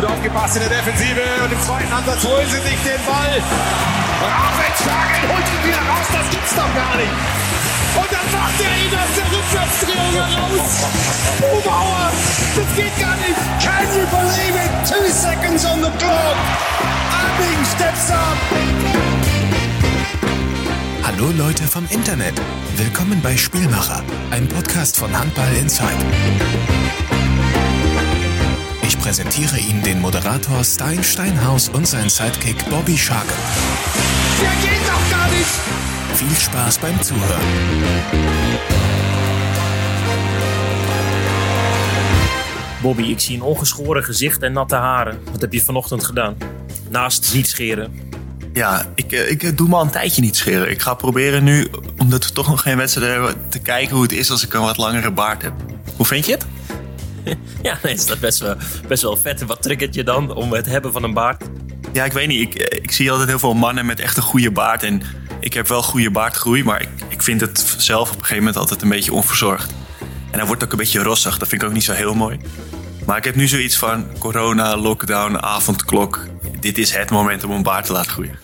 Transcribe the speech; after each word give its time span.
gut 0.00 0.10
aufgepasst 0.10 0.54
in 0.54 0.62
der 0.62 0.78
Defensive 0.78 1.22
und 1.42 1.52
im 1.52 1.60
zweiten 1.60 1.92
Ansatz 1.92 2.22
holen 2.22 2.46
sie 2.46 2.62
sich 2.62 2.78
den 2.86 3.02
Ball. 3.04 3.34
Raffenshagen 4.22 5.22
holt 5.26 5.42
ihn 5.42 5.62
wieder 5.66 5.82
raus, 5.90 6.06
das 6.12 6.30
gibt's 6.30 6.54
doch 6.54 6.70
gar 6.70 6.94
nicht. 6.94 7.10
Und 7.98 8.06
dann 8.06 8.28
macht 8.30 8.58
er 8.62 8.74
ihn 8.78 8.94
aus 8.94 9.12
der 9.18 9.26
Rückwärtsdrehung 9.26 10.14
heraus. 10.14 10.86
Bubauer, 11.40 12.12
das 12.54 12.76
geht 12.76 12.94
gar 13.00 13.16
nicht. 13.16 13.42
Can 13.58 13.86
you 13.90 14.06
believe 14.06 14.54
it? 14.54 14.70
Two 14.86 15.08
seconds 15.10 15.64
on 15.66 15.82
the 15.82 15.90
clock. 15.98 16.36
Abing 17.10 17.64
steps 17.66 18.10
up. 18.12 18.38
Hallo 21.02 21.32
Leute 21.36 21.64
vom 21.64 21.84
Internet. 21.90 22.40
Willkommen 22.76 23.20
bei 23.20 23.36
Spielmacher, 23.36 24.04
ein 24.30 24.48
Podcast 24.48 24.96
von 24.96 25.18
Handball 25.18 25.52
Inside. 25.60 25.96
Präsentiere 29.08 29.58
Ihnen 29.58 29.82
den 29.82 30.00
Moderator 30.00 30.62
Stein 30.62 31.02
Steinhaus 31.02 31.70
und 31.70 31.88
sein 31.88 32.10
Sidekick 32.10 32.68
Bobby 32.68 32.94
Shark. 32.94 33.24
Der 34.38 34.50
geht 34.60 34.86
doch 34.86 35.10
gar 35.10 35.28
nicht. 35.30 35.48
Viel 36.14 36.36
Spaß 36.36 36.78
beim 36.78 37.02
Zuhören. 37.02 37.40
Bobby, 42.82 43.02
ik 43.02 43.20
zie 43.20 43.36
een 43.36 43.42
ongeschoren 43.42 44.04
gezicht 44.04 44.42
en 44.42 44.52
natte 44.52 44.76
haren. 44.76 45.18
Wat 45.32 45.40
heb 45.40 45.52
je 45.52 45.62
vanochtend 45.62 46.04
gedaan? 46.04 46.36
Naast 46.88 47.34
niet 47.34 47.48
scheren. 47.48 47.92
Ja, 48.52 48.86
ik, 48.94 49.12
eh, 49.12 49.30
ik 49.30 49.56
doe 49.56 49.68
me 49.68 49.74
al 49.74 49.82
een 49.82 49.90
tijdje 49.90 50.20
niet 50.20 50.36
scheren. 50.36 50.70
Ik 50.70 50.80
ga 50.80 50.94
proberen 50.94 51.44
nu, 51.44 51.68
omdat 51.96 52.26
we 52.26 52.32
toch 52.32 52.48
nog 52.48 52.62
geen 52.62 52.76
wedstrijd 52.76 53.12
hebben, 53.12 53.48
te 53.48 53.58
kijken 53.58 53.94
hoe 53.94 54.02
het 54.02 54.12
is 54.12 54.30
als 54.30 54.44
ik 54.44 54.54
een 54.54 54.60
wat 54.60 54.76
langere 54.76 55.10
baard 55.10 55.42
heb. 55.42 55.52
Hoe 55.96 56.06
vind 56.06 56.26
je 56.26 56.32
het? 56.32 56.46
Ja, 57.62 57.78
nee, 57.82 57.92
is 57.94 58.06
dat 58.06 58.20
best 58.20 58.38
wel, 58.38 58.54
best 58.88 59.02
wel 59.02 59.16
vet. 59.16 59.44
Wat 59.44 59.62
triggert 59.62 59.94
je 59.94 60.04
dan 60.04 60.34
om 60.34 60.52
het 60.52 60.66
hebben 60.66 60.92
van 60.92 61.02
een 61.02 61.12
baard? 61.14 61.44
Ja, 61.92 62.04
ik 62.04 62.12
weet 62.12 62.28
niet. 62.28 62.40
Ik, 62.40 62.54
eh, 62.62 62.82
ik 62.82 62.90
zie 62.92 63.10
altijd 63.10 63.28
heel 63.28 63.38
veel 63.38 63.54
mannen 63.54 63.86
met 63.86 64.00
echt 64.00 64.16
een 64.16 64.22
goede 64.22 64.50
baard. 64.50 64.82
En 64.82 65.02
ik 65.40 65.52
heb 65.54 65.68
wel 65.68 65.82
goede 65.82 66.10
baardgroei, 66.10 66.64
maar 66.64 66.80
ik, 66.82 66.88
ik 67.08 67.22
vind 67.22 67.40
het 67.40 67.74
zelf 67.78 68.08
op 68.08 68.14
een 68.14 68.20
gegeven 68.20 68.36
moment 68.42 68.56
altijd 68.56 68.82
een 68.82 68.88
beetje 68.88 69.12
onverzorgd. 69.12 69.70
En 70.30 70.38
hij 70.38 70.46
wordt 70.46 70.64
ook 70.64 70.72
een 70.72 70.78
beetje 70.78 71.02
rossig. 71.02 71.38
Dat 71.38 71.48
vind 71.48 71.62
ik 71.62 71.68
ook 71.68 71.74
niet 71.74 71.84
zo 71.84 71.92
heel 71.92 72.14
mooi. 72.14 72.38
Maar 73.06 73.16
ik 73.16 73.24
heb 73.24 73.34
nu 73.34 73.48
zoiets 73.48 73.76
van 73.76 74.06
corona, 74.18 74.76
lockdown, 74.76 75.36
avondklok. 75.36 76.26
Dit 76.60 76.78
is 76.78 76.94
het 76.96 77.10
moment 77.10 77.44
om 77.44 77.50
een 77.50 77.62
baard 77.62 77.84
te 77.86 77.92
laten 77.92 78.10
groeien. 78.10 78.38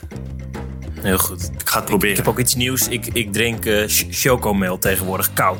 Heel 1.00 1.18
goed. 1.18 1.42
Ik 1.58 1.68
ga 1.68 1.74
het 1.74 1.82
Ik 1.82 1.84
proberen. 1.88 2.16
heb 2.16 2.28
ook 2.28 2.38
iets 2.38 2.54
nieuws. 2.54 2.88
Ik, 2.88 3.06
ik 3.12 3.32
drink 3.32 3.64
eh 3.66 3.88
ch- 3.88 4.04
chocomel 4.10 4.78
tegenwoordig 4.78 5.32
koud. 5.32 5.58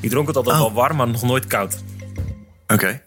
Ik 0.00 0.10
dronk 0.10 0.26
het 0.26 0.36
altijd 0.36 0.56
Oh. 0.56 0.60
wel 0.62 0.72
warm, 0.72 0.96
maar 0.96 1.08
nog 1.08 1.22
nooit 1.22 1.46
koud. 1.46 1.76
Oké. 2.74 3.02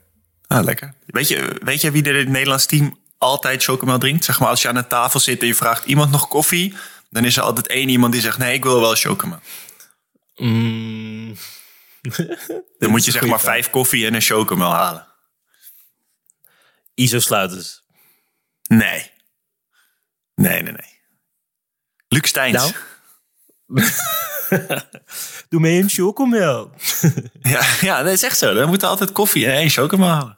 Ah, 0.48 0.64
lekker. 0.64 0.94
Weet 1.06 1.28
je, 1.28 1.60
weet 1.64 1.82
je 1.82 1.92
wie 1.92 2.04
er 2.04 2.14
in 2.14 2.20
het 2.20 2.30
Nederlands 2.30 2.66
team 2.66 3.00
altijd 3.18 3.64
chocomel 3.64 3.98
drinkt? 3.98 4.26
Zeg 4.26 4.40
maar, 4.40 4.50
als 4.50 4.62
je 4.62 4.68
aan 4.68 4.76
een 4.76 4.88
tafel 4.88 5.20
zit 5.20 5.42
en 5.42 5.48
je 5.48 5.56
vraagt 5.56 5.86
iemand 5.86 6.12
nog 6.12 6.28
koffie... 6.28 6.76
dan 7.10 7.26
is 7.26 7.38
er 7.38 7.44
altijd 7.44 7.68
één 7.68 7.90
iemand 7.90 8.14
die 8.14 8.22
zegt, 8.22 8.38
nee, 8.38 8.54
ik 8.54 8.64
wil 8.64 8.80
wel 8.80 8.96
chocomel. 8.96 9.40
Mm. 10.36 11.36
Dan 12.80 12.90
moet 12.90 13.06
je 13.06 13.12
zeg 13.12 13.26
maar 13.26 13.40
vijf 13.40 13.70
koffie 13.70 14.06
en 14.06 14.14
een 14.14 14.22
chocomel 14.22 14.72
halen. 14.72 15.08
Iso-sluiters. 16.94 17.84
Nee. 18.68 19.12
Nee, 20.36 20.62
nee, 20.62 20.74
nee. 20.74 21.00
Luc 22.08 22.28
Steins. 22.28 22.74
Nou? 23.66 23.86
Doe 25.50 25.60
mee 25.60 25.82
een 25.82 25.90
chocomel. 25.90 26.72
Ja, 27.42 27.62
ja, 27.82 28.04
dat 28.04 28.14
is 28.14 28.24
echt 28.24 28.38
zo. 28.38 28.54
Dan 28.54 28.68
moet 28.68 28.82
er 28.82 28.88
altijd 28.88 29.12
koffie 29.12 29.48
en 29.48 29.70
chocomel 29.70 30.08
halen. 30.08 30.38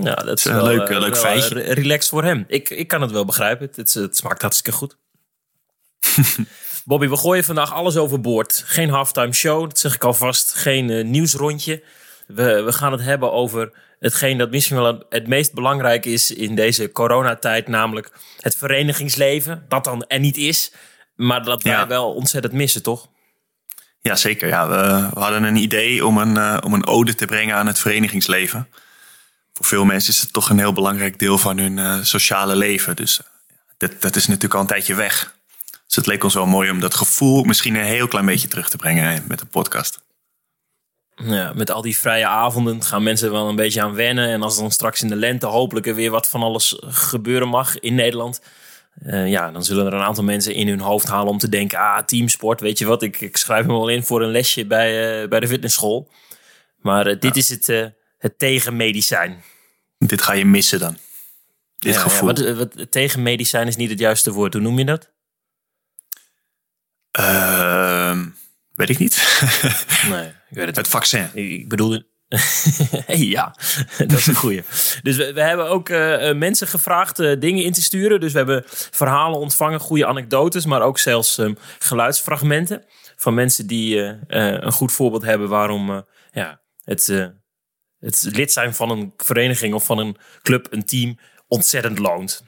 Ja, 0.00 0.14
dat 0.14 0.38
is 0.38 0.44
een 0.44 0.54
wel, 0.54 0.64
leuk, 0.64 0.88
eh, 0.88 0.98
leuk 0.98 1.12
wel, 1.12 1.22
feitje. 1.22 1.62
eh, 1.62 1.72
relaxed 1.72 2.08
voor 2.10 2.24
hem. 2.24 2.44
Ik, 2.48 2.70
ik 2.70 2.88
kan 2.88 3.00
het 3.00 3.10
wel 3.10 3.24
begrijpen. 3.24 3.70
Het, 3.74 3.94
het 3.94 4.16
smaakt 4.16 4.42
hartstikke 4.42 4.78
goed. 4.78 4.96
Bobby, 6.84 7.08
we 7.08 7.16
gooien 7.16 7.44
vandaag 7.44 7.72
alles 7.72 7.96
overboord. 7.96 8.62
Geen 8.66 8.90
halftime 8.90 9.32
show, 9.32 9.60
dat 9.62 9.78
zeg 9.78 9.94
ik 9.94 10.04
alvast. 10.04 10.52
Geen 10.54 10.90
eh, 10.90 11.04
nieuwsrondje. 11.04 11.82
We, 12.26 12.62
we 12.62 12.72
gaan 12.72 12.92
het 12.92 13.00
hebben 13.02 13.32
over 13.32 13.72
hetgeen 13.98 14.38
dat 14.38 14.50
misschien 14.50 14.76
wel 14.76 15.04
het 15.08 15.26
meest 15.26 15.54
belangrijk 15.54 16.06
is 16.06 16.30
in 16.30 16.54
deze 16.54 16.92
coronatijd. 16.92 17.68
Namelijk 17.68 18.10
het 18.40 18.56
verenigingsleven. 18.56 19.64
Dat 19.68 19.84
dan 19.84 20.04
er 20.06 20.18
niet 20.20 20.36
is. 20.36 20.72
Maar 21.14 21.44
dat 21.44 21.62
wij 21.62 21.72
Ja. 21.72 21.86
wel 21.86 22.14
ontzettend 22.14 22.52
missen, 22.54 22.82
toch? 22.82 23.08
Ja, 24.06 24.16
zeker. 24.16 24.48
Ja, 24.48 24.68
we, 24.68 25.08
we 25.14 25.20
hadden 25.20 25.42
een 25.42 25.56
idee 25.56 26.06
om 26.06 26.18
een, 26.18 26.36
eh, 26.36 26.58
om 26.64 26.74
een 26.74 26.86
ode 26.86 27.14
te 27.14 27.24
brengen 27.24 27.56
aan 27.56 27.66
het 27.66 27.78
verenigingsleven. 27.78 28.68
Voor 29.52 29.66
veel 29.66 29.84
mensen 29.84 30.12
is 30.12 30.20
het 30.20 30.32
toch 30.32 30.50
een 30.50 30.58
heel 30.58 30.72
belangrijk 30.72 31.18
deel 31.18 31.38
van 31.38 31.58
hun 31.58 31.78
eh, 31.78 31.98
sociale 32.02 32.56
leven. 32.56 32.96
Dus 32.96 33.20
eh, 33.20 33.26
dat, 33.76 33.92
dat 34.00 34.16
is 34.16 34.26
natuurlijk 34.26 34.54
al 34.54 34.60
een 34.60 34.66
tijdje 34.66 34.94
weg. 34.94 35.34
Dus 35.86 35.96
het 35.96 36.06
leek 36.06 36.24
ons 36.24 36.34
wel 36.34 36.46
mooi 36.46 36.70
om 36.70 36.80
dat 36.80 36.94
gevoel 36.94 37.44
misschien 37.44 37.74
een 37.74 37.84
heel 37.84 38.08
klein 38.08 38.26
beetje 38.26 38.48
terug 38.48 38.68
te 38.68 38.76
brengen 38.76 39.24
met 39.28 39.38
de 39.38 39.46
podcast. 39.46 40.00
Ja, 41.14 41.52
met 41.54 41.70
al 41.70 41.82
die 41.82 41.98
vrije 41.98 42.26
avonden 42.26 42.84
gaan 42.84 43.02
mensen 43.02 43.32
wel 43.32 43.48
een 43.48 43.56
beetje 43.56 43.82
aan 43.82 43.94
wennen. 43.94 44.28
En 44.28 44.42
als 44.42 44.56
dan 44.56 44.70
straks 44.70 45.02
in 45.02 45.08
de 45.08 45.16
lente 45.16 45.46
hopelijk 45.46 45.86
er 45.86 45.94
weer 45.94 46.10
wat 46.10 46.28
van 46.28 46.42
alles 46.42 46.76
gebeuren 46.80 47.48
mag 47.48 47.78
in 47.78 47.94
Nederland. 47.94 48.40
Eh, 49.02 49.28
ja, 49.28 49.50
dan 49.50 49.64
zullen 49.64 49.86
er 49.86 49.92
een 49.92 50.02
aantal 50.02 50.24
mensen 50.24 50.54
in 50.54 50.68
hun 50.68 50.80
hoofd 50.80 51.08
halen 51.08 51.32
om 51.32 51.38
te 51.38 51.48
denken: 51.48 51.78
ah, 51.78 52.04
teamsport, 52.04 52.60
weet 52.60 52.78
je 52.78 52.86
wat, 52.86 53.02
ik, 53.02 53.20
ik 53.20 53.36
schrijf 53.36 53.66
me 53.66 53.72
wel 53.72 53.88
in 53.88 54.04
voor 54.04 54.22
een 54.22 54.30
lesje 54.30 54.66
bij, 54.66 55.22
eh, 55.22 55.28
bij 55.28 55.40
de 55.40 55.48
fitnessschool. 55.48 56.10
Maar 56.76 57.06
eh, 57.06 57.20
dit 57.20 57.36
is 57.36 57.48
het, 57.48 57.66
het 58.18 58.38
tegenmedicijn. 58.38 59.42
Dit 59.98 60.22
ga 60.22 60.32
je 60.32 60.44
missen 60.44 60.78
dan. 60.78 60.96
Dit 61.78 61.94
Ja, 61.94 62.00
gevoel. 62.00 62.28
Ja, 62.28 62.54
wat, 62.54 62.74
wat, 62.74 62.90
tegenmedicijn 62.90 63.66
is 63.66 63.76
niet 63.76 63.90
het 63.90 63.98
juiste 63.98 64.32
woord. 64.32 64.52
Hoe 64.52 64.62
noem 64.62 64.78
je 64.78 64.84
dat? 64.84 65.12
Ehm, 67.10 68.26
weet 68.74 68.88
ik 68.88 68.98
niet. 68.98 69.14
Nee, 70.08 70.26
ik 70.26 70.56
weet 70.56 70.66
het 70.66 70.76
het 70.76 70.88
vaccin. 70.88 71.30
Ik 71.34 71.50
ik 71.50 71.68
bedoelde. 71.68 72.06
Ja, 73.06 73.54
dat 73.98 74.12
is 74.12 74.26
een 74.26 74.34
goeie. 74.34 74.64
Dus 75.02 75.16
we, 75.16 75.32
we 75.32 75.40
hebben 75.40 75.68
ook 75.68 75.88
eh, 75.88 76.28
eh, 76.28 76.36
mensen 76.36 76.66
gevraagd 76.66 77.18
eh, 77.18 77.40
dingen 77.40 77.64
in 77.64 77.72
te 77.72 77.82
sturen. 77.82 78.20
Dus 78.20 78.32
we 78.32 78.38
hebben 78.38 78.62
verhalen 78.66 79.38
ontvangen, 79.38 79.80
goede 79.80 80.06
anekdotes, 80.06 80.66
maar 80.66 80.82
ook 80.82 80.98
zelfs 80.98 81.38
ehm, 81.38 81.54
geluidsfragmenten 81.78 82.84
van 83.16 83.34
mensen 83.34 83.66
die 83.66 83.98
een 84.26 84.72
goed 84.72 84.92
voorbeeld 84.92 85.22
hebben 85.22 85.48
waarom 85.48 86.04
ja, 86.32 86.60
het, 86.84 87.06
het 87.98 88.28
lid 88.30 88.52
zijn 88.52 88.74
van 88.74 88.90
een 88.90 89.12
vereniging 89.16 89.74
of 89.74 89.84
van 89.84 89.98
een 89.98 90.16
club, 90.42 90.66
een 90.70 90.84
team, 90.84 91.18
ontzettend 91.48 91.98
loont. 91.98 92.44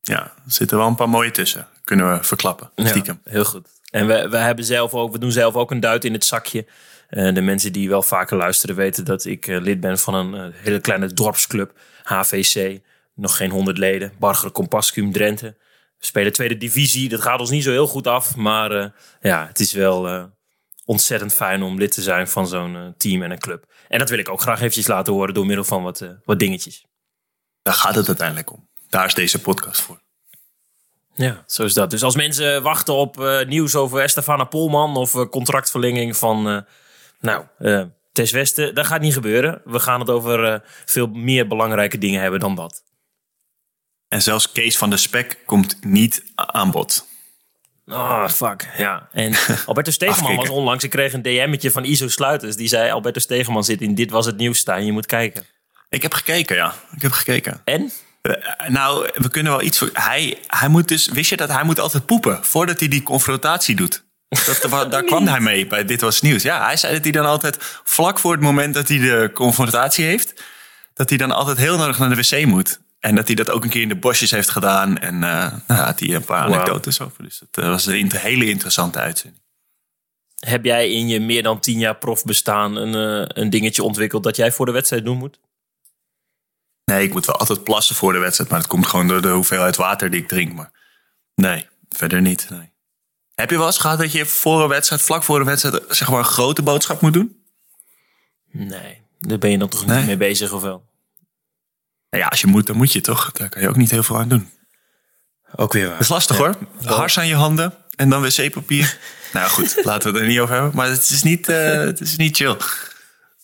Ja, 0.00 0.22
er 0.22 0.52
zitten 0.52 0.78
wel 0.78 0.86
een 0.86 0.94
paar 0.94 1.08
mooie 1.08 1.30
tussen. 1.30 1.68
Kunnen 1.84 2.12
we 2.12 2.24
verklappen. 2.24 2.70
Stiekem. 2.76 3.20
Ja, 3.24 3.30
heel 3.30 3.44
goed. 3.44 3.68
En 3.90 4.06
we, 4.06 4.28
we, 4.28 4.36
hebben 4.36 4.64
zelf 4.64 4.94
ook, 4.94 5.12
we 5.12 5.18
doen 5.18 5.32
zelf 5.32 5.54
ook 5.54 5.70
een 5.70 5.80
duit 5.80 6.04
in 6.04 6.12
het 6.12 6.24
zakje. 6.24 6.66
Eh, 7.12 7.34
de 7.34 7.40
mensen 7.40 7.72
die 7.72 7.88
wel 7.88 8.02
vaker 8.02 8.36
luisteren 8.36 8.76
weten 8.76 9.04
dat 9.04 9.24
ik 9.24 9.46
eh, 9.46 9.60
lid 9.60 9.80
ben 9.80 9.98
van 9.98 10.14
een 10.14 10.34
eh, 10.34 10.60
hele 10.62 10.80
kleine 10.80 11.06
dorpsclub, 11.06 11.78
HVC. 12.02 12.80
Nog 13.14 13.36
geen 13.36 13.50
honderd 13.50 13.78
leden. 13.78 14.12
Barger 14.18 14.52
Compascum 14.52 15.12
Drenthe. 15.12 15.56
We 15.98 16.06
spelen 16.06 16.32
tweede 16.32 16.56
divisie. 16.56 17.08
Dat 17.08 17.20
gaat 17.20 17.40
ons 17.40 17.50
niet 17.50 17.62
zo 17.62 17.70
heel 17.70 17.86
goed 17.86 18.06
af. 18.06 18.36
Maar 18.36 18.92
ja, 19.20 19.46
het 19.46 19.60
is 19.60 19.72
wel 19.72 20.30
ontzettend 20.84 21.34
fijn 21.34 21.62
om 21.62 21.78
lid 21.78 21.92
te 21.92 22.02
zijn 22.02 22.28
van 22.28 22.46
zo'n 22.46 22.94
team 22.96 23.22
en 23.22 23.30
een 23.30 23.38
club. 23.38 23.64
En 23.88 23.98
dat 23.98 24.08
wil 24.08 24.18
ik 24.18 24.28
ook 24.28 24.40
graag 24.40 24.58
eventjes 24.58 24.86
laten 24.86 25.12
horen 25.12 25.34
door 25.34 25.46
middel 25.46 25.64
van 25.64 25.82
wat, 25.82 26.04
wat 26.24 26.38
dingetjes. 26.38 26.84
Daar 27.62 27.74
gaat 27.74 27.94
het 27.94 28.08
uiteindelijk 28.08 28.52
om. 28.52 28.68
Daar 28.88 29.06
is 29.06 29.14
deze 29.14 29.40
podcast 29.40 29.80
voor. 29.80 30.00
Ja, 31.14 31.44
zo 31.46 31.64
is 31.64 31.74
dat. 31.74 31.90
Dus 31.90 32.02
als 32.02 32.16
mensen 32.16 32.62
wachten 32.62 32.94
op 32.94 33.42
nieuws 33.46 33.74
over 33.74 34.00
Estefana 34.00 34.44
Polman 34.44 34.96
of 34.96 35.28
contractverlenging 35.28 36.16
van, 36.16 36.64
nou, 37.22 37.44
eh 37.58 37.82
Tess 38.12 38.32
Westen, 38.32 38.74
dat 38.74 38.86
gaat 38.86 39.00
niet 39.00 39.12
gebeuren. 39.12 39.60
We 39.64 39.78
gaan 39.78 40.00
het 40.00 40.10
over 40.10 40.44
eh, 40.44 40.60
veel 40.84 41.06
meer 41.06 41.46
belangrijke 41.46 41.98
dingen 41.98 42.20
hebben 42.20 42.40
dan 42.40 42.54
dat. 42.54 42.82
En 44.08 44.22
zelfs 44.22 44.52
Kees 44.52 44.78
van 44.78 44.90
de 44.90 44.96
Spek 44.96 45.38
komt 45.46 45.84
niet 45.84 46.24
aan 46.34 46.70
bod. 46.70 47.06
Ah, 47.86 48.28
fuck. 48.28 48.68
Ja. 48.76 49.08
En 49.12 49.34
Alberto 49.66 49.90
Stegeman 49.90 50.36
was 50.36 50.48
onlangs, 50.48 50.84
ik 50.84 50.90
kreeg 50.90 51.12
een 51.12 51.22
DM'tje 51.22 51.70
van 51.70 51.84
Iso 51.84 52.08
Sluiters. 52.08 52.56
Die 52.56 52.68
zei, 52.68 52.90
Alberto 52.90 53.20
Stegeman 53.20 53.64
zit 53.64 53.80
in 53.80 53.94
Dit 53.94 54.10
Was 54.10 54.26
Het 54.26 54.36
Nieuws 54.36 54.58
staan, 54.58 54.84
je 54.84 54.92
moet 54.92 55.06
kijken. 55.06 55.46
Ik 55.88 56.02
heb 56.02 56.14
gekeken, 56.14 56.56
ja. 56.56 56.74
Ik 56.96 57.02
heb 57.02 57.12
gekeken. 57.12 57.60
En? 57.64 57.90
Eh, 58.22 58.68
nou, 58.68 59.10
we 59.14 59.28
kunnen 59.28 59.52
wel 59.52 59.62
iets 59.62 59.78
voor. 59.78 59.90
Hij, 59.92 60.38
hij 60.46 60.68
moet 60.68 60.88
dus. 60.88 61.08
Wist 61.08 61.30
je 61.30 61.36
dat 61.36 61.48
hij 61.48 61.64
moet 61.64 61.80
altijd 61.80 62.06
poepen 62.06 62.44
voordat 62.44 62.80
hij 62.80 62.88
die 62.88 63.02
confrontatie 63.02 63.76
doet? 63.76 64.04
Dat, 64.32 64.90
daar 64.90 65.04
kwam 65.04 65.26
hij 65.26 65.40
mee 65.40 65.66
bij 65.66 65.84
Dit 65.84 66.00
Was 66.00 66.20
Nieuws. 66.20 66.42
Ja, 66.42 66.64
hij 66.64 66.76
zei 66.76 66.92
dat 66.92 67.02
hij 67.02 67.12
dan 67.12 67.26
altijd 67.26 67.56
vlak 67.84 68.18
voor 68.18 68.32
het 68.32 68.40
moment 68.40 68.74
dat 68.74 68.88
hij 68.88 68.98
de 68.98 69.30
confrontatie 69.34 70.04
heeft, 70.04 70.42
dat 70.94 71.08
hij 71.08 71.18
dan 71.18 71.30
altijd 71.30 71.56
heel 71.56 71.76
nodig 71.76 71.98
naar 71.98 72.08
de 72.08 72.14
wc 72.14 72.46
moet. 72.46 72.80
En 73.00 73.14
dat 73.14 73.26
hij 73.26 73.36
dat 73.36 73.50
ook 73.50 73.64
een 73.64 73.70
keer 73.70 73.82
in 73.82 73.88
de 73.88 73.96
bosjes 73.96 74.30
heeft 74.30 74.50
gedaan. 74.50 74.98
En 74.98 75.14
eh 75.14 75.52
nou, 75.66 75.80
had 75.80 76.00
hij 76.00 76.14
een 76.14 76.24
paar 76.24 76.42
anekdotes 76.42 77.00
over. 77.00 77.24
Dus 77.24 77.40
het 77.40 77.64
eh, 77.64 77.68
was 77.68 77.86
een 77.86 78.12
hele 78.16 78.46
interessante 78.46 78.98
uitzending. 78.98 79.42
Heb 80.38 80.64
jij 80.64 80.90
in 80.90 81.08
je 81.08 81.20
meer 81.20 81.42
dan 81.42 81.60
tien 81.60 81.78
jaar 81.78 81.96
profbestaan 81.96 82.76
een, 82.76 82.94
eh, 82.94 83.42
een 83.42 83.50
dingetje 83.50 83.82
ontwikkeld 83.82 84.22
dat 84.22 84.36
jij 84.36 84.52
voor 84.52 84.66
de 84.66 84.72
wedstrijd 84.72 85.04
doen 85.04 85.16
moet? 85.16 85.40
Nee, 86.84 87.04
ik 87.04 87.12
moet 87.12 87.26
wel 87.26 87.36
altijd 87.36 87.64
plassen 87.64 87.94
voor 87.94 88.12
de 88.12 88.18
wedstrijd. 88.18 88.50
Maar 88.50 88.58
dat 88.58 88.68
komt 88.68 88.86
gewoon 88.86 89.08
door 89.08 89.22
de 89.22 89.28
hoeveelheid 89.28 89.76
water 89.76 90.10
die 90.10 90.20
ik 90.20 90.28
drink. 90.28 90.52
Maar 90.52 90.70
nee, 91.34 91.68
verder 91.88 92.20
niet. 92.20 92.46
Nee. 92.50 92.71
Heb 93.34 93.50
je 93.50 93.56
wel 93.56 93.66
eens 93.66 93.78
gehad 93.78 93.98
dat 93.98 94.12
je 94.12 94.26
voor 94.26 94.62
een 94.62 94.68
wedstrijd, 94.68 95.02
vlak 95.02 95.22
voor 95.22 95.40
een 95.40 95.46
wedstrijd, 95.46 95.82
zeg 95.88 96.10
maar 96.10 96.18
een 96.18 96.24
grote 96.24 96.62
boodschap 96.62 97.00
moet 97.00 97.12
doen? 97.12 97.42
Nee, 98.50 99.02
daar 99.20 99.38
ben 99.38 99.50
je 99.50 99.58
dan 99.58 99.68
toch 99.68 99.86
Nee. 99.86 99.96
niet 99.96 100.06
mee 100.06 100.16
bezig 100.16 100.52
of 100.52 100.62
wel? 100.62 100.84
Nou 102.10 102.22
ja, 102.24 102.28
als 102.28 102.40
je 102.40 102.46
moet, 102.46 102.66
dan 102.66 102.76
moet 102.76 102.92
je 102.92 103.00
toch. 103.00 103.32
Daar 103.32 103.48
kan 103.48 103.62
je 103.62 103.68
ook 103.68 103.76
niet 103.76 103.90
heel 103.90 104.02
veel 104.02 104.18
aan 104.18 104.28
doen. 104.28 104.50
Ook 105.56 105.72
weer 105.72 105.82
waar. 105.82 105.92
Dat 105.92 106.00
is 106.00 106.08
lastig 106.08 106.36
hoor. 106.36 106.56
Hars 106.84 107.18
aan 107.18 107.26
je 107.26 107.34
handen 107.34 107.74
en 107.96 108.08
dan 108.08 108.22
wc-papier. 108.22 108.98
nou 109.32 109.50
goed, 109.50 109.84
laten 109.84 110.12
we 110.12 110.18
het 110.18 110.26
er 110.26 110.32
niet 110.32 110.40
over 110.40 110.54
hebben. 110.54 110.72
Maar 110.74 110.88
het 110.88 111.10
is 111.10 111.22
niet, 111.22 111.48
eh, 111.48 111.72
het 111.76 112.00
is 112.00 112.16
niet 112.16 112.36
chill. 112.36 112.56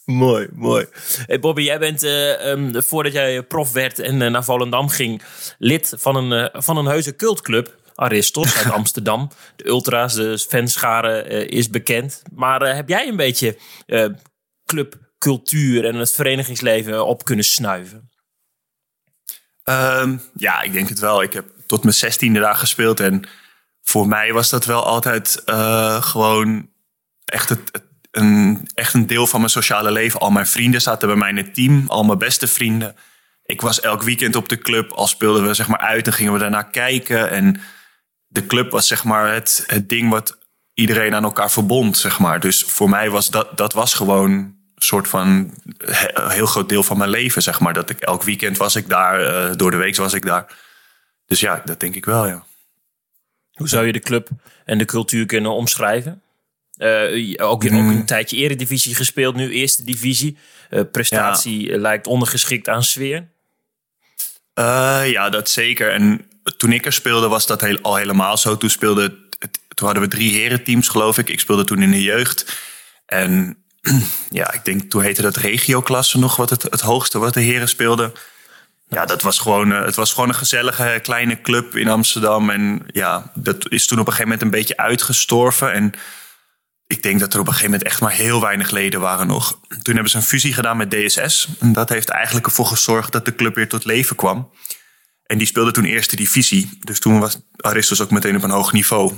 Mooi, 0.05 0.49
mooi. 0.53 0.87
Hey 1.27 1.39
Bobby, 1.41 1.63
jij 1.63 1.79
bent 1.79 2.03
eh, 2.03 2.51
ehm, 2.51 2.81
voordat 2.83 3.13
jij 3.13 3.43
prof 3.43 3.73
werd 3.73 3.99
en 3.99 4.23
eh, 4.23 4.31
naar 4.31 4.45
Volendam 4.45 4.89
ging, 4.89 5.23
lid 5.59 5.93
van 5.97 6.17
een, 6.17 6.51
van 6.63 6.77
een 6.77 6.87
heuse 6.87 7.17
cultclub. 7.17 7.77
Aristos 7.99 8.57
uit 8.57 8.71
Amsterdam. 8.81 9.31
De 9.57 9.67
ultra's, 9.67 10.15
de 10.15 10.39
fanschare 10.39 11.23
eh, 11.23 11.59
is 11.59 11.71
bekend. 11.71 12.23
Maar 12.35 12.63
eh, 12.63 12.75
heb 12.75 12.89
jij 12.89 13.09
een 13.09 13.17
beetje 13.17 13.59
eh, 13.87 14.07
clubcultuur 14.67 15.85
en 15.85 15.95
het 15.95 16.13
verenigingsleven 16.13 17.07
op 17.07 17.25
kunnen 17.25 17.45
snuiven? 17.45 18.11
Ehm, 19.63 20.17
ja, 20.35 20.61
ik 20.63 20.73
denk 20.73 20.89
het 20.89 20.99
wel. 20.99 21.23
Ik 21.23 21.33
heb 21.33 21.47
tot 21.67 21.83
mijn 21.83 21.95
zestiende 21.95 22.41
daar 22.41 22.55
gespeeld. 22.55 23.01
En 23.01 23.29
voor 23.83 24.09
mij 24.09 24.33
was 24.33 24.51
dat 24.51 24.65
wel 24.65 24.85
altijd 24.85 25.43
gewoon 26.01 26.71
echt, 27.25 27.49
het, 27.49 27.69
het- 27.73 27.87
een, 28.11 28.69
echt 28.75 28.95
een 28.95 29.07
deel 29.07 29.27
van 29.27 29.41
mijn 29.41 29.53
sociale 29.53 29.91
leven. 29.91 30.21
Al 30.21 30.31
mijn 30.31 30.47
vrienden 30.47 30.81
zaten 30.81 31.09
bij 31.09 31.17
mij 31.17 31.29
in 31.31 31.37
het 31.37 31.55
team. 31.55 31.85
Al 31.89 32.05
mijn 32.05 32.19
beste 32.19 32.47
vrienden. 32.47 32.97
Ik 33.45 33.61
was 33.61 33.81
elk 33.81 34.03
weekend 34.03 34.37
op 34.37 34.49
de 34.49 34.59
club. 34.59 34.91
Al 34.93 35.07
speelden 35.07 35.47
we 35.47 35.55
zeg 35.55 35.69
maar 35.69 35.79
uit 35.81 36.07
en 36.07 36.13
gingen 36.13 36.33
we 36.33 36.39
daarna 36.39 36.63
kijken. 36.63 37.31
En 37.31 37.61
de 38.29 38.47
club 38.47 38.71
was 38.71 38.87
zeg 38.87 39.05
maar 39.05 39.33
het, 39.35 39.65
het 39.67 39.89
ding 39.89 40.11
wat 40.11 40.39
iedereen 40.75 41.15
aan 41.15 41.25
elkaar 41.25 41.51
verbond. 41.51 41.97
Zeg 41.99 42.19
maar. 42.19 42.41
Dus 42.41 42.63
voor 42.63 42.89
mij 42.89 43.11
was 43.11 43.31
dat, 43.31 43.57
dat 43.57 43.73
was 43.73 43.95
gewoon 43.95 44.31
een 44.31 44.57
soort 44.77 45.09
van 45.09 45.55
he- 45.77 46.33
heel 46.33 46.47
groot 46.47 46.69
deel 46.69 46.83
van 46.83 46.99
mijn 46.99 47.11
leven. 47.11 47.43
Zeg 47.43 47.61
maar. 47.61 47.73
Dat 47.73 47.91
ik 47.91 48.01
elk 48.01 48.23
weekend 48.23 48.57
was 48.57 48.77
ik 48.77 48.89
daar. 48.89 49.21
eh, 49.21 49.57
door 49.57 49.71
de 49.71 49.77
week 49.77 49.97
was 49.97 50.13
ik 50.13 50.25
daar. 50.25 50.57
Dus 51.27 51.41
ja, 51.41 51.63
dat 51.65 51.81
denk 51.81 51.95
ik 51.95 52.05
wel, 52.05 52.27
ja. 52.27 52.45
Hoe 53.53 53.69
zou 53.69 53.87
je 53.87 53.93
de 53.93 53.99
club 54.01 54.29
en 54.65 54.79
de 54.79 54.85
cultuur 54.85 55.27
kunnen 55.27 55.51
omschrijven? 55.53 56.23
Eh, 56.77 57.35
ook, 57.37 57.51
ook 57.51 57.65
een 57.65 58.07
tijdje 58.07 58.37
eredivisie 58.37 58.95
gespeeld, 58.95 59.35
nu 59.35 59.51
eerste 59.51 59.85
divisie. 59.85 60.37
Eh, 60.71 60.81
prestatie 60.93 61.79
lijkt 61.79 62.07
ondergeschikt 62.07 62.69
aan 62.69 62.83
sfeer. 62.85 63.29
Ja, 65.05 65.31
dat 65.31 65.51
zeker. 65.51 65.93
En 65.93 66.27
toen 66.57 66.73
ik 66.73 66.87
er 66.87 66.93
speelde 66.93 67.29
was 67.29 67.47
dat 67.47 67.61
heel, 67.61 67.79
al 67.83 67.97
helemaal 67.97 68.37
zo. 68.37 68.57
Toen, 68.57 68.71
speelde, 68.71 69.15
toen 69.75 69.87
hadden 69.87 70.03
we 70.03 70.09
drie 70.09 70.33
herenteams, 70.33 70.89
geloof 70.89 71.19
ik. 71.19 71.29
Ik 71.29 71.41
speelde 71.41 71.65
toen 71.65 71.83
in 71.83 71.91
de 71.91 72.03
jeugd. 72.03 72.61
En 73.07 73.57
ja, 74.31 74.53
ik 74.53 74.65
denk 74.65 74.91
toen 74.91 75.03
heette 75.03 75.23
dat 75.23 75.37
regioklasse 75.37 76.19
nog 76.19 76.37
wat 76.37 76.51
het, 76.51 76.63
het 76.63 76.81
hoogste 76.81 77.19
wat 77.19 77.35
de 77.35 77.41
heren 77.41 77.69
speelden. 77.69 78.13
Ja, 78.89 79.05
dat 79.07 79.23
was 79.23 79.39
gewoon, 79.39 79.73
eh, 79.73 79.85
het 79.85 79.95
was 79.95 80.13
gewoon 80.13 80.29
een 80.29 80.35
gezellige 80.35 80.99
kleine 81.03 81.41
club 81.41 81.77
in 81.77 81.89
Amsterdam. 81.89 82.51
En 82.51 82.87
ja, 82.87 83.31
dat 83.35 83.71
is 83.71 83.87
toen 83.87 83.99
op 83.99 84.07
een 84.07 84.13
gegeven 84.13 84.33
moment 84.33 84.43
een 84.43 84.59
beetje 84.59 84.77
uitgestorven. 84.77 85.73
En 85.73 85.93
ik 86.87 87.03
denk 87.03 87.21
dat 87.21 87.35
er 87.35 87.41
op 87.41 87.47
een 87.47 87.53
gegeven 87.53 87.71
moment 87.71 87.91
echt 87.91 88.01
maar 88.01 88.13
heel 88.13 88.41
weinig 88.41 88.71
leden 88.71 89.01
waren 89.01 89.27
nog. 89.27 89.59
Toen 89.69 89.95
hebben 89.95 90.11
ze 90.11 90.17
een 90.17 90.23
fusie 90.23 90.55
gedaan 90.55 90.77
met 90.77 90.91
DSS. 90.91 91.49
En 91.61 91.73
dat 91.73 91.89
heeft 91.89 92.09
eigenlijk 92.09 92.47
ervoor 92.47 92.67
gezorgd 92.67 93.13
dat 93.13 93.25
de 93.25 93.35
club 93.35 93.55
weer 93.55 93.69
tot 93.69 93.85
leven 93.85 94.17
kwam. 94.17 94.51
En 95.29 95.39
die 95.39 95.47
speelde 95.47 95.71
toen 95.71 95.85
eerste 95.85 96.17
divisie. 96.17 96.79
Dus 96.81 97.01
toen 97.01 97.19
was 97.21 97.39
Aristos 97.57 98.01
ook 98.01 98.11
meteen 98.11 98.37
op 98.37 98.43
een 98.43 98.51
hoog 98.51 98.73
niveau. 98.73 99.15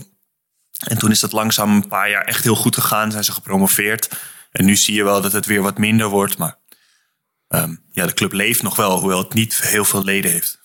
En 0.79 0.99
toen 0.99 1.11
is 1.11 1.21
dat 1.21 1.33
langzaam 1.33 1.75
een 1.75 1.89
paar 1.89 2.11
jaar 2.11 2.25
echt 2.25 2.45
heel 2.45 2.55
goed 2.55 2.75
gegaan. 2.75 3.13
Zijn 3.13 3.25
ze 3.25 3.33
gepromoveerd. 3.33 4.09
En 4.51 4.65
nu 4.65 4.77
zie 4.77 4.95
je 4.95 5.05
wel 5.05 5.21
dat 5.21 5.33
het 5.33 5.47
weer 5.47 5.63
wat 5.63 5.79
minder 5.79 6.09
wordt. 6.09 6.39
Maar 6.39 6.59
ehm, 7.49 7.77
ja, 7.93 8.07
de 8.07 8.15
club 8.15 8.33
leeft 8.33 8.63
nog 8.63 8.77
wel, 8.77 8.99
hoewel 8.99 9.19
het 9.19 9.35
niet 9.35 9.61
heel 9.61 9.85
veel 9.85 10.05
leden 10.05 10.31
heeft. 10.31 10.60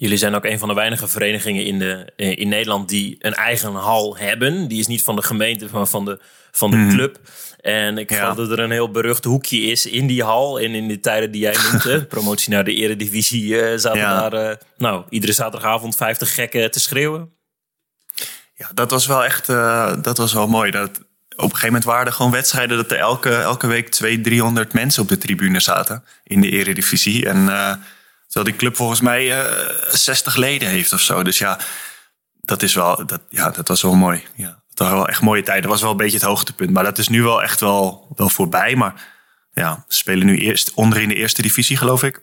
Jullie 0.00 0.16
zijn 0.18 0.34
ook 0.34 0.44
een 0.44 0.58
van 0.58 0.68
de 0.68 0.74
weinige 0.74 1.08
verenigingen 1.08 1.64
in, 1.64 1.78
de, 1.78 2.12
eh, 2.16 2.36
in 2.38 2.48
Nederland 2.48 2.88
die 2.88 3.16
een 3.18 3.34
eigen 3.34 3.72
hal 3.74 4.16
hebben. 4.16 4.68
Die 4.68 4.78
is 4.78 4.86
niet 4.86 5.02
van 5.02 5.16
de 5.16 5.22
gemeente, 5.22 5.66
maar 5.72 5.86
van 5.86 6.04
de, 6.04 6.18
van 6.50 6.70
de 6.70 6.86
club. 6.90 7.18
En 7.60 7.98
ik 7.98 8.10
Ja. 8.10 8.16
geloof 8.18 8.36
dat 8.36 8.50
er 8.50 8.58
een 8.64 8.70
heel 8.70 8.90
berucht 8.90 9.24
hoekje 9.24 9.60
is 9.60 9.86
in 9.86 10.06
die 10.06 10.22
hal. 10.22 10.60
En 10.60 10.74
in 10.74 10.88
de 10.88 11.00
tijden 11.00 11.30
die 11.30 11.40
jij 11.40 11.56
noemt, 11.84 12.08
promotie 12.08 12.50
naar 12.52 12.64
de 12.64 12.74
eredivisie, 12.74 13.60
eh 13.62 13.78
zaten 13.78 14.00
Ja. 14.00 14.28
daar 14.28 14.50
eh, 14.50 14.56
nou, 14.76 15.04
iedere 15.08 15.32
zaterdagavond 15.32 15.96
50 15.96 16.34
gekken 16.34 16.70
te 16.70 16.80
schreeuwen. 16.80 17.30
Ja, 18.54 18.70
dat 18.74 18.90
was 18.90 19.06
wel 19.06 19.24
echt 19.24 19.48
uh, 19.48 20.02
dat 20.02 20.18
was 20.18 20.32
wel 20.32 20.46
mooi. 20.48 20.70
Dat, 20.70 20.90
op 20.90 21.00
een 21.36 21.44
gegeven 21.48 21.66
moment 21.66 21.84
waren 21.84 22.06
er 22.06 22.12
gewoon 22.12 22.30
wedstrijden 22.32 22.76
dat 22.76 22.90
er 22.90 22.98
elke, 22.98 23.34
elke 23.34 23.66
week 23.66 23.88
200, 23.88 24.28
300 24.28 24.72
mensen 24.72 25.02
op 25.02 25.08
de 25.08 25.18
tribune 25.18 25.60
zaten 25.60 26.04
in 26.24 26.40
de 26.40 26.50
eredivisie. 26.50 27.26
En 27.28 27.48
terwijl 28.30 28.50
die 28.50 28.60
club 28.60 28.76
volgens 28.76 29.00
mij 29.00 29.44
uh, 29.44 29.70
60 29.88 30.36
leden 30.36 30.68
heeft 30.68 30.92
of 30.92 31.00
zo. 31.00 31.22
Dus 31.22 31.38
ja, 31.38 31.58
dat, 32.40 32.62
is 32.62 32.74
wel, 32.74 33.06
dat, 33.06 33.20
ja, 33.28 33.50
dat 33.50 33.68
was 33.68 33.82
wel 33.82 33.94
mooi. 33.94 34.24
Ja, 34.34 34.62
dat 34.68 34.78
waren 34.78 34.96
wel 34.96 35.08
echt 35.08 35.22
mooie 35.22 35.42
tijden. 35.42 35.62
Dat 35.62 35.70
was 35.70 35.80
wel 35.80 35.90
een 35.90 35.96
beetje 35.96 36.16
het 36.16 36.26
hoogtepunt. 36.26 36.70
Maar 36.70 36.84
dat 36.84 36.98
is 36.98 37.08
nu 37.08 37.22
wel 37.22 37.42
echt 37.42 37.60
wel, 37.60 38.12
wel 38.16 38.28
voorbij. 38.28 38.76
Maar 38.76 39.04
ja, 39.52 39.84
spelen 39.88 40.26
nu 40.26 40.38
eerst 40.38 40.74
onder 40.74 41.00
in 41.00 41.08
de 41.08 41.14
eerste 41.14 41.42
divisie, 41.42 41.76
geloof 41.76 42.02
ik. 42.02 42.22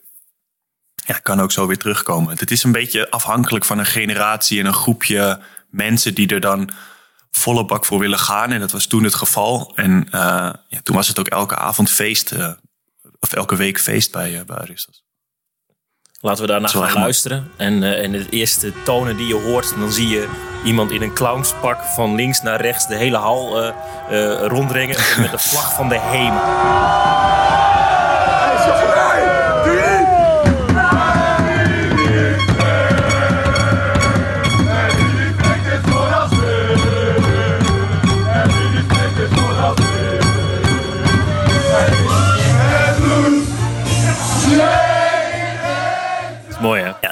Ja, 1.06 1.18
kan 1.18 1.40
ook 1.40 1.52
zo 1.52 1.66
weer 1.66 1.78
terugkomen. 1.78 2.38
Het 2.38 2.50
is 2.50 2.62
een 2.62 2.72
beetje 2.72 3.10
afhankelijk 3.10 3.64
van 3.64 3.78
een 3.78 3.86
generatie 3.86 4.60
en 4.60 4.66
een 4.66 4.74
groepje 4.74 5.40
mensen 5.70 6.14
die 6.14 6.28
er 6.28 6.40
dan 6.40 6.70
volle 7.30 7.64
bak 7.64 7.84
voor 7.84 7.98
willen 7.98 8.18
gaan. 8.18 8.52
En 8.52 8.60
dat 8.60 8.72
was 8.72 8.86
toen 8.86 9.04
het 9.04 9.14
geval. 9.14 9.72
En 9.74 10.06
uh, 10.06 10.10
ja, 10.68 10.80
toen 10.82 10.96
was 10.96 11.08
het 11.08 11.18
ook 11.18 11.28
elke 11.28 11.56
avond 11.56 11.90
feest, 11.90 12.32
uh, 12.32 12.52
of 13.20 13.32
elke 13.32 13.56
week 13.56 13.80
feest 13.80 14.12
bij, 14.12 14.32
uh, 14.32 14.44
bij. 14.44 14.76
Laten 16.20 16.42
we 16.42 16.48
daarna 16.48 16.68
gaan 16.68 16.92
luisteren. 16.92 17.50
En, 17.56 17.82
uh, 17.82 18.02
en 18.02 18.12
de 18.12 18.26
eerste 18.30 18.72
tonen 18.84 19.16
die 19.16 19.26
je 19.26 19.34
hoort, 19.34 19.74
dan 19.78 19.92
zie 19.92 20.08
je 20.08 20.28
iemand 20.64 20.90
in 20.90 21.02
een 21.02 21.14
clownspak 21.14 21.82
van 21.82 22.14
links 22.14 22.42
naar 22.42 22.60
rechts 22.60 22.86
de 22.86 22.96
hele 22.96 23.16
hal 23.16 23.64
uh, 23.64 23.72
rondrengen 24.46 24.96
met 25.22 25.30
de 25.30 25.38
vlag 25.38 25.74
van 25.74 25.88
de 25.88 25.98
HEMA. 25.98 27.67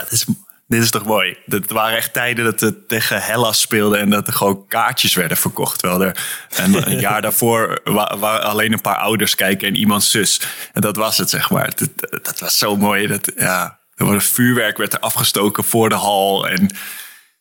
Het 0.06 0.12
is, 0.12 0.26
dit 0.66 0.82
is 0.82 0.90
toch 0.90 1.04
mooi. 1.04 1.36
Het 1.46 1.70
waren 1.70 1.96
echt 1.96 2.12
tijden 2.12 2.44
dat 2.44 2.60
het 2.60 2.88
tegen 2.88 3.22
Hellas 3.22 3.60
speelde 3.60 3.96
en 3.96 4.10
dat 4.10 4.26
er 4.26 4.32
gewoon 4.32 4.66
kaartjes 4.66 5.14
werden 5.14 5.36
verkocht. 5.36 5.78
Terwijl 5.78 6.02
er 6.02 6.26
een, 6.56 6.90
een 6.90 7.00
jaar 7.08 7.22
daarvoor 7.22 7.80
waar, 7.84 8.40
alleen 8.40 8.72
een 8.72 8.80
paar 8.80 8.98
ouders 8.98 9.34
kijken 9.34 9.68
en 9.68 9.76
iemands 9.76 10.10
zus. 10.10 10.40
En 10.72 10.80
dat 10.80 10.96
was 10.96 11.16
het, 11.18 11.30
zeg 11.30 11.50
maar. 11.50 11.72
Dat, 11.74 12.24
dat 12.24 12.38
was 12.38 12.58
zo 12.58 12.76
mooi. 12.76 13.06
Dat, 13.06 13.32
ja, 13.36 13.78
er 13.94 14.22
vuurwerk 14.22 14.76
werd 14.76 14.92
er 14.92 15.00
afgestoken 15.00 15.64
voor 15.64 15.88
de 15.88 15.94
hal. 15.94 16.48
En 16.48 16.66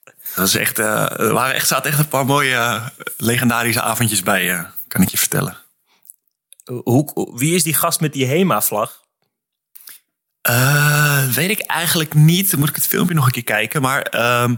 dat 0.05 0.35
was 0.35 0.55
echt, 0.55 0.79
uh, 0.79 1.19
er 1.19 1.33
waren 1.33 1.55
echt, 1.55 1.67
zaten 1.67 1.89
echt 1.89 1.99
een 1.99 2.07
paar 2.07 2.25
mooie 2.25 2.51
uh, 2.51 2.87
legendarische 3.17 3.81
avondjes 3.81 4.23
bij, 4.23 4.53
uh, 4.53 4.63
kan 4.87 5.01
ik 5.01 5.09
je 5.09 5.17
vertellen. 5.17 5.57
Hoe, 6.63 7.31
wie 7.35 7.55
is 7.55 7.63
die 7.63 7.73
gast 7.73 7.99
met 7.99 8.13
die 8.13 8.25
HEMA-vlag? 8.25 9.04
Uh, 10.49 11.25
weet 11.25 11.49
ik 11.49 11.59
eigenlijk 11.59 12.13
niet. 12.13 12.51
Dan 12.51 12.59
moet 12.59 12.69
ik 12.69 12.75
het 12.75 12.87
filmpje 12.87 13.15
nog 13.15 13.25
een 13.25 13.31
keer 13.31 13.43
kijken. 13.43 13.81
Maar 13.81 13.97
um, 14.43 14.57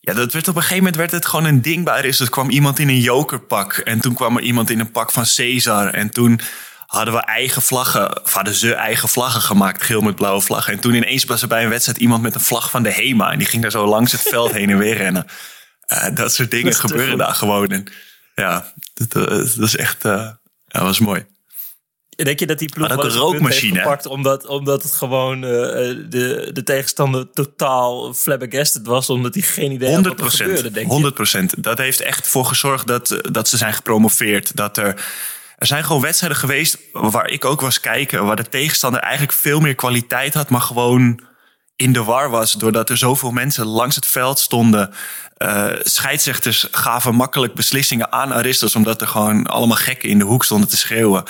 ja, 0.00 0.14
dat 0.14 0.32
werd 0.32 0.48
op 0.48 0.56
een 0.56 0.62
gegeven 0.62 0.84
moment 0.84 0.96
werd 0.96 1.10
het 1.10 1.26
gewoon 1.26 1.44
een 1.44 1.62
ding 1.62 1.84
bij 1.84 2.02
Dus 2.02 2.20
er 2.20 2.30
kwam 2.30 2.50
iemand 2.50 2.78
in 2.78 2.88
een 2.88 3.00
jokerpak. 3.00 3.72
En 3.72 4.00
toen 4.00 4.14
kwam 4.14 4.36
er 4.36 4.42
iemand 4.42 4.70
in 4.70 4.80
een 4.80 4.90
pak 4.90 5.12
van 5.12 5.24
Caesar. 5.36 5.94
En 5.94 6.10
toen 6.10 6.40
hadden 6.86 7.14
we 7.14 7.20
eigen 7.20 7.62
vlaggen. 7.62 8.22
Of 8.22 8.32
hadden 8.32 8.54
ze 8.54 8.74
eigen 8.74 9.08
vlaggen 9.08 9.40
gemaakt. 9.40 9.82
Geel 9.82 10.00
met 10.00 10.14
blauwe 10.14 10.40
vlaggen. 10.40 10.72
En 10.72 10.80
toen 10.80 10.94
ineens 10.94 11.24
was 11.24 11.42
er 11.42 11.48
bij 11.48 11.62
een 11.62 11.68
wedstrijd 11.68 11.98
iemand 11.98 12.22
met 12.22 12.34
een 12.34 12.40
vlag 12.40 12.70
van 12.70 12.82
de 12.82 12.92
HEMA. 12.92 13.32
En 13.32 13.38
die 13.38 13.46
ging 13.46 13.62
daar 13.62 13.70
zo 13.70 13.86
langs 13.86 14.12
het 14.12 14.20
veld 14.20 14.52
heen 14.52 14.70
en 14.70 14.78
weer 14.78 14.96
rennen. 14.96 15.26
Uh, 15.88 16.06
dat 16.14 16.34
soort 16.34 16.50
dingen 16.50 16.70
dat 16.70 16.80
gebeuren 16.80 17.18
daar 17.18 17.34
gewoon. 17.34 17.68
En 17.68 17.84
ja, 18.34 18.72
dat, 18.94 19.10
dat 19.56 19.66
is 19.66 19.76
echt... 19.76 20.02
dat 20.02 20.36
was 20.82 20.98
mooi. 20.98 21.26
Denk 22.16 22.38
je 22.38 22.46
dat 22.46 22.58
die 22.58 22.68
ploeg 22.68 22.90
ook 22.90 23.04
een 23.04 23.10
rookmachine 23.10 23.78
gepakt 23.78 24.06
omdat, 24.06 24.46
omdat 24.46 24.82
het 24.82 24.92
gewoon 24.92 25.36
uh, 25.36 25.50
de, 25.50 26.50
de 26.52 26.62
tegenstander 26.64 27.30
totaal 27.30 28.14
flabbergasted 28.14 28.86
was, 28.86 29.10
omdat 29.10 29.34
hij 29.34 29.42
geen 29.42 29.72
idee 29.72 29.88
100 29.88 30.20
had 30.20 30.30
wat 30.30 30.38
er 30.38 30.46
gebeurde, 30.46 30.70
denk 30.70 30.90
100 30.90 31.14
procent. 31.14 31.62
Dat 31.62 31.78
heeft 31.78 32.00
echt 32.00 32.28
voor 32.28 32.44
gezorgd 32.44 32.86
dat, 32.86 33.20
dat 33.30 33.48
ze 33.48 33.56
zijn 33.56 33.72
gepromoveerd. 33.72 34.56
Dat 34.56 34.76
er 34.76 35.04
er 35.58 35.66
zijn 35.66 35.84
gewoon 35.84 36.02
wedstrijden 36.02 36.38
geweest 36.38 36.78
waar 36.92 37.28
ik 37.28 37.44
ook 37.44 37.60
was 37.60 37.80
kijken, 37.80 38.24
waar 38.24 38.36
de 38.36 38.48
tegenstander 38.48 39.00
eigenlijk 39.00 39.32
veel 39.32 39.60
meer 39.60 39.74
kwaliteit 39.74 40.34
had, 40.34 40.50
maar 40.50 40.60
gewoon 40.60 41.20
in 41.76 41.92
de 41.92 42.04
war 42.04 42.30
was 42.30 42.52
doordat 42.52 42.90
er 42.90 42.96
zoveel 42.96 43.30
mensen 43.30 43.66
langs 43.66 43.94
het 43.94 44.06
veld 44.06 44.38
stonden. 44.38 44.94
Uh, 45.38 45.66
scheidsrechters 45.82 46.68
gaven 46.70 47.14
makkelijk 47.14 47.54
beslissingen 47.54 48.12
aan 48.12 48.32
Aristos, 48.32 48.76
omdat 48.76 49.00
er 49.00 49.06
gewoon 49.06 49.46
allemaal 49.46 49.76
gekken 49.76 50.08
in 50.08 50.18
de 50.18 50.24
hoek 50.24 50.44
stonden 50.44 50.68
te 50.68 50.76
schreeuwen. 50.76 51.24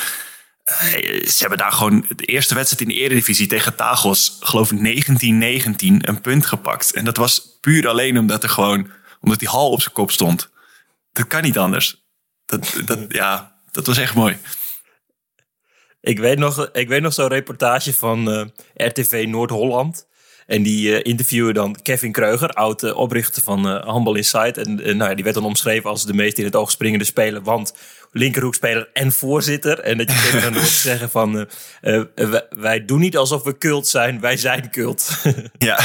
Uh, 0.65 1.27
ze 1.27 1.37
hebben 1.39 1.59
daar 1.59 1.73
gewoon 1.73 2.07
de 2.17 2.25
eerste 2.25 2.55
wedstrijd 2.55 2.83
in 2.83 2.97
de 2.97 3.03
Eredivisie 3.03 3.47
tegen 3.47 3.77
Tagos, 3.77 4.37
geloof 4.41 4.73
ik 4.73 5.09
19-19, 5.11 5.17
een 5.79 6.21
punt 6.21 6.47
gepakt. 6.47 6.93
En 6.93 7.05
dat 7.05 7.17
was 7.17 7.59
puur 7.61 7.89
alleen 7.89 8.19
omdat 8.19 8.43
er 8.43 8.49
gewoon, 8.49 8.91
omdat 9.21 9.39
die 9.39 9.49
hal 9.49 9.71
op 9.71 9.81
zijn 9.81 9.95
kop 9.95 10.11
stond. 10.11 10.51
Dat 11.13 11.27
kan 11.27 11.43
niet 11.43 11.59
anders. 11.59 12.05
Dat, 12.47 12.81
dat, 12.85 12.99
ja, 13.09 13.59
dat 13.71 13.87
was 13.87 13.99
echt 13.99 14.15
mooi. 14.15 14.39
Ik 16.01 16.19
weet 16.19 16.39
nog, 16.39 16.69
ik 16.73 16.89
weet 16.89 17.03
nog 17.03 17.13
zo'n 17.13 17.29
reportage 17.29 17.95
van 17.95 18.31
uh, 18.39 18.45
RTV 18.75 19.25
Noord-Holland. 19.29 20.07
En 20.47 20.63
die 20.63 20.89
uh, 20.89 21.01
interviewen 21.03 21.55
dan 21.55 21.83
Kevin 21.83 22.13
Kreuger, 22.13 22.49
oud 22.49 22.93
oprichter 22.93 23.43
van 23.43 23.69
uh, 23.69 23.85
Handball 23.85 24.17
Insight. 24.17 24.59
En 24.59 24.75
nou 24.75 25.11
ja, 25.11 25.15
die 25.15 25.25
werd 25.25 25.37
dan 25.37 25.45
omschreven 25.45 25.91
als 25.91 26.07
de 26.07 26.15
meest 26.15 26.39
in 26.39 26.45
het 26.45 26.57
oog 26.57 26.71
springende 26.71 27.05
speler. 27.05 27.43
Want 27.43 27.75
linkerhoekspeler 28.15 28.89
en 28.93 29.13
voorzitter. 29.13 29.81
En 29.81 29.99
dat 29.99 30.13
je 30.13 30.19
tegen 30.19 30.43
dan 30.43 30.55
hoort 30.55 30.69
zeggen 30.91 31.11
van... 31.11 31.49
wij 32.51 32.85
doen 32.85 33.01
niet 33.01 33.17
alsof 33.17 33.43
we 33.43 33.59
cult 33.59 33.87
zijn, 33.87 34.21
wij 34.21 34.37
zijn 34.37 34.71
cult. 34.71 35.11
ja. 35.59 35.81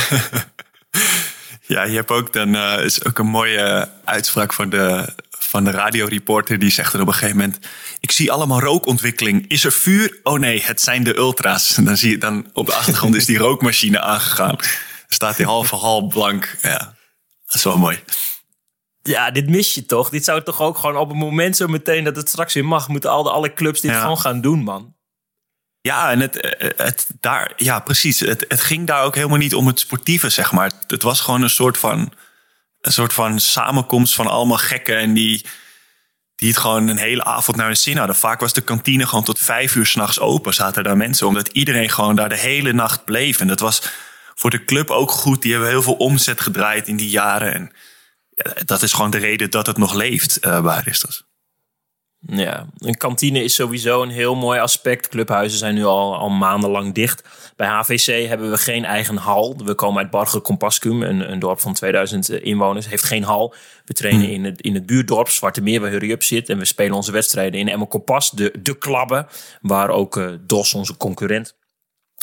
ja, 1.62 1.84
je 1.84 1.96
hebt 1.96 2.12
ook 2.12 2.34
dan... 2.34 2.56
is 2.80 3.06
ook 3.06 3.20
een 3.20 3.28
mooie 3.28 3.90
uitspraak 4.06 4.54
van 4.54 4.70
de 4.70 5.06
van 5.50 5.64
de 5.64 5.72
radioreporter. 5.72 6.60
Die 6.60 6.72
zegt 6.72 6.94
er 6.94 7.02
op 7.02 7.08
een 7.08 7.14
gegeven 7.14 7.38
moment: 7.38 7.60
Ik 8.00 8.12
zie 8.12 8.32
allemaal 8.32 8.60
rookontwikkeling. 8.60 9.46
Is 9.48 9.64
er 9.64 9.72
vuur? 9.72 10.20
Oh 10.24 10.40
nee, 10.40 10.62
het 10.64 10.82
zijn 10.82 11.04
de 11.04 11.18
ultra's. 11.18 11.78
En 11.78 11.84
dan 11.84 11.98
zie 11.98 12.10
je 12.10 12.18
dan 12.18 12.50
op 12.54 12.66
de 12.66 12.74
achtergrond 12.74 13.16
is 13.16 13.26
die 13.26 13.38
rookmachine 13.48 14.02
aangegaan. 14.02 14.56
Staat 15.08 15.38
die 15.38 15.46
halve 15.46 15.76
hal 15.76 16.08
blank. 16.08 16.58
Ja, 16.62 16.78
dat 17.46 17.56
is 17.56 17.64
wel 17.64 17.78
mooi. 17.78 18.00
Ja, 19.10 19.32
dit 19.32 19.50
mis 19.50 19.74
je 19.74 19.86
toch? 19.86 20.10
Dit 20.10 20.24
zou 20.24 20.44
toch 20.44 20.62
ook 20.62 20.78
gewoon 20.78 20.98
op 20.98 21.10
het 21.10 21.18
moment 21.18 21.58
zo 21.58 21.68
meteen 21.68 22.04
dat 22.04 22.16
het 22.16 22.30
straks 22.30 22.54
weer 22.54 22.66
mag, 22.66 22.88
moeten 22.88 23.10
alle, 23.10 23.32
alle 23.32 23.54
clubs 23.54 23.82
dit 23.82 23.96
gewoon 23.96 24.20
gaan 24.20 24.42
doen, 24.42 24.64
man. 24.64 24.96
Ja, 25.82 26.12
en 26.12 26.20
het, 26.20 26.56
het 26.78 27.08
daar, 27.20 27.54
ja, 27.56 27.80
precies. 27.80 28.20
Het, 28.20 28.46
het 28.48 28.62
ging 28.62 28.88
daar 28.88 29.04
ook 29.04 29.16
helemaal 29.16 29.38
niet 29.38 29.56
om 29.56 29.68
het 29.68 29.80
sportieve, 29.80 30.30
zeg 30.30 30.52
maar. 30.52 30.72
Het 30.88 31.04
was 31.04 31.22
gewoon 31.22 31.42
een 31.42 31.50
soort 31.50 31.78
van 31.78 32.14
een 32.82 32.92
soort 32.92 33.14
van 33.14 33.40
samenkomst 33.40 34.16
van 34.16 34.28
allemaal 34.28 34.58
gekken. 34.58 34.98
En 34.98 35.14
die, 35.14 35.46
die 36.36 36.50
het 36.50 36.58
gewoon 36.58 36.88
een 36.88 36.98
hele 36.98 37.24
avond 37.24 37.58
naar 37.58 37.66
hun 37.66 37.78
zin 37.78 37.98
hadden. 37.98 38.16
Vaak 38.16 38.40
was 38.40 38.54
de 38.54 38.62
kantine 38.62 39.08
gewoon 39.08 39.24
tot 39.24 39.40
vijf 39.40 39.76
uur 39.76 39.86
s'nachts 39.86 40.20
open. 40.20 40.54
Zaten 40.54 40.84
daar 40.84 40.98
mensen, 40.98 41.28
omdat 41.28 41.48
iedereen 41.48 41.90
gewoon 41.90 42.16
daar 42.16 42.30
de 42.30 42.38
hele 42.38 42.74
nacht 42.74 43.06
bleef. 43.06 43.40
En 43.40 43.48
dat 43.48 43.60
was 43.60 43.82
voor 44.36 44.50
de 44.50 44.66
club 44.66 44.90
ook 44.90 45.12
goed. 45.12 45.42
Die 45.42 45.52
hebben 45.52 45.70
heel 45.70 45.82
veel 45.82 45.94
omzet 45.94 46.42
gedraaid 46.42 46.88
in 46.88 46.98
die 46.98 47.10
jaren. 47.10 47.54
En 47.54 47.72
dat 48.66 48.82
is 48.82 48.94
gewoon 48.94 49.12
de 49.12 49.18
reden 49.18 49.52
dat 49.52 49.66
het 49.68 49.78
nog 49.78 49.94
leeft 49.94 50.46
uh, 50.46 50.62
bij 50.62 50.74
Aristos. 50.74 51.28
Ja, 52.22 52.68
een 52.78 52.98
kantine 52.98 53.44
is 53.44 53.54
sowieso 53.54 54.02
een 54.02 54.10
heel 54.10 54.36
mooi 54.36 54.60
aspect. 54.60 55.08
Clubhuizen 55.08 55.60
zijn 55.60 55.76
nu 55.76 55.86
al, 55.86 56.16
al 56.16 56.30
maandenlang 56.30 56.94
dicht. 56.94 57.24
Bij 57.56 57.68
HVC 57.68 58.28
hebben 58.28 58.52
we 58.52 58.58
geen 58.58 58.86
eigen 58.86 59.18
hal. 59.18 59.58
We 59.64 59.74
komen 59.74 60.02
uit 60.02 60.12
Barge 60.12 60.42
Compascum, 60.42 61.04
een, 61.04 61.32
een 61.32 61.40
dorp 61.40 61.60
van 61.60 61.74
2000 61.74 62.30
inwoners. 62.30 62.88
Heeft 62.88 63.04
geen 63.04 63.24
hal. 63.24 63.54
We 63.86 63.94
trainen 63.94 64.26
hmm. 64.26 64.34
in, 64.34 64.44
het, 64.44 64.62
in 64.62 64.74
het 64.74 64.86
buurdorp 64.86 65.30
Zwarte 65.30 65.62
Meer, 65.62 65.82
waar 65.82 65.90
Hurry 65.90 66.12
Up 66.12 66.24
zit. 66.24 66.50
En 66.50 66.58
we 66.58 66.66
spelen 66.66 66.96
onze 66.96 67.12
wedstrijden 67.12 67.60
in 67.60 67.68
Emma 67.68 67.86
Kompas, 67.86 68.32
de, 68.32 68.54
de 68.62 68.78
klabben. 68.78 69.28
Waar 69.62 69.90
ook 69.90 70.18
uh, 70.18 70.32
DOS, 70.42 70.74
onze 70.74 70.98
concurrent, 70.98 71.56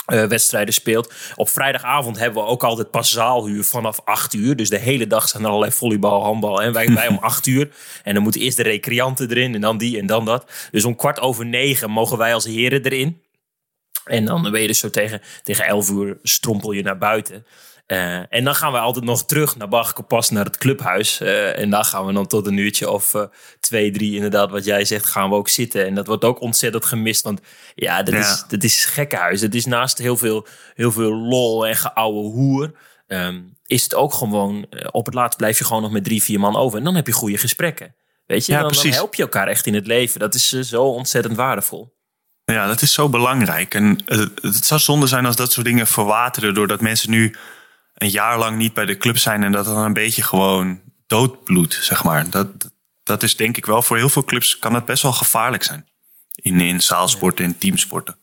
uh, 0.07 0.25
wedstrijden 0.25 0.75
speelt. 0.75 1.13
Op 1.35 1.49
vrijdagavond 1.49 2.19
hebben 2.19 2.43
we 2.43 2.49
ook 2.49 2.65
altijd 2.65 2.91
pas 2.91 3.11
zaalhuur 3.11 3.65
vanaf 3.65 4.01
8 4.05 4.35
uur. 4.35 4.57
Dus 4.57 4.71
de 4.71 4.79
hele 4.79 5.07
dag 5.07 5.29
zijn 5.29 5.43
er 5.43 5.49
allerlei 5.49 5.73
volleybal, 5.73 6.23
handbal. 6.23 6.63
En 6.63 6.73
wij, 6.73 6.93
wij 6.95 7.09
om 7.09 7.19
8 7.33 7.47
uur. 7.47 7.71
En 8.03 8.15
dan 8.15 8.23
moeten 8.23 8.41
eerst 8.41 8.57
de 8.57 8.63
recreanten 8.63 9.31
erin 9.31 9.55
en 9.55 9.61
dan 9.61 9.79
die 9.79 9.99
en 9.99 10.07
dan 10.07 10.25
dat. 10.25 10.51
Dus 10.71 10.85
om 10.85 10.97
kwart 10.97 11.21
over 11.21 11.47
negen 11.47 11.91
mogen 11.91 12.19
wij 12.19 12.35
als 12.35 12.45
heren 12.45 12.83
erin. 12.83 13.21
En 14.05 14.25
dan 14.25 14.43
ben 14.51 14.61
je 14.61 14.67
dus 14.67 14.79
zo 14.79 14.91
tegen, 14.91 15.21
tegen 15.43 15.67
11 15.67 15.91
uur 15.91 16.19
strompel 16.23 16.73
je 16.73 16.83
naar 16.83 16.99
buiten. 16.99 17.47
Uh, 17.87 18.33
en 18.33 18.45
dan 18.45 18.55
gaan 18.55 18.73
we 18.73 18.79
altijd 18.79 19.05
nog 19.05 19.25
terug 19.25 19.57
naar 19.57 19.69
Bachkopas, 19.69 20.31
naar 20.31 20.45
het 20.45 20.59
clubhuis. 20.59 21.21
Uh, 21.21 21.59
en 21.59 21.71
daar 21.71 21.85
gaan 21.85 22.07
we 22.07 22.13
dan 22.13 22.27
tot 22.27 22.47
een 22.47 22.57
uurtje 22.57 22.91
of 22.91 23.15
uh, 23.15 23.23
twee, 23.61 23.91
drie, 23.91 24.15
inderdaad, 24.15 24.51
wat 24.51 24.65
jij 24.65 24.85
zegt, 24.85 25.07
gaan 25.07 25.29
we 25.29 25.35
ook 25.35 25.49
zitten. 25.49 25.87
En 25.87 25.95
dat 25.95 26.07
wordt 26.07 26.25
ook 26.25 26.41
ontzettend 26.41 26.85
gemist, 26.85 27.23
want 27.23 27.41
ja, 27.75 28.03
dat, 28.03 28.15
Is, 28.15 28.45
dat 28.49 28.63
is 28.63 28.85
gekkenhuis. 28.85 29.41
Het 29.41 29.55
is 29.55 29.65
naast 29.65 29.99
heel 29.99 30.17
veel, 30.17 30.47
heel 30.75 30.93
veel 30.93 31.15
lol 31.15 31.67
en 31.67 31.77
geouwe 31.77 32.23
hoer. 32.23 32.73
Um, 33.07 33.55
is 33.67 33.83
het 33.83 33.95
ook 33.95 34.15
gewoon, 34.15 34.67
op 34.91 35.07
het 35.07 35.15
laatst 35.15 35.39
blijf 35.39 35.59
je 35.59 35.65
gewoon 35.65 35.83
nog 35.83 35.91
met 35.91 36.05
drie, 36.05 36.23
vier 36.23 36.41
man 36.41 36.57
over. 36.57 36.79
En 36.79 36.85
dan 36.85 36.95
heb 36.95 37.07
je 37.07 37.13
goede 37.13 37.39
gesprekken. 37.39 37.95
Weet 38.27 38.47
je, 38.47 38.53
ja, 38.53 38.61
dan, 38.61 38.73
dan, 38.73 38.87
help 38.87 39.15
je 39.15 39.23
elkaar 39.23 39.49
echt 39.49 39.67
in 39.67 39.75
het 39.75 39.87
leven. 39.87 40.21
Dat 40.21 40.35
is 40.35 40.49
zo 40.49 40.83
ontzettend 40.83 41.37
waardevol. 41.37 41.95
Ja, 42.45 42.67
dat 42.67 42.83
is 42.83 42.93
zo 42.93 43.09
belangrijk. 43.09 43.75
En 43.75 44.03
het 44.41 44.67
zou 44.67 44.81
zonde 44.81 45.07
zijn 45.07 45.27
als 45.27 45.37
dat 45.37 45.53
soort 45.53 45.67
dingen 45.67 45.87
verwateren 45.87 46.55
doordat 46.55 46.81
mensen 46.81 47.11
nu 47.11 47.35
een 47.97 48.11
jaar 48.11 48.39
lang 48.39 48.57
niet 48.57 48.75
bij 48.75 48.85
de 48.85 48.97
club 48.97 49.19
zijn 49.19 49.43
en 49.43 49.53
dat 49.53 49.65
dan 49.65 49.77
een 49.77 49.93
beetje 49.93 50.23
gewoon 50.23 50.81
doodbloed, 51.07 51.79
zeg 51.81 52.05
maar. 52.05 52.31
Dat, 52.31 52.49
dat 53.03 53.23
is 53.23 53.37
denk 53.37 53.57
ik 53.57 53.67
wel 53.67 53.83
voor 53.83 53.97
heel 53.97 54.09
veel 54.09 54.25
clubs 54.25 54.59
kan 54.59 54.75
het 54.75 54.85
best 54.85 55.03
wel 55.03 55.13
gevaarlijk 55.13 55.63
zijn. 55.63 55.89
In, 56.35 56.61
in 56.61 56.81
zaalsporten 56.81 57.45
en 57.45 57.59
teamsporten. 57.59 58.17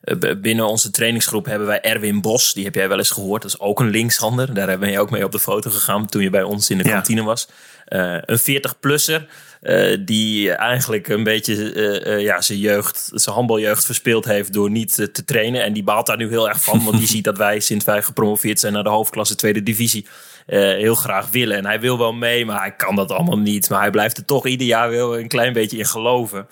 Eh, 0.00 0.40
binnen 0.40 0.66
onze 0.66 0.90
trainingsgroep 0.90 1.46
hebben 1.46 1.66
wij 1.66 1.80
Erwin 1.80 2.20
Bos. 2.20 2.52
Die 2.52 2.64
heb 2.64 2.74
jij 2.74 2.88
wel 2.88 2.98
eens 2.98 3.10
gehoord. 3.10 3.42
Dat 3.42 3.50
is 3.50 3.60
ook 3.60 3.80
een 3.80 3.90
linkshander. 3.90 4.54
Daar 4.54 4.78
ben 4.78 4.90
je 4.90 5.00
ook 5.00 5.10
mee 5.10 5.24
op 5.24 5.32
de 5.32 5.38
foto 5.38 5.70
gegaan 5.70 6.06
toen 6.06 6.22
je 6.22 6.30
bij 6.30 6.42
ons 6.42 6.70
in 6.70 6.78
de 6.78 6.84
kantine 6.84 7.22
was. 7.22 7.48
Uh, 7.88 8.16
een 8.20 8.40
40-plusser. 8.40 9.26
Uh, 9.62 9.96
die 10.04 10.52
eigenlijk 10.52 11.08
een 11.08 11.24
beetje 11.24 11.74
uh, 11.74 12.20
ja, 12.20 12.40
zijn 12.40 12.58
jeugd, 12.58 13.10
zijn 13.12 13.34
handbaljeugd 13.34 13.84
verspeeld 13.84 14.24
heeft 14.24 14.52
door 14.52 14.70
niet 14.70 14.94
te 14.94 15.24
trainen. 15.24 15.64
En 15.64 15.72
die 15.72 15.82
baalt 15.82 16.06
daar 16.06 16.16
nu 16.16 16.28
heel 16.28 16.48
erg 16.48 16.62
van. 16.62 16.84
Want 16.84 16.98
die 16.98 17.08
ziet 17.16 17.24
dat 17.24 17.38
wij 17.38 17.60
sinds 17.60 17.84
wij 17.84 18.02
gepromoveerd 18.02 18.60
zijn 18.60 18.72
naar 18.72 18.82
de 18.82 18.88
hoofdklasse 18.88 19.34
tweede 19.34 19.62
divisie 19.62 20.06
heel 20.46 20.94
graag 20.94 21.30
willen. 21.30 21.56
En 21.56 21.66
hij 21.66 21.80
wil 21.80 21.98
wel 21.98 22.12
mee, 22.12 22.44
maar 22.44 22.60
hij 22.60 22.76
kan 22.76 22.96
dat 22.96 23.10
allemaal 23.10 23.38
niet. 23.38 23.70
Maar 23.70 23.80
hij 23.80 23.90
blijft 23.90 24.16
er 24.16 24.24
toch 24.24 24.46
ieder 24.46 24.66
jaar 24.66 24.90
wel 24.90 25.18
een 25.18 25.28
klein 25.28 25.52
beetje 25.52 25.78
in 25.78 25.86
geloven. 25.86 26.48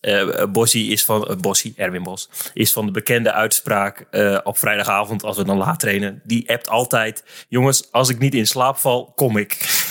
Uh, 0.00 0.44
Bossie 0.52 0.92
is 0.92 1.04
van, 1.04 1.38
uh, 1.44 1.72
Erwin 1.76 2.02
Bos, 2.02 2.28
is 2.54 2.72
van 2.72 2.86
de 2.86 2.92
bekende 2.92 3.32
uitspraak 3.32 4.06
uh, 4.10 4.38
op 4.42 4.58
vrijdagavond 4.58 5.24
als 5.24 5.36
we 5.36 5.44
dan 5.44 5.56
laat 5.56 5.80
trainen. 5.80 6.20
Die 6.24 6.50
appt 6.50 6.68
altijd, 6.68 7.24
jongens, 7.48 7.92
als 7.92 8.08
ik 8.08 8.18
niet 8.18 8.34
in 8.34 8.46
slaap 8.46 8.76
val, 8.76 9.12
kom 9.14 9.36
ik. 9.36 9.58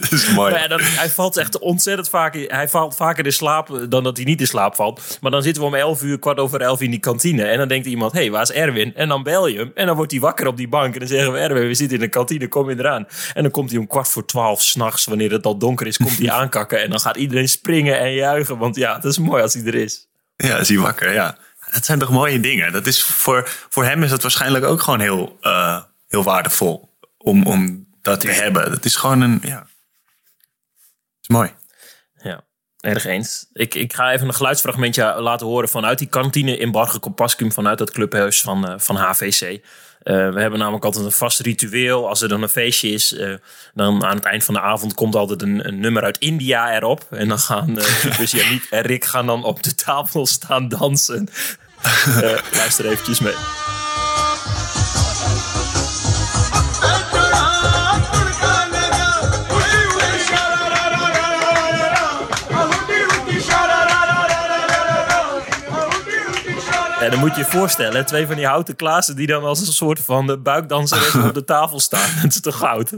dat 0.00 0.12
is 0.12 0.32
mooi. 0.34 0.54
Ja, 0.54 0.68
dan, 0.68 0.80
hij 0.82 1.10
valt 1.10 1.36
echt 1.36 1.58
ontzettend 1.58 2.08
vaak, 2.08 2.34
hij 2.34 2.68
valt 2.68 2.96
vaker 2.96 3.24
in 3.24 3.32
slaap 3.32 3.86
dan 3.88 4.02
dat 4.02 4.16
hij 4.16 4.26
niet 4.26 4.40
in 4.40 4.46
slaap 4.46 4.74
valt. 4.74 5.18
Maar 5.20 5.30
dan 5.30 5.42
zitten 5.42 5.62
we 5.62 5.68
om 5.68 5.74
11 5.74 6.02
uur, 6.02 6.18
kwart 6.18 6.38
over 6.38 6.60
11 6.60 6.80
in 6.80 6.90
die 6.90 7.00
kantine. 7.00 7.44
En 7.44 7.58
dan 7.58 7.68
denkt 7.68 7.86
iemand, 7.86 8.12
hé, 8.12 8.20
hey, 8.20 8.30
waar 8.30 8.42
is 8.42 8.52
Erwin? 8.52 8.94
En 8.94 9.08
dan 9.08 9.22
bel 9.22 9.46
je 9.46 9.58
hem. 9.58 9.70
En 9.74 9.86
dan 9.86 9.96
wordt 9.96 10.10
hij 10.12 10.20
wakker 10.20 10.46
op 10.46 10.56
die 10.56 10.68
bank. 10.68 10.92
En 10.92 10.98
dan 10.98 11.08
zeggen 11.08 11.32
we, 11.32 11.38
Erwin, 11.38 11.66
we 11.66 11.74
zitten 11.74 11.96
in 11.96 12.02
de 12.02 12.08
kantine, 12.08 12.48
kom 12.48 12.70
je 12.70 12.78
eraan. 12.78 13.06
En 13.34 13.42
dan 13.42 13.50
komt 13.50 13.70
hij 13.70 13.78
om 13.78 13.86
kwart 13.86 14.08
voor 14.08 14.24
12 14.24 14.62
s'nachts, 14.62 15.04
wanneer 15.04 15.32
het 15.32 15.46
al 15.46 15.58
donker 15.58 15.86
is, 15.86 15.96
komt 15.96 16.18
hij 16.18 16.30
aankakken. 16.40 16.82
En 16.82 16.90
dan 16.90 17.00
gaat 17.00 17.16
iedereen 17.16 17.39
springen 17.48 17.98
en 17.98 18.12
juichen. 18.12 18.58
Want 18.58 18.76
ja, 18.76 18.94
het 18.94 19.04
is 19.04 19.18
mooi 19.18 19.42
als 19.42 19.54
hij 19.54 19.64
er 19.64 19.74
is. 19.74 20.08
Ja, 20.36 20.58
is 20.58 20.68
hij 20.68 20.78
wakker, 20.78 21.12
ja. 21.12 21.38
Dat 21.70 21.84
zijn 21.84 21.98
toch 21.98 22.10
mooie 22.10 22.40
dingen. 22.40 22.72
Dat 22.72 22.86
is 22.86 23.02
voor, 23.02 23.48
voor 23.68 23.84
hem 23.84 24.02
is 24.02 24.10
dat 24.10 24.22
waarschijnlijk 24.22 24.64
ook 24.64 24.82
gewoon 24.82 25.00
heel, 25.00 25.38
uh, 25.42 25.82
heel 26.08 26.22
waardevol 26.22 26.88
om, 27.18 27.46
om 27.46 27.86
dat 28.02 28.20
te 28.20 28.30
hebben. 28.30 28.70
Dat 28.70 28.84
is 28.84 28.96
gewoon 28.96 29.20
een, 29.20 29.38
ja, 29.42 29.66
is 31.20 31.28
mooi. 31.28 31.52
Ja, 32.22 32.44
erg 32.80 33.04
eens. 33.04 33.46
Ik, 33.52 33.74
ik 33.74 33.92
ga 33.92 34.12
even 34.12 34.26
een 34.26 34.34
geluidsfragmentje 34.34 35.20
laten 35.20 35.46
horen 35.46 35.68
vanuit 35.68 35.98
die 35.98 36.08
kantine 36.08 36.56
in 36.56 36.70
Barge 36.70 37.00
Compascum, 37.00 37.52
vanuit 37.52 37.78
het 37.78 37.90
clubhuis 37.90 38.40
van, 38.40 38.70
uh, 38.70 38.78
van 38.78 38.96
HVC. 38.96 39.64
Uh, 40.04 40.32
we 40.32 40.40
hebben 40.40 40.58
namelijk 40.58 40.84
altijd 40.84 41.04
een 41.04 41.12
vast 41.12 41.40
ritueel. 41.40 42.08
Als 42.08 42.22
er 42.22 42.28
dan 42.28 42.42
een 42.42 42.48
feestje 42.48 42.88
is, 42.88 43.12
uh, 43.12 43.34
dan 43.74 44.04
aan 44.04 44.16
het 44.16 44.24
eind 44.24 44.44
van 44.44 44.54
de 44.54 44.60
avond 44.60 44.94
komt 44.94 45.14
altijd 45.14 45.42
een, 45.42 45.80
nummer 45.80 46.02
uit 46.02 46.18
India 46.18 46.74
erop. 46.74 47.06
En 47.10 47.28
dan 47.28 47.38
gaan 47.38 47.74
dus 48.18 48.34
en 48.70 48.80
Rick 48.80 49.04
gaan 49.04 49.26
dan 49.26 49.44
op 49.44 49.62
de 49.62 49.74
tafel 49.74 50.26
staan 50.26 50.68
dansen. 50.68 51.28
luister 52.52 52.86
eventjes 52.86 53.20
mee. 53.20 53.79
Dan 67.10 67.18
moet 67.18 67.34
je 67.34 67.40
je 67.40 67.46
voorstellen, 67.46 68.06
twee 68.06 68.26
van 68.26 68.36
die 68.36 68.46
houten 68.46 68.76
klaassen 68.76 69.16
die 69.16 69.26
dan 69.26 69.44
als 69.44 69.66
een 69.66 69.72
soort 69.72 70.00
van 70.00 70.42
buikdanseres 70.42 71.14
op 71.14 71.34
de 71.34 71.44
tafel 71.44 71.80
staan. 71.80 72.10
Dat 72.22 72.30
is 72.30 72.40
toch 72.40 72.56
goud? 72.56 72.92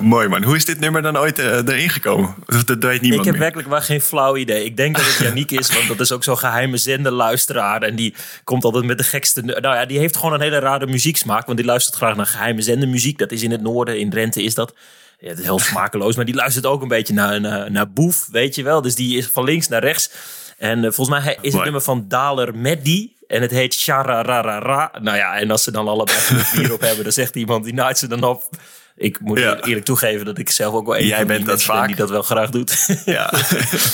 Mooi 0.00 0.28
man. 0.28 0.42
Hoe 0.42 0.56
is 0.56 0.64
dit 0.64 0.80
nummer 0.80 1.02
dan 1.02 1.18
ooit 1.18 1.38
uh, 1.38 1.56
erin 1.56 1.88
gekomen? 1.88 2.34
Dat, 2.46 2.76
weet 2.78 3.00
niemand 3.00 3.02
Ik 3.02 3.10
heb 3.10 3.24
meer. 3.24 3.38
werkelijk 3.38 3.68
wel 3.68 3.80
geen 3.80 4.00
flauw 4.00 4.36
idee. 4.36 4.64
Ik 4.64 4.76
denk 4.76 4.96
dat 4.96 5.04
het 5.04 5.16
Janiek 5.16 5.50
is, 5.50 5.72
want 5.72 5.88
dat 5.88 6.00
is 6.00 6.12
ook 6.12 6.24
zo'n 6.24 6.38
geheime 6.38 6.76
zenderluisteraar. 6.76 7.82
En 7.82 7.96
die 7.96 8.14
komt 8.44 8.64
altijd 8.64 8.84
met 8.84 8.98
de 8.98 9.04
gekste... 9.04 9.42
Nou 9.42 9.60
ja, 9.60 9.86
die 9.86 9.98
heeft 9.98 10.16
gewoon 10.16 10.32
een 10.32 10.40
hele 10.40 10.58
rare 10.58 10.86
muzieksmaak. 10.86 11.46
Want 11.46 11.58
die 11.58 11.66
luistert 11.66 11.96
graag 11.96 12.16
naar 12.16 12.26
geheime 12.26 12.62
zendermuziek. 12.62 13.18
Dat 13.18 13.32
is 13.32 13.42
in 13.42 13.50
het 13.50 13.62
noorden, 13.62 13.98
in 13.98 14.10
Drenthe 14.10 14.42
is 14.42 14.54
dat. 14.54 14.74
Ja, 15.18 15.28
het 15.28 15.38
is 15.38 15.44
heel 15.44 15.58
smakeloos, 15.58 16.16
maar 16.16 16.24
die 16.24 16.34
luistert 16.34 16.66
ook 16.66 16.82
een 16.82 16.88
beetje 16.88 17.14
naar, 17.14 17.40
naar, 17.40 17.70
naar 17.70 17.90
Boef, 17.90 18.26
weet 18.30 18.54
je 18.54 18.62
wel. 18.62 18.82
Dus 18.82 18.94
die 18.94 19.16
is 19.16 19.26
van 19.26 19.44
links 19.44 19.68
naar 19.68 19.82
rechts. 19.82 20.10
En 20.58 20.78
uh, 20.78 20.90
volgens 20.90 21.24
mij 21.24 21.38
is 21.40 21.52
het 21.52 21.62
nummer 21.62 21.80
van 21.80 22.04
Daler 22.08 22.54
Meddi. 22.54 23.16
En 23.28 23.42
het 23.42 23.50
heet 23.50 23.74
Sharararara. 23.74 24.92
Nou 25.00 25.16
ja, 25.16 25.38
en 25.38 25.50
als 25.50 25.62
ze 25.62 25.70
dan 25.70 25.88
allebei 25.88 26.18
vier 26.18 26.72
op 26.76 26.80
hebben, 26.80 27.04
dan 27.04 27.12
zegt 27.12 27.36
iemand, 27.36 27.64
die 27.64 27.74
naait 27.74 27.98
ze 27.98 28.06
dan 28.06 28.24
op. 28.24 28.48
Ik 28.96 29.20
moet 29.20 29.38
ja. 29.38 29.60
eerlijk 29.60 29.84
toegeven 29.84 30.26
dat 30.26 30.38
ik 30.38 30.50
zelf 30.50 30.74
ook 30.74 30.86
wel 30.86 30.96
een 30.96 31.06
Jij 31.06 31.26
bent 31.26 31.46
dat 31.46 31.62
vaak. 31.62 31.86
die 31.86 31.96
dat 31.96 32.10
wel 32.10 32.22
graag 32.22 32.50
doet. 32.50 32.86
Ja. 33.04 33.32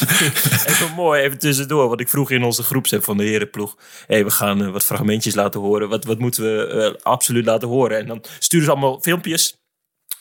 even 0.70 0.92
mooi, 0.96 1.22
even 1.22 1.38
tussendoor. 1.38 1.88
Want 1.88 2.00
ik 2.00 2.08
vroeg 2.08 2.30
in 2.30 2.42
onze 2.42 2.62
groepsapp 2.62 3.04
van 3.04 3.16
de 3.16 3.24
herenploeg. 3.24 3.76
hey, 4.06 4.24
we 4.24 4.30
gaan 4.30 4.62
uh, 4.62 4.70
wat 4.70 4.84
fragmentjes 4.84 5.34
laten 5.34 5.60
horen. 5.60 5.88
Wat, 5.88 6.04
wat 6.04 6.18
moeten 6.18 6.42
we 6.42 6.92
uh, 6.96 7.04
absoluut 7.04 7.44
laten 7.44 7.68
horen? 7.68 7.98
En 7.98 8.06
dan 8.06 8.24
sturen 8.38 8.64
ze 8.64 8.72
allemaal 8.72 9.00
filmpjes. 9.00 9.56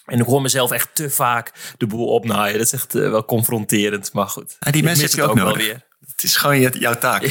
En 0.06 0.20
ik 0.20 0.26
hoor 0.26 0.42
mezelf 0.42 0.72
echt 0.72 0.90
te 0.94 1.10
vaak 1.10 1.74
de 1.78 1.88
boel 1.88 2.08
opnaaien. 2.08 2.58
Dat 2.58 2.66
is 2.66 2.74
echt 2.74 2.96
uh, 2.96 3.10
wel 3.10 3.26
confronterend, 3.26 4.14
maar 4.14 4.28
goed. 4.28 4.56
Ja, 4.60 4.72
die 4.72 4.84
mensen 4.84 5.06
heb 5.06 5.14
je 5.14 5.24
ook, 5.24 5.30
ook 5.30 5.36
nodig. 5.36 5.58
Wel 5.58 5.66
weer. 5.66 5.82
Het 6.06 6.24
is 6.24 6.36
gewoon 6.36 6.60
jouw 6.60 6.98
taak. 6.98 7.24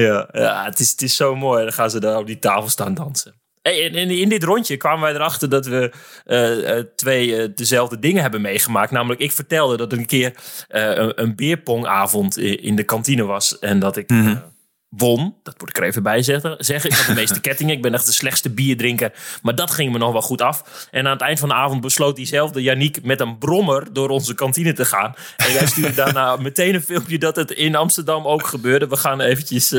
Ja, 0.00 0.28
ja 0.32 0.64
het, 0.64 0.78
is, 0.78 0.90
het 0.90 1.02
is 1.02 1.16
zo 1.16 1.36
mooi. 1.36 1.62
Dan 1.62 1.72
gaan 1.72 1.90
ze 1.90 2.00
daar 2.00 2.18
op 2.18 2.26
die 2.26 2.38
tafel 2.38 2.68
staan 2.68 2.94
dansen. 2.94 3.34
Hey, 3.62 3.78
in, 3.78 4.10
in 4.10 4.28
dit 4.28 4.44
rondje 4.44 4.76
kwamen 4.76 5.00
wij 5.00 5.14
erachter 5.14 5.48
dat 5.48 5.66
we 5.66 5.92
uh, 6.26 6.76
uh, 6.76 6.84
twee 6.96 7.28
uh, 7.28 7.48
dezelfde 7.54 7.98
dingen 7.98 8.22
hebben 8.22 8.40
meegemaakt. 8.40 8.90
Namelijk, 8.90 9.20
ik 9.20 9.32
vertelde 9.32 9.76
dat 9.76 9.92
er 9.92 9.98
een 9.98 10.06
keer 10.06 10.34
een, 10.68 11.22
een 11.22 11.36
beerpongavond 11.36 12.38
in 12.38 12.76
de 12.76 12.84
kantine 12.84 13.24
was. 13.24 13.58
En 13.58 13.78
dat 13.78 13.96
ik 13.96 14.10
mm 14.10 14.24
-hmm. 14.24 14.53
Won. 14.96 15.34
Dat 15.42 15.60
moet 15.60 15.68
ik 15.68 15.76
er 15.76 15.82
even 15.82 16.02
bij 16.02 16.22
zeggen. 16.22 16.54
zeggen. 16.58 16.90
Ik 16.90 16.96
had 16.96 17.06
de 17.06 17.14
meeste 17.14 17.40
kettingen. 17.48 17.74
Ik 17.74 17.82
ben 17.82 17.94
echt 17.94 18.06
de 18.06 18.12
slechtste 18.12 18.50
bierdrinker. 18.50 19.12
Maar 19.42 19.54
dat 19.54 19.70
ging 19.70 19.92
me 19.92 19.98
nog 19.98 20.12
wel 20.12 20.22
goed 20.22 20.42
af. 20.42 20.88
En 20.90 21.06
aan 21.06 21.12
het 21.12 21.20
eind 21.20 21.38
van 21.38 21.48
de 21.48 21.54
avond 21.54 21.80
besloot 21.80 22.16
diezelfde 22.16 22.62
Yannick 22.62 23.04
met 23.04 23.20
een 23.20 23.38
brommer 23.38 23.92
door 23.92 24.08
onze 24.08 24.34
kantine 24.34 24.72
te 24.72 24.84
gaan. 24.84 25.14
En 25.36 25.52
jij 25.52 25.66
stuurde 25.66 25.94
daarna 26.04 26.36
meteen 26.36 26.74
een 26.74 26.82
filmpje 26.82 27.18
dat 27.18 27.36
het 27.36 27.50
in 27.50 27.74
Amsterdam 27.74 28.26
ook 28.26 28.46
gebeurde. 28.46 28.86
We 28.86 28.96
gaan 28.96 29.20
eventjes 29.20 29.72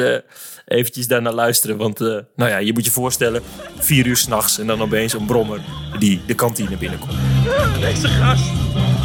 eventjes 0.65 1.07
daarnaar 1.07 1.33
luisteren. 1.33 1.77
Want 1.77 2.01
uh, 2.01 2.07
nou 2.35 2.51
ja, 2.51 2.57
je 2.57 2.73
moet 2.73 2.85
je 2.85 2.91
voorstellen, 2.91 3.41
vier 3.77 4.05
uur 4.05 4.17
s'nachts 4.17 4.59
en 4.59 4.67
dan 4.67 4.81
opeens 4.81 5.13
een 5.13 5.25
brommer 5.25 5.59
die 5.99 6.21
de 6.25 6.33
kantine 6.33 6.77
binnenkomt. 6.77 7.13
Deze 7.79 8.07
gast. 8.07 9.04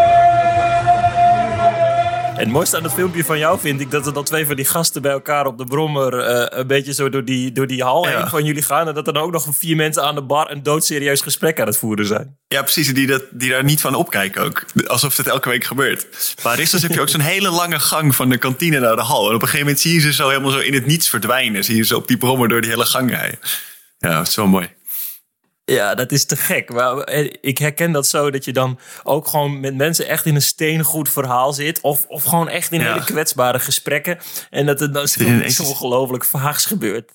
En 2.41 2.47
het 2.47 2.55
mooiste 2.55 2.77
aan 2.77 2.83
het 2.83 2.93
filmpje 2.93 3.23
van 3.23 3.37
jou 3.37 3.59
vind 3.59 3.81
ik 3.81 3.91
dat 3.91 4.05
er 4.05 4.13
dan 4.13 4.23
twee 4.23 4.45
van 4.45 4.55
die 4.55 4.65
gasten 4.65 5.01
bij 5.01 5.11
elkaar 5.11 5.45
op 5.45 5.57
de 5.57 5.63
brommer 5.63 6.13
uh, 6.13 6.45
een 6.59 6.67
beetje 6.67 6.93
zo 6.93 7.09
door 7.09 7.25
die, 7.25 7.51
door 7.51 7.67
die 7.67 7.83
hal 7.83 8.07
ja. 8.07 8.17
heen 8.17 8.27
van 8.27 8.45
jullie 8.45 8.61
gaan. 8.61 8.87
En 8.87 8.93
dat 8.93 9.07
er 9.07 9.13
dan 9.13 9.23
ook 9.23 9.31
nog 9.31 9.47
vier 9.51 9.75
mensen 9.75 10.03
aan 10.03 10.15
de 10.15 10.21
bar 10.21 10.51
een 10.51 10.63
doodserieus 10.63 11.21
gesprek 11.21 11.59
aan 11.59 11.67
het 11.67 11.77
voeren 11.77 12.05
zijn. 12.05 12.37
Ja, 12.47 12.61
precies. 12.61 12.93
Die, 12.93 13.07
dat, 13.07 13.23
die 13.31 13.49
daar 13.49 13.63
niet 13.63 13.81
van 13.81 13.95
opkijken 13.95 14.43
ook. 14.43 14.65
Alsof 14.87 15.17
het 15.17 15.27
elke 15.27 15.49
week 15.49 15.63
gebeurt. 15.63 16.35
Maar 16.43 16.55
Ristos 16.55 16.81
heb 16.81 16.91
je 16.91 17.01
ook 17.01 17.09
zo'n 17.09 17.21
hele 17.21 17.49
lange 17.49 17.79
gang 17.79 18.15
van 18.15 18.29
de 18.29 18.37
kantine 18.37 18.79
naar 18.79 18.95
de 18.95 19.01
hal. 19.01 19.29
En 19.29 19.35
op 19.35 19.41
een 19.41 19.47
gegeven 19.47 19.65
moment 19.65 19.79
zie 19.79 19.93
je 19.93 19.99
ze 19.99 20.13
zo 20.13 20.27
helemaal 20.27 20.51
zo 20.51 20.59
in 20.59 20.73
het 20.73 20.85
niets 20.85 21.09
verdwijnen. 21.09 21.63
Zie 21.63 21.75
je 21.75 21.85
ze 21.85 21.95
op 21.95 22.07
die 22.07 22.17
brommer 22.17 22.49
door 22.49 22.61
die 22.61 22.69
hele 22.69 22.85
gang 22.85 23.09
rijden. 23.09 23.39
Ja, 23.97 24.17
dat 24.17 24.27
is 24.27 24.35
wel 24.35 24.47
mooi. 24.47 24.69
Ja, 25.73 25.95
dat 25.95 26.11
is 26.11 26.25
te 26.25 26.35
gek. 26.35 26.69
Maar 26.69 27.09
ik 27.41 27.57
herken 27.57 27.91
dat 27.91 28.07
zo 28.07 28.31
dat 28.31 28.45
je 28.45 28.53
dan 28.53 28.79
ook 29.03 29.27
gewoon 29.27 29.59
met 29.59 29.75
mensen 29.75 30.07
echt 30.07 30.25
in 30.25 30.35
een 30.35 30.41
steengoed 30.41 31.09
verhaal 31.09 31.53
zit. 31.53 31.81
Of, 31.81 32.05
of 32.07 32.23
gewoon 32.23 32.49
echt 32.49 32.71
in 32.71 32.79
ja. 32.79 32.91
hele 32.91 33.05
kwetsbare 33.05 33.59
gesprekken. 33.59 34.19
En 34.49 34.65
dat 34.65 34.79
het 34.79 34.93
dan 34.93 35.07
zoiets 35.07 35.59
ongelooflijk 35.59 36.25
vaags 36.25 36.65
gebeurt. 36.65 37.11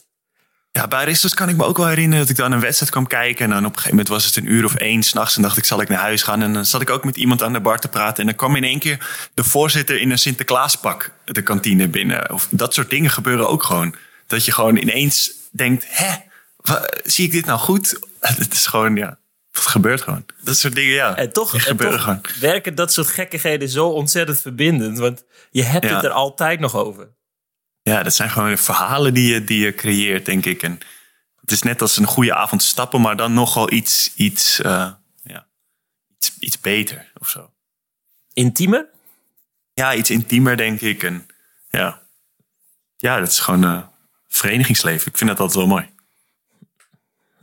Ja, 0.72 0.88
bij 0.88 1.04
Ristos 1.04 1.34
kan 1.34 1.48
ik 1.48 1.56
me 1.56 1.64
ook 1.64 1.76
wel 1.76 1.86
herinneren 1.86 2.20
dat 2.20 2.30
ik 2.30 2.36
dan 2.36 2.52
een 2.52 2.60
wedstrijd 2.60 2.90
kwam 2.90 3.06
kijken. 3.06 3.44
En 3.44 3.50
dan 3.50 3.58
op 3.58 3.64
een 3.64 3.74
gegeven 3.74 3.90
moment 3.90 4.08
was 4.08 4.24
het 4.24 4.36
een 4.36 4.52
uur 4.52 4.64
of 4.64 4.74
één 4.74 5.02
s'nachts. 5.02 5.36
En 5.36 5.42
dacht 5.42 5.56
ik, 5.56 5.64
zal 5.64 5.80
ik 5.80 5.88
naar 5.88 5.98
huis 5.98 6.22
gaan? 6.22 6.42
En 6.42 6.52
dan 6.52 6.64
zat 6.64 6.80
ik 6.80 6.90
ook 6.90 7.04
met 7.04 7.16
iemand 7.16 7.42
aan 7.42 7.52
de 7.52 7.60
bar 7.60 7.78
te 7.78 7.88
praten. 7.88 8.20
En 8.20 8.26
dan 8.26 8.34
kwam 8.34 8.56
in 8.56 8.64
één 8.64 8.78
keer 8.78 9.28
de 9.34 9.44
voorzitter 9.44 10.00
in 10.00 10.10
een 10.10 10.18
Sinterklaaspak 10.18 11.10
de 11.24 11.42
kantine 11.42 11.88
binnen. 11.88 12.32
Of 12.32 12.48
dat 12.50 12.74
soort 12.74 12.90
dingen 12.90 13.10
gebeuren 13.10 13.48
ook 13.48 13.62
gewoon. 13.62 13.94
Dat 14.26 14.44
je 14.44 14.52
gewoon 14.52 14.76
ineens 14.76 15.32
denkt, 15.50 15.84
hè? 15.88 16.14
Zie 17.04 17.24
ik 17.24 17.32
dit 17.32 17.46
nou 17.46 17.58
goed? 17.58 17.98
Het 18.38 18.52
is 18.52 18.66
gewoon, 18.66 18.96
ja, 18.96 19.18
het 19.52 19.66
gebeurt 19.66 20.02
gewoon. 20.02 20.24
Dat 20.40 20.56
soort 20.56 20.74
dingen, 20.74 20.94
ja. 20.94 21.16
En 21.16 21.32
toch, 21.32 21.54
en 21.54 21.60
gebeuren 21.60 21.96
toch 21.96 22.04
gewoon. 22.04 22.40
werken 22.40 22.74
dat 22.74 22.92
soort 22.92 23.06
gekkigheden 23.06 23.68
zo 23.68 23.88
ontzettend 23.88 24.40
verbindend. 24.40 24.98
Want 24.98 25.24
je 25.50 25.62
hebt 25.62 25.84
ja. 25.84 25.94
het 25.94 26.04
er 26.04 26.10
altijd 26.10 26.60
nog 26.60 26.74
over. 26.74 27.14
Ja, 27.82 28.02
dat 28.02 28.14
zijn 28.14 28.30
gewoon 28.30 28.58
verhalen 28.58 29.14
die 29.14 29.32
je, 29.32 29.44
die 29.44 29.64
je 29.64 29.74
creëert, 29.74 30.26
denk 30.26 30.44
ik. 30.44 30.62
En 30.62 30.78
het 31.40 31.50
is 31.50 31.62
net 31.62 31.82
als 31.82 31.96
een 31.96 32.06
goede 32.06 32.34
avond 32.34 32.62
stappen, 32.62 33.00
maar 33.00 33.16
dan 33.16 33.34
nogal 33.34 33.72
iets, 33.72 34.12
iets, 34.14 34.60
uh, 34.60 34.90
ja, 35.22 35.46
iets, 36.16 36.38
iets 36.38 36.60
beter 36.60 37.12
of 37.18 37.28
zo. 37.28 37.50
Intiemer? 38.32 38.88
Ja, 39.74 39.94
iets 39.94 40.10
intiemer, 40.10 40.56
denk 40.56 40.80
ik. 40.80 41.02
En 41.02 41.26
ja, 41.68 42.02
ja 42.96 43.18
dat 43.18 43.28
is 43.28 43.38
gewoon 43.38 43.64
uh, 43.64 43.82
verenigingsleven. 44.28 45.10
Ik 45.10 45.18
vind 45.18 45.30
dat 45.30 45.40
altijd 45.40 45.58
wel 45.58 45.66
mooi. 45.66 45.94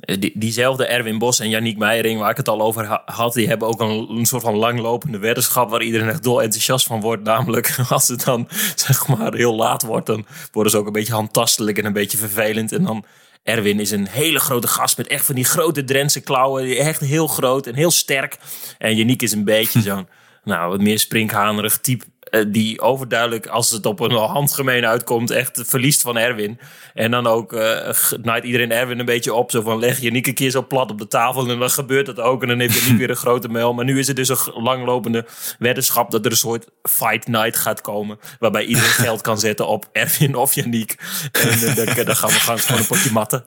Die, 0.06 0.32
diezelfde 0.36 0.86
Erwin 0.86 1.18
Bos 1.18 1.40
en 1.40 1.50
Yannick 1.50 1.78
Meijering, 1.78 2.20
waar 2.20 2.30
ik 2.30 2.38
het 2.38 2.50
al 2.50 2.62
over 2.62 3.02
had, 3.06 3.34
die 3.34 3.48
hebben 3.48 3.68
ook 3.68 3.82
een, 3.82 4.10
een 4.10 4.26
soort 4.26 4.44
van 4.44 4.56
langlopende 4.56 5.18
weddenschap 5.18 5.70
waar 5.70 5.82
iedereen 5.82 6.10
echt 6.10 6.24
dol 6.24 6.42
enthousiast 6.42 6.86
van 6.86 7.02
wordt. 7.02 7.24
Namelijk, 7.24 7.76
als 7.90 8.08
het 8.08 8.24
dan 8.24 8.48
zeg 8.76 9.08
maar 9.08 9.34
heel 9.34 9.56
laat 9.56 9.84
wordt, 9.84 10.06
dan 10.06 10.26
worden 10.52 10.72
ze 10.72 10.78
ook 10.78 10.86
een 10.86 10.92
beetje 10.92 11.14
handtastelijk 11.14 11.78
en 11.78 11.86
een 11.86 11.94
beetje 11.94 12.18
vervelend. 12.18 12.72
En 12.72 12.84
dan 12.84 13.06
Erwin 13.44 13.80
is 13.80 13.92
een 13.92 14.08
hele 14.08 14.40
grote 14.40 14.68
gast 14.68 14.98
met 14.98 15.08
echt 15.08 15.26
van 15.26 15.36
die 15.36 15.46
grote 15.46 15.84
Drentse 15.84 16.22
klauwen. 16.22 16.78
Echt 16.78 17.00
heel 17.00 17.28
groot 17.28 17.68
en 17.68 17.76
heel 17.76 17.92
sterk. 17.92 18.38
En 18.78 18.96
Yannick 18.96 19.22
is 19.22 19.32
een 19.32 19.44
beetje 19.44 19.82
zo'n 19.92 20.08
nou, 20.44 20.70
wat 20.70 20.82
meer 20.82 21.00
sprinkhanerig 21.00 21.78
type. 21.78 22.06
Die 22.48 22.82
overduidelijk, 22.82 23.48
als 23.48 23.72
het 23.72 23.86
op 23.86 24.00
een 24.00 24.12
handgemeen 24.12 24.86
uitkomt, 24.86 25.32
echt 25.32 25.62
verliest 25.66 26.02
van 26.02 26.18
Erwin. 26.18 26.60
En 26.94 27.12
dan 27.12 27.28
ook 27.28 27.54
uh, 27.54 27.90
naait 28.22 28.44
iedereen 28.44 28.72
Erwin 28.72 29.00
een 29.00 29.06
beetje 29.06 29.34
op. 29.34 29.52
Zo 29.52 29.62
van 29.62 29.80
leg 29.80 30.00
je 30.00 30.12
niet 30.12 30.28
een 30.28 30.34
keer 30.34 30.50
zo 30.50 30.66
plat 30.68 30.92
op 30.92 31.00
de 31.00 31.08
tafel. 31.08 31.50
En 31.50 31.60
dan 31.60 31.70
gebeurt 31.70 32.06
dat 32.06 32.20
ook. 32.20 32.42
En 32.42 32.48
dan 32.48 32.60
heeft 32.60 32.80
je 32.80 32.90
niet 32.90 33.00
weer 33.04 33.10
een 33.10 33.16
grote 33.16 33.48
mail. 33.48 33.74
Maar 33.74 33.86
nu 33.86 34.00
is 34.00 34.08
het 34.08 34.16
dus 34.16 34.30
een 34.30 34.64
langlopende 34.64 35.26
weddenschap 35.60 36.12
dat 36.12 36.26
er 36.26 36.32
een 36.32 36.38
soort 36.38 36.70
fight 36.82 37.28
night 37.28 37.58
gaat 37.58 37.82
komen. 37.82 38.20
Waarbij 38.40 38.66
iedereen 38.66 38.90
geld 38.90 39.22
kan 39.22 39.40
zetten 39.40 39.68
op 39.68 39.90
Erwin 39.92 40.36
of 40.36 40.54
Yannick. 40.54 40.96
En 41.32 41.60
uh, 41.60 41.76
dan, 41.76 42.06
dan 42.06 42.16
gaan 42.16 42.30
we 42.30 42.36
gaan 42.36 42.60
gewoon 42.60 42.82
een 42.82 42.88
potje 42.88 43.12
matten. 43.12 43.46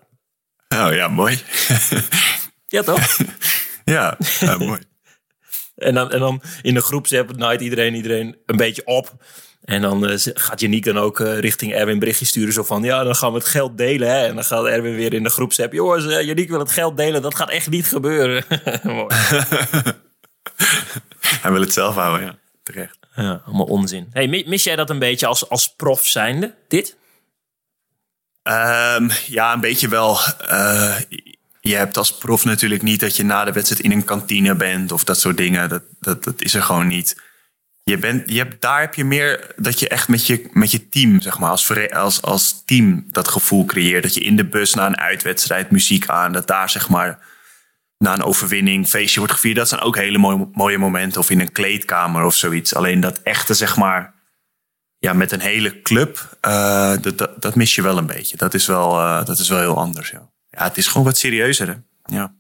Oh 0.69 0.93
ja, 0.93 1.09
mooi. 1.09 1.43
ja, 2.67 2.83
toch? 2.83 3.17
ja, 3.85 4.17
ja 4.41 4.57
mooi. 4.59 4.81
En 5.77 5.95
dan, 5.95 6.13
en 6.13 6.19
dan 6.19 6.43
in 6.63 6.75
de 6.75 6.81
groepsapp 6.81 7.37
naait 7.37 7.61
iedereen 7.61 7.95
iedereen 7.95 8.37
een 8.47 8.57
beetje 8.57 8.87
op. 8.87 9.13
En 9.65 9.81
dan 9.81 10.11
uh, 10.11 10.17
gaat 10.19 10.61
Janiek 10.61 10.85
dan 10.85 10.99
ook 10.99 11.21
uh, 11.21 11.39
richting 11.39 11.73
Erwin 11.73 11.99
berichtje 11.99 12.25
sturen. 12.25 12.53
Zo 12.53 12.63
van, 12.63 12.83
ja, 12.83 13.05
dan 13.05 13.17
gaan 13.17 13.33
we 13.33 13.39
het 13.39 13.47
geld 13.47 13.79
delen. 13.79 14.09
Hè? 14.09 14.27
En 14.27 14.35
dan 14.35 14.45
gaat 14.45 14.67
Erwin 14.67 14.97
weer 14.97 15.13
in 15.13 15.23
de 15.23 15.31
groepsapp. 15.31 15.73
Jongens, 15.73 16.05
uh, 16.05 16.23
Janiek 16.23 16.49
wil 16.49 16.59
het 16.59 16.71
geld 16.71 16.97
delen. 16.97 17.23
Dat 17.23 17.35
gaat 17.35 17.51
echt 17.51 17.71
niet 17.71 17.87
gebeuren. 17.87 18.45
Hij 21.43 21.53
wil 21.53 21.61
het 21.61 21.73
zelf 21.73 21.95
houden, 21.95 22.27
ja. 22.27 22.39
Terecht. 22.63 22.99
Ja, 23.15 23.43
allemaal 23.47 23.67
onzin. 23.67 24.09
Hey, 24.13 24.45
mis 24.47 24.65
jij 24.65 24.77
dat 24.77 24.91
een 24.91 24.99
beetje 24.99 25.27
als, 25.27 25.49
als 25.49 25.75
prof 25.75 26.07
zijnde, 26.07 26.55
dit? 26.69 26.97
Um, 28.43 29.11
ja, 29.27 29.53
een 29.53 29.61
beetje 29.61 29.89
wel. 29.89 30.19
Je 31.67 31.77
hebt 31.77 31.97
als 31.97 32.19
prof 32.19 32.45
natuurlijk 32.45 32.83
niet 32.83 33.01
dat 33.01 33.17
je 33.17 33.25
na 33.25 33.45
de 33.45 33.53
wedstrijd 33.53 33.83
in 33.83 33.93
een 33.93 34.05
kantine 34.05 34.55
bent. 34.55 34.93
Of 34.93 35.05
dat 35.05 35.21
soort 35.21 35.37
dingen. 35.37 35.69
Dat, 35.69 35.83
dat, 36.01 36.43
is 36.43 36.55
er 36.55 36.63
gewoon 36.63 36.87
niet 36.87 37.25
je 37.91 37.99
bent, 37.99 38.31
je 38.31 38.39
hebt, 38.39 38.61
daar 38.61 38.81
heb 38.81 38.95
je 38.95 39.05
meer 39.05 39.55
dat 39.57 39.81
je 39.81 39.89
echt 39.89 40.09
met 40.09 40.27
je, 40.27 40.49
met 40.53 40.71
je 40.71 40.89
team, 40.89 41.21
zeg 41.21 41.39
maar, 41.39 41.51
als, 41.51 41.71
als, 41.93 42.23
als 42.23 42.63
team 42.65 43.07
dat 43.11 43.29
gevoel 43.29 43.65
creëert. 43.65 44.03
Dat 44.03 44.15
je 44.15 44.21
in 44.21 44.37
de 44.37 44.45
bus 44.45 44.75
na 44.75 44.87
een 44.87 44.99
uitwedstrijd 44.99 45.71
muziek 45.71 46.09
aan, 46.09 46.33
dat 46.33 46.47
daar 46.47 46.71
zeg 46.71 46.89
maar 46.89 47.19
na 47.99 48.13
een 48.13 48.23
overwinning 48.23 48.89
feestje 48.89 49.19
wordt 49.19 49.35
gevierd. 49.35 49.57
Dat 49.57 49.69
zijn 49.69 49.81
ook 49.81 49.97
hele 49.97 50.19
mooie, 50.19 50.49
mooie 50.53 50.79
momenten. 50.79 51.21
Of 51.21 51.31
in 51.31 51.41
een 51.41 51.53
kleedkamer 51.53 52.25
of 52.25 52.35
zoiets. 52.35 52.75
Alleen 52.75 53.01
dat 53.01 53.21
echte, 53.23 53.55
zeg 53.55 53.77
maar, 53.77 54.15
ja, 54.99 55.13
met 55.13 55.33
een 55.33 55.41
hele 55.41 55.83
club, 55.83 56.39
uh, 56.47 56.95
dat, 57.01 57.43
dat, 57.43 57.55
mis 57.55 57.75
je 57.75 57.83
wel 57.83 57.99
een 57.99 58.07
beetje. 58.07 58.37
Dat 58.37 58.55
is 58.55 58.67
wel, 58.67 58.99
uh, 58.99 59.25
dat 59.25 59.39
is 59.39 59.49
wel 59.49 59.59
heel 59.59 59.79
anders. 59.79 60.11
Ja. 60.11 60.31
Ja, 60.57 60.65
het 60.65 60.77
is 60.77 60.87
gewoon 60.87 61.07
wat 61.07 61.17
serieuzer. 61.17 61.69
Hè? 61.69 61.75
Ja. 62.17 62.35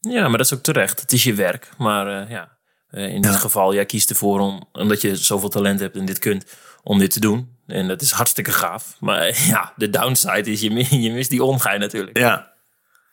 Ja, 0.00 0.28
maar 0.28 0.38
dat 0.38 0.46
is 0.46 0.54
ook 0.54 0.62
terecht. 0.62 1.00
Het 1.00 1.12
is 1.12 1.24
je 1.24 1.34
werk. 1.34 1.68
Maar 1.78 2.22
uh, 2.22 2.30
ja, 2.30 2.58
uh, 2.90 3.14
in 3.14 3.22
dit 3.22 3.36
geval, 3.36 3.74
jij 3.74 3.86
kiest 3.86 4.10
ervoor 4.10 4.40
om, 4.40 4.68
omdat 4.72 5.00
je 5.00 5.16
zoveel 5.16 5.48
talent 5.48 5.80
hebt 5.80 5.96
en 5.96 6.04
dit 6.04 6.18
kunt, 6.18 6.44
om 6.82 6.98
dit 6.98 7.10
te 7.10 7.20
doen. 7.20 7.56
En 7.66 7.88
dat 7.88 8.02
is 8.02 8.10
hartstikke 8.10 8.52
gaaf. 8.52 8.96
Maar 9.00 9.40
ja, 9.52 9.72
de 9.76 9.90
downside 9.90 10.50
is, 10.50 10.60
je, 10.60 11.00
je 11.00 11.12
mist 11.12 11.30
die 11.30 11.42
omgaai 11.42 11.78
natuurlijk. 11.78 12.18
Ja. 12.18 12.56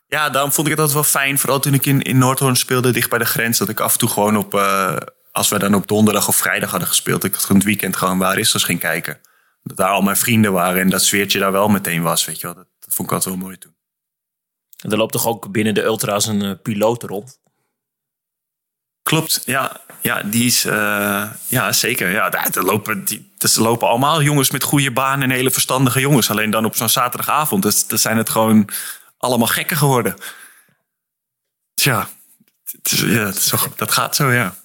Ja, 0.08 0.30
daarom 0.30 0.52
vond 0.52 0.68
ik 0.68 0.74
het 0.74 0.82
altijd 0.82 1.00
wel 1.00 1.22
fijn. 1.22 1.39
Vooral 1.39 1.60
toen 1.60 1.74
ik 1.74 1.86
in, 1.86 2.02
in 2.02 2.18
Noordhoorn 2.18 2.56
speelde, 2.56 2.91
dicht 2.91 3.10
bij 3.10 3.20
de 3.20 3.26
grens. 3.26 3.58
Dat 3.58 3.70
ik 3.70 3.80
af 3.80 3.94
en 3.94 4.00
toe 4.00 4.10
gewoon 4.10 4.38
op, 4.38 4.54
uh, 4.54 4.98
als 5.32 5.50
we 5.50 5.60
dan 5.60 5.76
op 5.76 5.88
donderdag 5.88 6.28
of 6.28 6.36
vrijdag 6.36 6.70
hadden 6.70 6.88
gespeeld. 6.88 7.22
Dat 7.22 7.34
ik 7.34 7.48
het 7.48 7.63
weekend 7.63 7.96
gewoon 7.96 8.18
waar 8.18 8.38
is, 8.38 8.54
ging 8.54 8.80
kijken. 8.80 9.20
Dat 9.63 9.78
daar 9.78 9.89
al 9.89 10.02
mijn 10.02 10.18
vrienden 10.18 10.52
waren 10.52 10.82
en 10.82 10.89
dat 10.89 11.04
sfeertje 11.04 11.39
daar 11.39 11.52
wel 11.52 11.68
meteen 11.68 12.02
was. 12.02 12.26
Weet 12.26 12.39
je 12.39 12.48
wel. 12.48 12.56
Dat, 12.56 12.68
dat 12.80 12.94
vond 12.94 13.08
ik 13.08 13.13
altijd 13.13 13.36
wel 13.36 13.44
mooi 13.44 13.58
toen. 13.58 13.75
En 14.86 14.91
er 14.91 14.98
loopt 14.98 15.12
toch 15.12 15.26
ook 15.26 15.52
binnen 15.52 15.74
de 15.74 15.84
Ultra's 15.84 16.28
een 16.28 16.43
uh, 16.43 16.52
piloot 16.62 17.04
rond? 17.04 17.39
Klopt, 19.04 19.41
ja. 19.45 19.82
Ja, 20.02 20.24
die 20.24 20.45
is, 20.45 20.65
uh, 20.65 21.32
ja 21.48 21.71
zeker. 21.71 22.10
Ja, 22.10 22.30
daar, 22.30 22.50
lopen, 22.54 23.06
die, 23.06 23.32
dus 23.38 23.56
er 23.56 23.62
lopen 23.62 23.88
allemaal 23.88 24.21
jongens 24.21 24.52
met 24.52 24.63
goede 24.63 24.91
banen 24.91 25.30
en 25.30 25.36
hele 25.36 25.52
verstandige 25.52 26.00
jongens. 26.00 26.30
Alleen 26.30 26.50
dan 26.50 26.65
op 26.65 26.76
zo'n 26.76 26.89
zaterdagavond. 26.89 27.63
Dus, 27.63 27.86
zijn 27.88 28.17
het 28.17 28.30
gewoon 28.30 28.69
allemaal 29.17 29.48
gekken 29.48 29.78
geworden. 29.78 30.15
Tja, 31.74 32.08
ja, 32.84 33.32
dat 33.76 33.91
gaat 33.91 34.15
zo, 34.15 34.32
ja. 34.32 34.56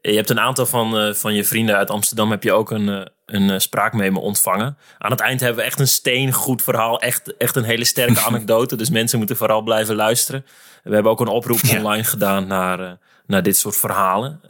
Je 0.00 0.14
hebt 0.14 0.30
een 0.30 0.40
aantal 0.40 0.66
van, 0.66 1.06
uh, 1.06 1.14
van 1.14 1.34
je 1.34 1.44
vrienden 1.44 1.76
uit 1.76 1.90
Amsterdam 1.90 2.30
heb 2.30 2.42
je 2.42 2.52
ook 2.52 2.70
een, 2.70 2.88
uh, 2.88 3.00
een 3.26 3.48
uh, 3.48 3.58
spraakmemo 3.58 4.20
ontvangen. 4.20 4.78
Aan 4.98 5.10
het 5.10 5.20
eind 5.20 5.40
hebben 5.40 5.58
we 5.58 5.66
echt 5.66 5.80
een 5.80 5.88
steengoed 5.88 6.62
verhaal. 6.62 7.00
Echt, 7.00 7.36
echt 7.36 7.56
een 7.56 7.64
hele 7.64 7.84
sterke 7.84 8.20
anekdote. 8.28 8.76
dus 8.76 8.90
mensen 8.90 9.18
moeten 9.18 9.36
vooral 9.36 9.62
blijven 9.62 9.94
luisteren. 9.94 10.46
We 10.84 10.94
hebben 10.94 11.12
ook 11.12 11.20
een 11.20 11.28
oproep 11.28 11.58
ja. 11.60 11.76
online 11.76 12.04
gedaan 12.04 12.46
naar, 12.46 12.98
naar 13.26 13.42
dit 13.42 13.56
soort 13.56 13.76
verhalen. 13.76 14.40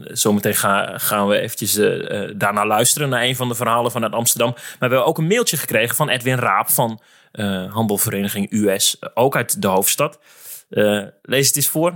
zometeen 0.00 0.54
ga, 0.54 0.98
gaan 0.98 1.28
we 1.28 1.38
eventjes 1.38 1.74
daarna 2.36 2.66
luisteren 2.66 3.08
naar 3.08 3.22
een 3.22 3.36
van 3.36 3.48
de 3.48 3.54
verhalen 3.54 3.90
vanuit 3.90 4.12
Amsterdam. 4.12 4.50
Maar 4.50 4.74
we 4.78 4.94
hebben 4.94 5.06
ook 5.06 5.18
een 5.18 5.26
mailtje 5.26 5.56
gekregen 5.56 5.96
van 5.96 6.08
Edwin 6.08 6.38
Raap 6.38 6.70
van 6.70 7.00
Handelvereniging 7.70 8.52
US. 8.52 8.96
ook 9.14 9.36
uit 9.36 9.62
de 9.62 9.68
hoofdstad. 9.68 10.18
lees 11.22 11.46
het 11.46 11.56
eens 11.56 11.68
voor. 11.68 11.94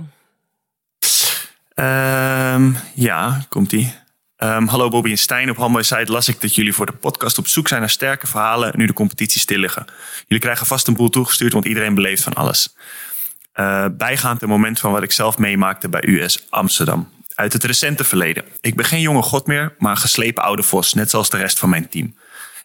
Um, 1.81 2.77
ja, 2.93 3.45
komt-ie. 3.49 3.93
Um, 4.37 4.67
hallo 4.67 4.89
Bobby 4.89 5.09
en 5.09 5.17
Stijn. 5.17 5.49
Op 5.49 5.57
Handball 5.57 5.83
Site 5.83 6.11
las 6.11 6.27
ik 6.27 6.41
dat 6.41 6.55
jullie 6.55 6.73
voor 6.73 6.85
de 6.85 6.91
podcast 6.91 7.37
op 7.37 7.47
zoek 7.47 7.67
zijn 7.67 7.79
naar 7.79 7.89
sterke 7.89 8.27
verhalen 8.27 8.73
nu 8.75 8.85
de 8.85 8.93
competitie 8.93 9.41
stil 9.41 9.57
liggen. 9.57 9.85
Jullie 10.27 10.43
krijgen 10.43 10.65
vast 10.65 10.87
een 10.87 10.93
boel 10.93 11.09
toegestuurd, 11.09 11.53
want 11.53 11.65
iedereen 11.65 11.93
beleeft 11.93 12.23
van 12.23 12.33
alles. 12.33 12.75
Uh, 13.55 13.85
bijgaand 13.91 14.41
een 14.41 14.49
moment 14.49 14.79
van 14.79 14.91
wat 14.91 15.03
ik 15.03 15.11
zelf 15.11 15.37
meemaakte 15.37 15.89
bij 15.89 16.03
US 16.07 16.45
Amsterdam. 16.49 17.09
Uit 17.35 17.53
het 17.53 17.63
recente 17.63 18.03
verleden. 18.03 18.43
Ik 18.59 18.75
ben 18.75 18.85
geen 18.85 19.01
jonge 19.01 19.21
god 19.21 19.47
meer, 19.47 19.75
maar 19.77 19.97
geslepen 19.97 20.43
oude 20.43 20.63
vos, 20.63 20.93
net 20.93 21.09
zoals 21.09 21.29
de 21.29 21.37
rest 21.37 21.59
van 21.59 21.69
mijn 21.69 21.89
team. 21.89 22.15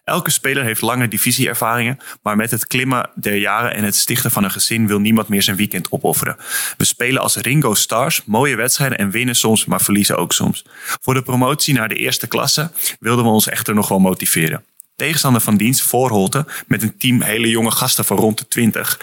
Elke 0.07 0.31
speler 0.31 0.63
heeft 0.63 0.81
lange 0.81 1.07
divisieervaringen, 1.07 1.99
maar 2.21 2.35
met 2.35 2.51
het 2.51 2.67
klimmen 2.67 3.09
der 3.15 3.35
jaren 3.35 3.73
en 3.73 3.83
het 3.83 3.95
stichten 3.95 4.31
van 4.31 4.43
een 4.43 4.51
gezin 4.51 4.87
wil 4.87 4.99
niemand 4.99 5.27
meer 5.27 5.43
zijn 5.43 5.55
weekend 5.55 5.91
opofferen. 5.91 6.37
We 6.77 6.85
spelen 6.85 7.21
als 7.21 7.35
Ringo 7.35 7.73
Stars, 7.73 8.21
mooie 8.25 8.55
wedstrijden 8.55 8.97
en 8.97 9.09
winnen 9.09 9.35
soms, 9.35 9.65
maar 9.65 9.81
verliezen 9.81 10.17
ook 10.17 10.33
soms. 10.33 10.65
Voor 11.01 11.13
de 11.13 11.21
promotie 11.21 11.73
naar 11.73 11.89
de 11.89 11.95
eerste 11.95 12.27
klasse 12.27 12.71
wilden 12.99 13.25
we 13.25 13.31
ons 13.31 13.47
echter 13.47 13.73
nog 13.73 13.87
wel 13.87 13.99
motiveren. 13.99 14.65
Tegenstander 14.95 15.41
van 15.41 15.57
dienst, 15.57 15.81
Voorholte, 15.81 16.45
met 16.67 16.81
een 16.81 16.97
team 16.97 17.21
hele 17.21 17.49
jonge 17.49 17.71
gasten 17.71 18.05
van 18.05 18.17
rond 18.17 18.37
de 18.37 18.47
20, 18.47 18.99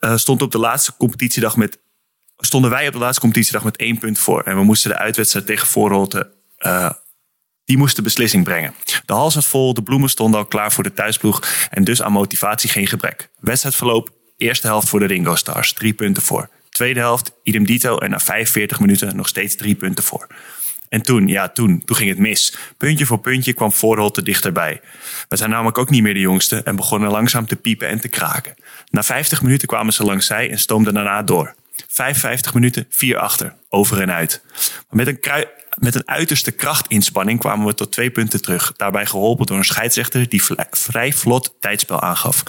uh, 0.00 0.16
stond 0.16 0.42
op 0.42 0.52
de 0.52 0.58
laatste 0.58 0.96
competitiedag 0.96 1.56
met 1.56 1.78
stonden 2.38 2.70
wij 2.70 2.86
op 2.86 2.92
de 2.92 2.98
laatste 2.98 3.20
competitiedag 3.20 3.64
met 3.64 3.76
één 3.76 3.98
punt 3.98 4.18
voor. 4.18 4.42
En 4.42 4.56
we 4.56 4.64
moesten 4.64 4.90
de 4.90 4.98
uitwedstrijd 4.98 5.46
tegen 5.46 5.66
Voorholte 5.66 6.30
uh, 6.58 6.90
die 7.64 7.76
moest 7.76 7.96
de 7.96 8.02
beslissing 8.02 8.44
brengen. 8.44 8.74
De 9.06 9.12
hal 9.12 9.30
zat 9.30 9.44
vol, 9.44 9.74
de 9.74 9.82
bloemen 9.82 10.08
stonden 10.08 10.40
al 10.40 10.46
klaar 10.46 10.72
voor 10.72 10.84
de 10.84 10.92
thuisploeg 10.92 11.42
en 11.70 11.84
dus 11.84 12.02
aan 12.02 12.12
motivatie 12.12 12.70
geen 12.70 12.86
gebrek. 12.86 13.28
Wedstrijdverloop, 13.40 14.10
eerste 14.36 14.66
helft 14.66 14.88
voor 14.88 15.00
de 15.00 15.06
Ringo 15.06 15.34
Stars, 15.34 15.72
drie 15.72 15.92
punten 15.92 16.22
voor. 16.22 16.48
Tweede 16.68 17.00
helft, 17.00 17.32
idem 17.42 17.66
dito 17.66 17.98
en 17.98 18.10
na 18.10 18.18
45 18.18 18.80
minuten 18.80 19.16
nog 19.16 19.28
steeds 19.28 19.56
drie 19.56 19.74
punten 19.74 20.04
voor. 20.04 20.26
En 20.88 21.02
toen, 21.02 21.28
ja, 21.28 21.48
toen, 21.48 21.82
toen 21.84 21.96
ging 21.96 22.08
het 22.08 22.18
mis. 22.18 22.56
Puntje 22.76 23.06
voor 23.06 23.18
puntje 23.18 23.52
kwam 23.52 23.72
Voorholte 23.72 24.22
dichterbij. 24.22 24.80
We 25.28 25.36
zijn 25.36 25.50
namelijk 25.50 25.78
ook 25.78 25.90
niet 25.90 26.02
meer 26.02 26.14
de 26.14 26.20
jongste 26.20 26.62
en 26.62 26.76
begonnen 26.76 27.10
langzaam 27.10 27.46
te 27.46 27.56
piepen 27.56 27.88
en 27.88 28.00
te 28.00 28.08
kraken. 28.08 28.54
Na 28.90 29.02
50 29.02 29.42
minuten 29.42 29.68
kwamen 29.68 29.92
ze 29.92 30.04
langs 30.04 30.26
zij 30.26 30.50
en 30.50 30.58
stoomden 30.58 30.94
daarna 30.94 31.22
door. 31.22 31.54
55 31.88 32.54
minuten, 32.54 32.86
vier 32.90 33.18
achter, 33.18 33.54
over 33.68 34.00
en 34.00 34.12
uit. 34.12 34.42
Met 34.90 35.06
een, 35.06 35.20
krui 35.20 35.44
met 35.78 35.94
een 35.94 36.08
uiterste 36.08 36.50
krachtinspanning 36.50 37.38
kwamen 37.38 37.66
we 37.66 37.74
tot 37.74 37.92
twee 37.92 38.10
punten 38.10 38.42
terug. 38.42 38.72
Daarbij 38.76 39.06
geholpen 39.06 39.46
door 39.46 39.56
een 39.56 39.64
scheidsrechter 39.64 40.28
die 40.28 40.42
vrij 40.70 41.12
vlot 41.12 41.54
tijdspel 41.60 42.00
aangaf. 42.00 42.42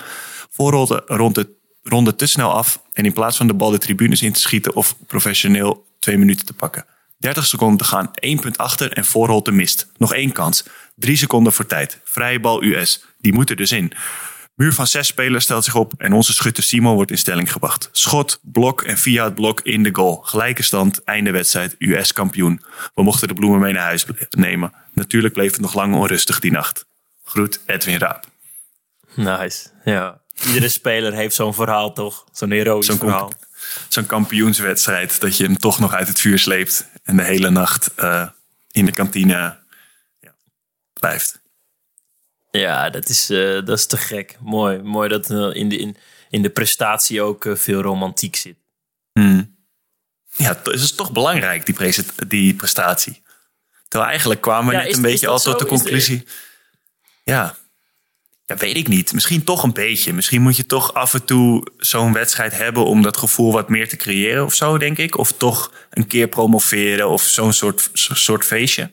Voorrolde 0.49 1.03
rond 1.05 1.35
de 1.35 1.61
ronde 1.83 2.15
te 2.15 2.25
snel 2.25 2.53
af 2.53 2.81
en 2.93 3.05
in 3.05 3.13
plaats 3.13 3.37
van 3.37 3.47
de 3.47 3.53
bal 3.53 3.71
de 3.71 3.77
tribunes 3.77 4.21
in 4.21 4.31
te 4.31 4.39
schieten 4.39 4.75
of 4.75 4.95
professioneel 5.07 5.85
twee 5.99 6.17
minuten 6.17 6.45
te 6.45 6.53
pakken. 6.53 6.85
30 7.17 7.45
seconden 7.45 7.77
te 7.77 7.83
gaan, 7.83 8.11
één 8.13 8.39
punt 8.39 8.57
achter 8.57 8.91
en 8.91 9.05
Voorholte 9.05 9.51
mist. 9.51 9.87
Nog 9.97 10.13
één 10.13 10.31
kans. 10.31 10.63
Drie 10.95 11.17
seconden 11.17 11.53
voor 11.53 11.65
tijd. 11.65 11.99
Vrije 12.03 12.39
bal 12.39 12.63
US. 12.63 13.05
Die 13.17 13.33
moet 13.33 13.49
er 13.49 13.55
dus 13.55 13.71
in. 13.71 13.93
Muur 14.55 14.73
van 14.73 14.87
zes 14.87 15.07
spelers 15.07 15.43
stelt 15.43 15.63
zich 15.63 15.75
op 15.75 15.93
en 15.97 16.13
onze 16.13 16.33
schutter 16.33 16.63
Simon 16.63 16.95
wordt 16.95 17.11
in 17.11 17.17
stelling 17.17 17.51
gebracht. 17.51 17.89
Schot, 17.91 18.39
blok 18.41 18.81
en 18.81 18.97
via 18.97 19.23
het 19.23 19.35
blok 19.35 19.61
in 19.61 19.83
de 19.83 19.89
goal. 19.95 20.15
Gelijke 20.15 20.63
stand, 20.63 21.03
einde 21.03 21.31
wedstrijd, 21.31 21.75
US 21.79 22.13
kampioen. 22.13 22.61
We 22.93 23.03
mochten 23.03 23.27
de 23.27 23.33
bloemen 23.33 23.59
mee 23.59 23.73
naar 23.73 23.83
huis 23.83 24.05
nemen. 24.29 24.73
Natuurlijk 24.93 25.33
bleef 25.33 25.51
het 25.51 25.61
nog 25.61 25.73
lang 25.73 25.95
onrustig 25.95 26.39
die 26.39 26.51
nacht. 26.51 26.85
Groet 27.23 27.59
Edwin 27.65 27.97
Raap. 27.97 28.25
Nice, 29.15 29.69
ja. 29.83 30.21
Iedere 30.45 30.69
speler 30.69 31.13
heeft 31.13 31.35
zo'n 31.35 31.53
verhaal 31.53 31.93
toch? 31.93 32.25
Zo'n 32.31 32.51
heroïsch 32.51 32.89
zo 32.89 32.95
verhaal. 32.95 33.33
Zo'n 33.87 34.05
kampioenswedstrijd 34.05 35.21
dat 35.21 35.37
je 35.37 35.43
hem 35.43 35.57
toch 35.57 35.79
nog 35.79 35.93
uit 35.93 36.07
het 36.07 36.19
vuur 36.19 36.39
sleept. 36.39 36.87
En 37.03 37.17
de 37.17 37.23
hele 37.23 37.49
nacht 37.49 37.91
uh, 37.99 38.27
in 38.71 38.85
de 38.85 38.91
kantine 38.91 39.57
ja, 40.19 40.35
blijft. 40.93 41.41
Ja, 42.59 42.89
dat 42.89 43.09
is, 43.09 43.29
uh, 43.29 43.65
dat 43.65 43.77
is 43.77 43.85
te 43.85 43.97
gek. 43.97 44.37
Mooi, 44.39 44.81
mooi 44.81 45.09
dat 45.09 45.29
uh, 45.29 45.55
in, 45.55 45.69
de, 45.69 45.77
in, 45.77 45.97
in 46.29 46.41
de 46.41 46.49
prestatie 46.49 47.21
ook 47.21 47.45
uh, 47.45 47.55
veel 47.55 47.81
romantiek 47.81 48.35
zit. 48.35 48.57
Hmm. 49.11 49.55
Ja, 50.35 50.59
het 50.63 50.67
is 50.67 50.95
toch 50.95 51.11
belangrijk, 51.11 51.65
die, 51.65 51.93
die 52.27 52.53
prestatie. 52.53 53.21
Terwijl 53.87 54.11
eigenlijk 54.11 54.41
kwamen 54.41 54.67
we 54.67 54.73
ja, 54.73 54.79
net 54.79 54.89
is, 54.89 54.95
een 54.95 55.01
beetje 55.01 55.27
al 55.27 55.39
tot 55.39 55.59
de 55.59 55.65
conclusie. 55.65 56.27
Ja. 57.23 57.55
ja, 58.45 58.55
weet 58.55 58.77
ik 58.77 58.87
niet. 58.87 59.13
Misschien 59.13 59.43
toch 59.43 59.63
een 59.63 59.73
beetje. 59.73 60.13
Misschien 60.13 60.41
moet 60.41 60.57
je 60.57 60.65
toch 60.65 60.93
af 60.93 61.13
en 61.13 61.25
toe 61.25 61.67
zo'n 61.77 62.13
wedstrijd 62.13 62.57
hebben 62.57 62.85
om 62.85 63.01
dat 63.01 63.17
gevoel 63.17 63.51
wat 63.51 63.69
meer 63.69 63.89
te 63.89 63.95
creëren 63.95 64.45
of 64.45 64.53
zo, 64.53 64.77
denk 64.77 64.97
ik. 64.97 65.17
Of 65.17 65.31
toch 65.31 65.71
een 65.89 66.07
keer 66.07 66.27
promoveren 66.27 67.09
of 67.09 67.21
zo'n 67.21 67.53
soort, 67.53 67.89
soort 67.93 68.45
feestje. 68.45 68.91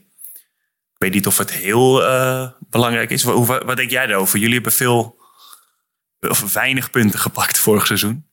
Ik 1.00 1.06
weet 1.06 1.14
niet 1.14 1.26
of 1.26 1.38
het 1.38 1.52
heel 1.52 2.02
uh, 2.02 2.48
belangrijk 2.70 3.10
is. 3.10 3.22
Wat, 3.22 3.76
denk 3.76 3.90
jij 3.90 4.06
daarover? 4.06 4.38
Jullie 4.38 4.54
hebben 4.54 4.72
veel 4.72 5.16
of 6.20 6.52
weinig 6.52 6.90
punten 6.90 7.18
gepakt 7.18 7.58
vorig 7.58 7.86
seizoen. 7.86 8.26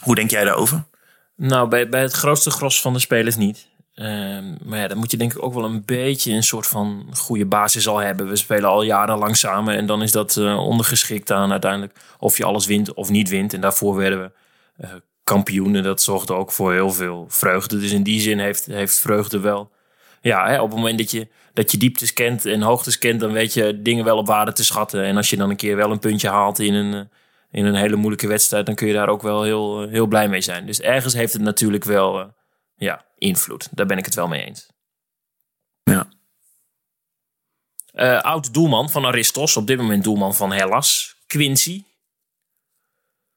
Hoe 0.00 0.14
denk 0.14 0.30
jij 0.30 0.44
daarover? 0.44 0.84
Nou, 1.36 1.68
bij, 1.68 1.88
bij 1.88 2.02
het 2.02 2.12
grootste 2.12 2.50
gros 2.50 2.80
van 2.80 2.92
de 2.92 2.98
spelers 2.98 3.36
niet. 3.36 3.68
Uh, 3.94 4.06
maar 4.64 4.78
ja, 4.78 4.88
dan 4.88 4.98
moet 4.98 5.10
je 5.10 5.16
denk 5.16 5.32
ik 5.32 5.42
ook 5.42 5.54
wel 5.54 5.64
een 5.64 5.84
beetje 5.84 6.32
een 6.32 6.42
soort 6.42 6.66
van 6.66 7.08
goede 7.16 7.46
basis 7.46 7.88
al 7.88 7.98
hebben. 7.98 8.28
We 8.28 8.36
spelen 8.36 8.68
al 8.68 8.82
jarenlang 8.82 9.36
samen 9.36 9.76
en 9.76 9.86
dan 9.86 10.02
is 10.02 10.12
dat 10.12 10.36
uh, 10.36 10.58
ondergeschikt 10.58 11.30
aan 11.30 11.50
uiteindelijk 11.50 11.98
of 12.18 12.36
je 12.36 12.44
alles 12.44 12.66
wint 12.66 12.94
of 12.94 13.08
niet 13.08 13.28
wint. 13.28 13.54
En 13.54 13.60
daarvoor 13.60 13.96
werden 13.96 14.20
we 14.20 14.30
uh, 14.84 14.90
kampioen 15.24 15.74
en 15.76 15.82
dat 15.82 16.02
zorgde 16.02 16.34
ook 16.34 16.52
voor 16.52 16.72
heel 16.72 16.90
veel 16.90 17.26
vreugde. 17.28 17.78
Dus 17.78 17.92
in 17.92 18.02
die 18.02 18.20
zin 18.20 18.38
heeft, 18.38 18.66
heeft 18.66 18.98
vreugde 18.98 19.40
wel 19.40 19.74
ja, 20.20 20.48
hè, 20.48 20.60
op 20.60 20.68
het 20.68 20.76
moment 20.76 20.98
dat 20.98 21.10
je, 21.10 21.28
dat 21.52 21.70
je 21.70 21.78
dieptes 21.78 22.12
kent 22.12 22.44
en 22.44 22.62
hoogtes 22.62 22.98
kent, 22.98 23.20
dan 23.20 23.32
weet 23.32 23.54
je 23.54 23.82
dingen 23.82 24.04
wel 24.04 24.16
op 24.16 24.26
waarde 24.26 24.52
te 24.52 24.64
schatten. 24.64 25.04
En 25.04 25.16
als 25.16 25.30
je 25.30 25.36
dan 25.36 25.50
een 25.50 25.56
keer 25.56 25.76
wel 25.76 25.90
een 25.90 25.98
puntje 25.98 26.28
haalt 26.28 26.58
in 26.58 26.74
een, 26.74 26.94
eh, 26.94 27.00
in 27.50 27.64
een 27.64 27.74
hele 27.74 27.96
moeilijke 27.96 28.26
wedstrijd, 28.26 28.66
dan 28.66 28.74
kun 28.74 28.86
je 28.86 28.92
daar 28.92 29.08
ook 29.08 29.22
wel 29.22 29.42
heel, 29.42 29.82
eh, 29.82 29.90
heel 29.90 30.06
blij 30.06 30.28
mee 30.28 30.40
zijn. 30.40 30.66
Dus 30.66 30.80
ergens 30.80 31.14
heeft 31.14 31.32
het 31.32 31.42
natuurlijk 31.42 31.84
wel 31.84 32.20
uh, 32.20 32.26
ja, 32.76 33.04
invloed. 33.18 33.68
Daar 33.70 33.86
ben 33.86 33.98
ik 33.98 34.04
het 34.04 34.14
wel 34.14 34.28
mee 34.28 34.44
eens. 34.44 34.66
Ja. 35.82 36.08
Uh, 37.94 38.20
oud 38.20 38.54
doelman 38.54 38.90
van 38.90 39.04
Aristos, 39.04 39.56
op 39.56 39.66
dit 39.66 39.76
moment 39.76 40.04
doelman 40.04 40.34
van 40.34 40.52
Hellas, 40.52 41.16
Quincy. 41.26 41.84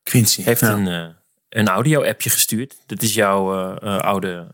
Quincy 0.03 0.41
heeft 0.41 0.61
ja. 0.61 0.71
een, 0.71 1.15
een 1.49 1.67
audio-appje 1.67 2.29
gestuurd. 2.29 2.77
Dat 2.85 3.01
is 3.01 3.13
jouw 3.13 3.75
oude 3.99 4.47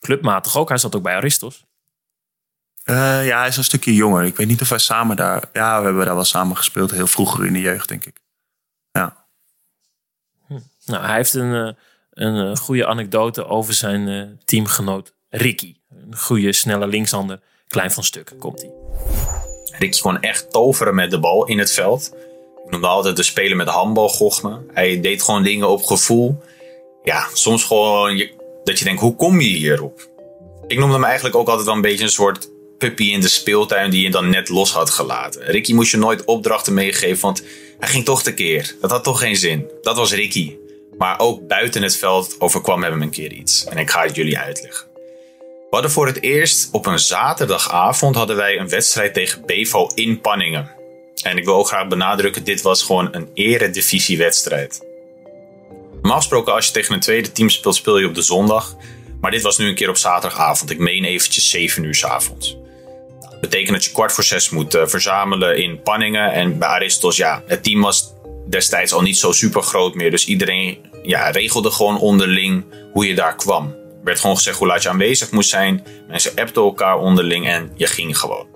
clubmatig 0.00 0.56
ook. 0.56 0.68
Hij 0.68 0.78
zat 0.78 0.96
ook 0.96 1.02
bij 1.02 1.14
Aristos. 1.14 1.64
Uh, 2.84 3.26
ja, 3.26 3.38
hij 3.38 3.48
is 3.48 3.56
een 3.56 3.64
stukje 3.64 3.94
jonger. 3.94 4.24
Ik 4.24 4.36
weet 4.36 4.46
niet 4.46 4.60
of 4.60 4.68
wij 4.68 4.78
samen 4.78 5.16
daar... 5.16 5.44
Ja, 5.52 5.78
we 5.78 5.84
hebben 5.84 6.04
daar 6.04 6.14
wel 6.14 6.24
samen 6.24 6.56
gespeeld. 6.56 6.90
Heel 6.90 7.06
vroeger 7.06 7.46
in 7.46 7.52
de 7.52 7.60
jeugd, 7.60 7.88
denk 7.88 8.04
ik. 8.04 8.20
Ja. 8.92 9.26
Hm. 10.46 10.58
Nou, 10.84 11.04
hij 11.04 11.14
heeft 11.14 11.34
een, 11.34 11.76
een 12.10 12.56
goede 12.56 12.86
anekdote 12.86 13.46
over 13.46 13.74
zijn 13.74 14.38
teamgenoot 14.44 15.12
Ricky. 15.28 15.76
Een 15.90 16.16
goede, 16.16 16.52
snelle 16.52 16.86
linkshander. 16.86 17.40
Klein 17.68 17.90
van 17.90 18.04
stuk 18.04 18.32
komt 18.38 18.60
hij. 18.60 18.70
Ricky 19.78 20.00
kon 20.00 20.20
echt 20.20 20.50
toveren 20.50 20.94
met 20.94 21.10
de 21.10 21.20
bal 21.20 21.46
in 21.46 21.58
het 21.58 21.72
veld. 21.72 22.14
Ik 22.64 22.70
noemde 22.70 22.86
altijd 22.86 23.16
de 23.16 23.22
speler 23.22 23.56
met 23.56 23.66
de 23.66 23.72
handbalgochme. 23.72 24.60
Hij 24.72 25.00
deed 25.00 25.22
gewoon 25.22 25.42
dingen 25.42 25.68
op 25.68 25.84
gevoel. 25.84 26.42
Ja, 27.02 27.26
soms 27.32 27.64
gewoon 27.64 28.30
dat 28.64 28.78
je 28.78 28.84
denkt, 28.84 29.00
hoe 29.00 29.16
kom 29.16 29.40
je 29.40 29.48
hierop? 29.48 30.08
Ik 30.66 30.78
noemde 30.78 30.94
hem 30.94 31.04
eigenlijk 31.04 31.36
ook 31.36 31.48
altijd 31.48 31.66
wel 31.66 31.74
een 31.74 31.80
beetje 31.80 32.04
een 32.04 32.10
soort 32.10 32.50
puppy 32.78 33.04
in 33.04 33.20
de 33.20 33.28
speeltuin 33.28 33.90
die 33.90 34.02
je 34.02 34.10
dan 34.10 34.30
net 34.30 34.48
los 34.48 34.72
had 34.72 34.90
gelaten. 34.90 35.42
Ricky 35.42 35.74
moest 35.74 35.90
je 35.90 35.96
nooit 35.96 36.24
opdrachten 36.24 36.74
meegeven, 36.74 37.20
want 37.20 37.42
hij 37.78 37.88
ging 37.88 38.04
toch 38.04 38.22
tekeer. 38.22 38.74
Dat 38.80 38.90
had 38.90 39.04
toch 39.04 39.18
geen 39.18 39.36
zin. 39.36 39.70
Dat 39.82 39.96
was 39.96 40.12
Ricky. 40.12 40.56
Maar 40.98 41.18
ook 41.18 41.46
buiten 41.46 41.82
het 41.82 41.96
veld 41.96 42.36
overkwam 42.38 42.82
hem 42.82 43.02
een 43.02 43.10
keer 43.10 43.32
iets. 43.32 43.64
En 43.64 43.78
ik 43.78 43.90
ga 43.90 44.02
het 44.02 44.14
jullie 44.14 44.38
uitleggen. 44.38 44.86
We 45.40 45.76
hadden 45.76 45.90
voor 45.90 46.06
het 46.06 46.22
eerst 46.22 46.68
op 46.72 46.86
een 46.86 46.98
zaterdagavond 46.98 48.14
hadden 48.14 48.36
wij 48.36 48.58
een 48.58 48.68
wedstrijd 48.68 49.14
tegen 49.14 49.42
Bevo 49.46 49.90
in 49.94 50.20
Panningen. 50.20 50.70
En 51.22 51.36
ik 51.36 51.44
wil 51.44 51.54
ook 51.54 51.66
graag 51.66 51.88
benadrukken, 51.88 52.44
dit 52.44 52.62
was 52.62 52.82
gewoon 52.82 53.08
een 53.12 53.30
eredivisiewedstrijd. 53.34 54.89
Normaal 56.00 56.16
gesproken 56.16 56.54
als 56.54 56.66
je 56.66 56.72
tegen 56.72 56.94
een 56.94 57.00
tweede 57.00 57.32
team 57.32 57.48
speelt, 57.48 57.74
speel 57.76 57.98
je 57.98 58.06
op 58.06 58.14
de 58.14 58.22
zondag. 58.22 58.76
Maar 59.20 59.30
dit 59.30 59.42
was 59.42 59.58
nu 59.58 59.66
een 59.66 59.74
keer 59.74 59.88
op 59.88 59.96
zaterdagavond. 59.96 60.70
Ik 60.70 60.78
meen 60.78 61.04
eventjes 61.04 61.50
7 61.50 61.84
uur 61.84 61.94
s 61.94 62.04
avonds. 62.04 62.56
Dat 63.20 63.40
betekent 63.40 63.72
dat 63.72 63.84
je 63.84 63.92
kwart 63.92 64.12
voor 64.12 64.24
zes 64.24 64.50
moet 64.50 64.74
uh, 64.74 64.86
verzamelen 64.86 65.58
in 65.62 65.82
Panningen. 65.82 66.32
En 66.32 66.58
bij 66.58 66.68
Aristos, 66.68 67.16
ja, 67.16 67.42
het 67.46 67.62
team 67.62 67.80
was 67.80 68.12
destijds 68.48 68.92
al 68.92 69.02
niet 69.02 69.18
zo 69.18 69.32
super 69.32 69.62
groot 69.62 69.94
meer. 69.94 70.10
Dus 70.10 70.26
iedereen 70.26 70.78
ja, 71.02 71.30
regelde 71.30 71.70
gewoon 71.70 71.98
onderling 71.98 72.64
hoe 72.92 73.06
je 73.06 73.14
daar 73.14 73.36
kwam. 73.36 73.66
Er 73.66 74.04
werd 74.04 74.20
gewoon 74.20 74.36
gezegd 74.36 74.58
hoe 74.58 74.66
laat 74.66 74.82
je 74.82 74.88
aanwezig 74.88 75.30
moest 75.30 75.50
zijn. 75.50 75.86
Mensen 76.08 76.32
appten 76.34 76.62
elkaar 76.62 76.98
onderling 76.98 77.48
en 77.48 77.72
je 77.76 77.86
ging 77.86 78.18
gewoon. 78.18 78.46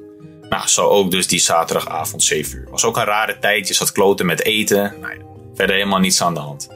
Nou, 0.49 0.69
zo 0.69 0.89
ook 0.89 1.11
dus 1.11 1.27
die 1.27 1.39
zaterdagavond 1.39 2.23
7 2.23 2.59
uur. 2.59 2.69
Was 2.71 2.85
ook 2.85 2.97
een 2.97 3.05
rare 3.05 3.39
tijd. 3.39 3.69
Je 3.69 3.75
zat 3.75 3.93
kloten 3.93 4.27
met 4.27 4.45
eten. 4.45 4.95
Nou 5.01 5.15
ja, 5.15 5.25
verder 5.55 5.77
helemaal 5.77 5.99
niets 5.99 6.23
aan 6.23 6.35
de 6.35 6.41
hand. 6.41 6.69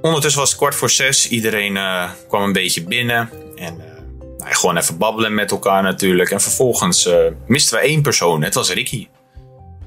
Ondertussen 0.00 0.40
was 0.40 0.48
het 0.48 0.58
kwart 0.58 0.74
voor 0.74 0.90
zes. 0.90 1.28
Iedereen 1.28 1.76
uh, 1.76 2.10
kwam 2.28 2.42
een 2.42 2.52
beetje 2.52 2.82
binnen. 2.82 3.30
En 3.56 3.74
uh, 3.74 3.84
nou, 4.38 4.54
gewoon 4.54 4.76
even 4.76 4.98
babbelen 4.98 5.34
met 5.34 5.50
elkaar 5.50 5.82
natuurlijk. 5.82 6.30
En 6.30 6.40
vervolgens 6.40 7.06
uh, 7.06 7.16
misten 7.46 7.78
we 7.78 7.84
één 7.84 8.02
persoon. 8.02 8.42
Het 8.42 8.54
was 8.54 8.70
Ricky. 8.70 9.08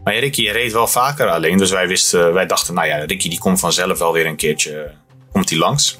Maar 0.03 0.17
Ricky 0.17 0.49
reed 0.49 0.71
wel 0.71 0.87
vaker 0.87 1.29
alleen. 1.29 1.57
Dus 1.57 1.71
wij, 1.71 1.87
wisten, 1.87 2.33
wij 2.33 2.45
dachten, 2.45 2.73
nou 2.73 2.87
ja, 2.87 2.97
Ricky 2.97 3.29
die 3.29 3.39
komt 3.39 3.59
vanzelf 3.59 3.99
wel 3.99 4.13
weer 4.13 4.25
een 4.25 4.35
keertje 4.35 4.91
komt 5.31 5.49
hij 5.49 5.59
langs. 5.59 5.99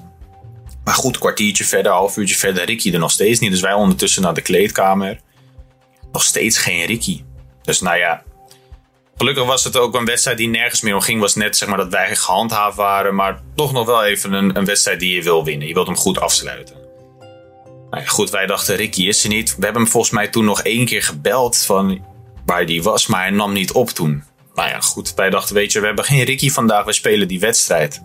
Maar 0.84 0.94
goed, 0.94 1.18
kwartiertje 1.18 1.64
verder, 1.64 1.92
half 1.92 2.18
uurtje 2.18 2.36
verder, 2.36 2.66
Ricky 2.66 2.94
er 2.94 3.00
nog 3.00 3.12
steeds 3.12 3.40
niet. 3.40 3.52
Dus 3.52 3.62
wij 3.62 3.74
ondertussen 3.74 4.22
naar 4.22 4.34
de 4.34 4.42
kleedkamer. 4.42 5.20
Nog 6.12 6.24
steeds 6.24 6.58
geen 6.58 6.86
Ricky. 6.86 7.24
Dus 7.62 7.82
nou 7.82 7.98
ja, 7.98 8.24
Gelukkig 9.22 9.46
was 9.46 9.64
het 9.64 9.78
ook 9.78 9.96
een 9.96 10.06
wedstrijd 10.06 10.38
die 10.38 10.48
nergens 10.48 10.82
meer 10.82 10.96
om 10.96 11.02
ging. 11.02 11.20
Was 11.20 11.36
net 11.36 11.58
zeg 11.58 11.70
maar 11.70 11.78
dat 11.78 11.90
wij 11.90 12.16
gehandhaafd 12.16 12.76
waren. 12.76 13.16
Maar 13.16 13.42
toch 13.56 13.72
nog 13.72 13.86
wel 13.86 14.04
even 14.04 14.34
een, 14.34 14.58
een 14.58 14.66
wedstrijd 14.66 15.00
die 15.00 15.16
je 15.16 15.24
wil 15.24 15.46
winnen. 15.46 15.68
Je 15.68 15.74
wilt 15.74 15.88
hem 15.88 15.96
goed 15.96 16.20
afsluiten. 16.20 16.76
Nou 17.90 18.04
ja, 18.04 18.10
goed, 18.10 18.30
wij 18.30 18.46
dachten 18.46 18.76
Ricky 18.76 19.08
is 19.08 19.24
er 19.24 19.30
niet. 19.30 19.56
We 19.56 19.64
hebben 19.64 19.82
hem 19.82 19.92
volgens 19.92 20.14
mij 20.14 20.28
toen 20.28 20.46
nog 20.46 20.62
één 20.62 20.86
keer 20.86 21.04
gebeld 21.04 21.58
van 21.58 22.06
waar 22.46 22.64
hij 22.64 22.82
was. 22.82 23.08
Maar 23.08 23.22
hij 23.22 23.30
nam 23.30 23.54
niet 23.54 23.72
op 23.72 23.90
toen. 23.90 24.24
Nou 24.54 24.70
ja, 24.70 24.80
goed. 24.80 25.14
Wij 25.14 25.30
dachten, 25.30 25.56
weet 25.56 25.72
je, 25.72 25.80
we 25.80 25.86
hebben 25.86 26.06
geen 26.06 26.24
Ricky 26.24 26.50
vandaag. 26.50 26.86
We 26.86 26.94
spelen 26.94 27.28
die 27.28 27.40
wedstrijd. 27.40 28.02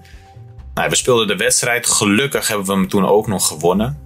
Nou, 0.75 0.89
we 0.89 0.97
speelden 0.97 1.27
de 1.27 1.37
wedstrijd. 1.37 1.87
Gelukkig 1.87 2.49
hebben 2.49 2.67
we 2.67 2.73
hem 2.73 2.89
toen 2.89 3.07
ook 3.07 3.27
nog 3.27 3.47
gewonnen. 3.47 3.99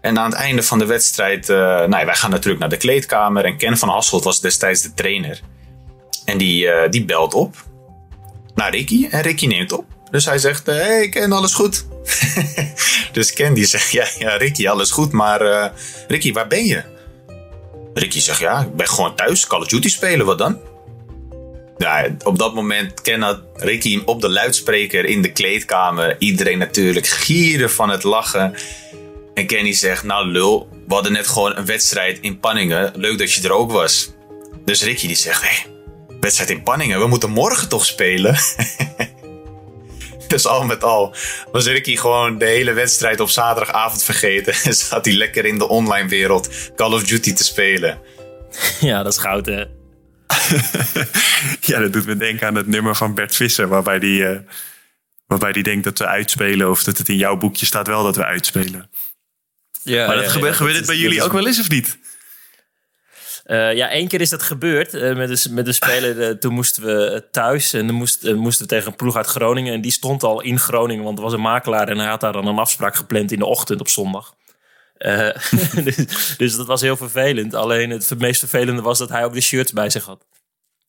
En 0.00 0.18
aan 0.18 0.30
het 0.30 0.38
einde 0.38 0.62
van 0.62 0.78
de 0.78 0.86
wedstrijd, 0.86 1.48
uh, 1.48 1.56
nou, 1.56 2.06
wij 2.06 2.14
gaan 2.14 2.30
natuurlijk 2.30 2.60
naar 2.60 2.68
de 2.68 2.76
kleedkamer. 2.76 3.44
En 3.44 3.56
Ken 3.56 3.78
van 3.78 3.88
Hasselt 3.88 4.24
was 4.24 4.40
destijds 4.40 4.82
de 4.82 4.94
trainer. 4.94 5.40
En 6.30 6.38
die, 6.38 6.64
uh, 6.64 6.88
die 6.90 7.04
belt 7.04 7.34
op 7.34 7.56
naar 8.54 8.70
Ricky. 8.70 9.06
En 9.10 9.22
Ricky 9.22 9.46
neemt 9.46 9.72
op. 9.72 9.84
Dus 10.10 10.24
hij 10.24 10.38
zegt, 10.38 10.66
hé 10.66 10.72
hey, 10.72 11.08
Ken, 11.08 11.32
alles 11.32 11.54
goed? 11.54 11.86
dus 13.12 13.32
Ken 13.32 13.54
die 13.54 13.66
zegt, 13.66 13.90
ja, 13.90 14.06
ja 14.18 14.36
Ricky, 14.36 14.68
alles 14.68 14.90
goed. 14.90 15.12
Maar 15.12 15.42
uh, 15.42 15.66
Ricky, 16.08 16.32
waar 16.32 16.46
ben 16.46 16.64
je? 16.64 16.82
Ricky 17.94 18.20
zegt, 18.20 18.38
ja, 18.38 18.60
ik 18.60 18.76
ben 18.76 18.88
gewoon 18.88 19.14
thuis. 19.14 19.46
Call 19.46 19.60
of 19.60 19.66
Duty 19.66 19.88
spelen, 19.88 20.26
wat 20.26 20.38
dan? 20.38 20.58
Ja, 21.78 22.16
op 22.24 22.38
dat 22.38 22.54
moment 22.54 23.00
Ken 23.00 23.42
Ricky 23.54 24.02
op 24.04 24.20
de 24.20 24.28
luidspreker 24.28 25.04
in 25.04 25.22
de 25.22 25.32
kleedkamer. 25.32 26.16
Iedereen 26.18 26.58
natuurlijk 26.58 27.06
gierde 27.06 27.68
van 27.68 27.90
het 27.90 28.02
lachen. 28.02 28.54
En 29.34 29.46
Kenny 29.46 29.72
zegt, 29.72 30.02
nou 30.02 30.26
lul, 30.26 30.68
we 30.86 30.94
hadden 30.94 31.12
net 31.12 31.26
gewoon 31.26 31.56
een 31.56 31.66
wedstrijd 31.66 32.18
in 32.20 32.40
Panningen. 32.40 32.92
Leuk 32.94 33.18
dat 33.18 33.32
je 33.32 33.42
er 33.42 33.52
ook 33.52 33.72
was. 33.72 34.10
Dus 34.64 34.82
Ricky 34.82 35.06
die 35.06 35.16
zegt, 35.16 35.42
hé, 35.42 35.48
hey, 35.48 35.79
wedstrijd 36.20 36.50
in 36.50 36.62
Panningen. 36.62 37.00
We 37.00 37.06
moeten 37.06 37.30
morgen 37.30 37.68
toch 37.68 37.86
spelen? 37.86 38.38
dus 40.28 40.46
al 40.46 40.64
met 40.64 40.84
al 40.84 41.14
was 41.52 41.66
Ricky 41.66 41.96
gewoon 41.96 42.38
de 42.38 42.44
hele 42.44 42.72
wedstrijd 42.72 43.20
op 43.20 43.28
zaterdagavond 43.28 44.02
vergeten. 44.02 44.54
En 44.64 44.74
zat 44.88 45.04
hij 45.04 45.14
lekker 45.14 45.44
in 45.44 45.58
de 45.58 45.68
online 45.68 46.08
wereld 46.08 46.72
Call 46.76 46.92
of 46.92 47.02
Duty 47.02 47.32
te 47.32 47.44
spelen. 47.44 47.98
Ja, 48.80 49.02
dat 49.02 49.12
is 49.12 49.18
goud 49.18 49.46
hè. 49.46 49.64
ja, 51.60 51.78
dat 51.80 51.92
doet 51.92 52.06
me 52.06 52.16
denken 52.16 52.46
aan 52.46 52.54
het 52.54 52.66
nummer 52.66 52.96
van 52.96 53.14
Bert 53.14 53.36
Visser. 53.36 53.68
Waarbij 53.68 53.98
die, 53.98 54.20
uh, 54.20 54.38
waarbij 55.26 55.52
die 55.52 55.62
denkt 55.62 55.84
dat 55.84 55.98
we 55.98 56.06
uitspelen. 56.06 56.70
Of 56.70 56.84
dat 56.84 56.98
het 56.98 57.08
in 57.08 57.16
jouw 57.16 57.36
boekje 57.36 57.66
staat 57.66 57.86
wel 57.86 58.02
dat 58.02 58.16
we 58.16 58.24
uitspelen. 58.24 58.90
Ja, 59.82 60.06
maar 60.06 60.16
dat 60.16 60.24
ja, 60.24 60.30
gebeurt, 60.30 60.52
ja, 60.52 60.56
gebeurt 60.56 60.76
het 60.76 60.86
bij 60.86 60.96
jullie 60.96 61.22
ook 61.22 61.32
wel 61.32 61.46
eens 61.46 61.60
of 61.60 61.68
niet? 61.68 61.98
Uh, 63.50 63.74
ja, 63.74 63.88
één 63.88 64.08
keer 64.08 64.20
is 64.20 64.30
dat 64.30 64.42
gebeurd 64.42 64.94
uh, 64.94 65.16
met, 65.16 65.28
de, 65.28 65.50
met 65.50 65.64
de 65.64 65.72
speler. 65.72 66.16
Uh, 66.16 66.30
toen 66.30 66.52
moesten 66.52 66.82
we 66.82 67.24
thuis 67.30 67.72
en 67.72 67.86
dan 67.86 67.96
moest, 67.96 68.32
moesten 68.32 68.62
we 68.62 68.70
tegen 68.70 68.86
een 68.86 68.96
ploeg 68.96 69.16
uit 69.16 69.26
Groningen. 69.26 69.74
En 69.74 69.80
die 69.80 69.90
stond 69.90 70.22
al 70.22 70.40
in 70.40 70.58
Groningen, 70.58 71.04
want 71.04 71.18
er 71.18 71.24
was 71.24 71.32
een 71.32 71.40
makelaar 71.40 71.88
en 71.88 71.98
hij 71.98 72.08
had 72.08 72.20
daar 72.20 72.32
dan 72.32 72.46
een 72.46 72.58
afspraak 72.58 72.96
gepland 72.96 73.32
in 73.32 73.38
de 73.38 73.46
ochtend 73.46 73.80
op 73.80 73.88
zondag. 73.88 74.34
dus, 75.84 76.34
dus, 76.36 76.56
dat 76.56 76.66
was 76.66 76.80
heel 76.80 76.96
vervelend. 76.96 77.54
Alleen 77.54 77.90
het 77.90 78.18
meest 78.18 78.38
vervelende 78.38 78.82
was 78.82 78.98
dat 78.98 79.08
hij 79.08 79.24
ook 79.24 79.34
de 79.34 79.40
shirts 79.40 79.72
bij 79.72 79.90
zich 79.90 80.04
had. 80.04 80.26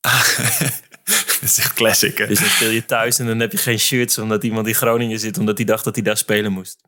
dat 0.00 1.42
is 1.42 1.58
echt 1.58 1.72
classic. 1.72 2.18
Hè? 2.18 2.26
Dus 2.26 2.38
dan 2.38 2.48
speel 2.48 2.70
je 2.70 2.84
thuis 2.84 3.18
en 3.18 3.26
dan 3.26 3.40
heb 3.40 3.52
je 3.52 3.58
geen 3.58 3.78
shirts 3.78 4.18
omdat 4.18 4.44
iemand 4.44 4.66
in 4.66 4.74
Groningen 4.74 5.18
zit, 5.18 5.38
omdat 5.38 5.56
hij 5.56 5.66
dacht 5.66 5.84
dat 5.84 5.94
hij 5.94 6.04
daar 6.04 6.16
spelen 6.16 6.52
moest. 6.52 6.80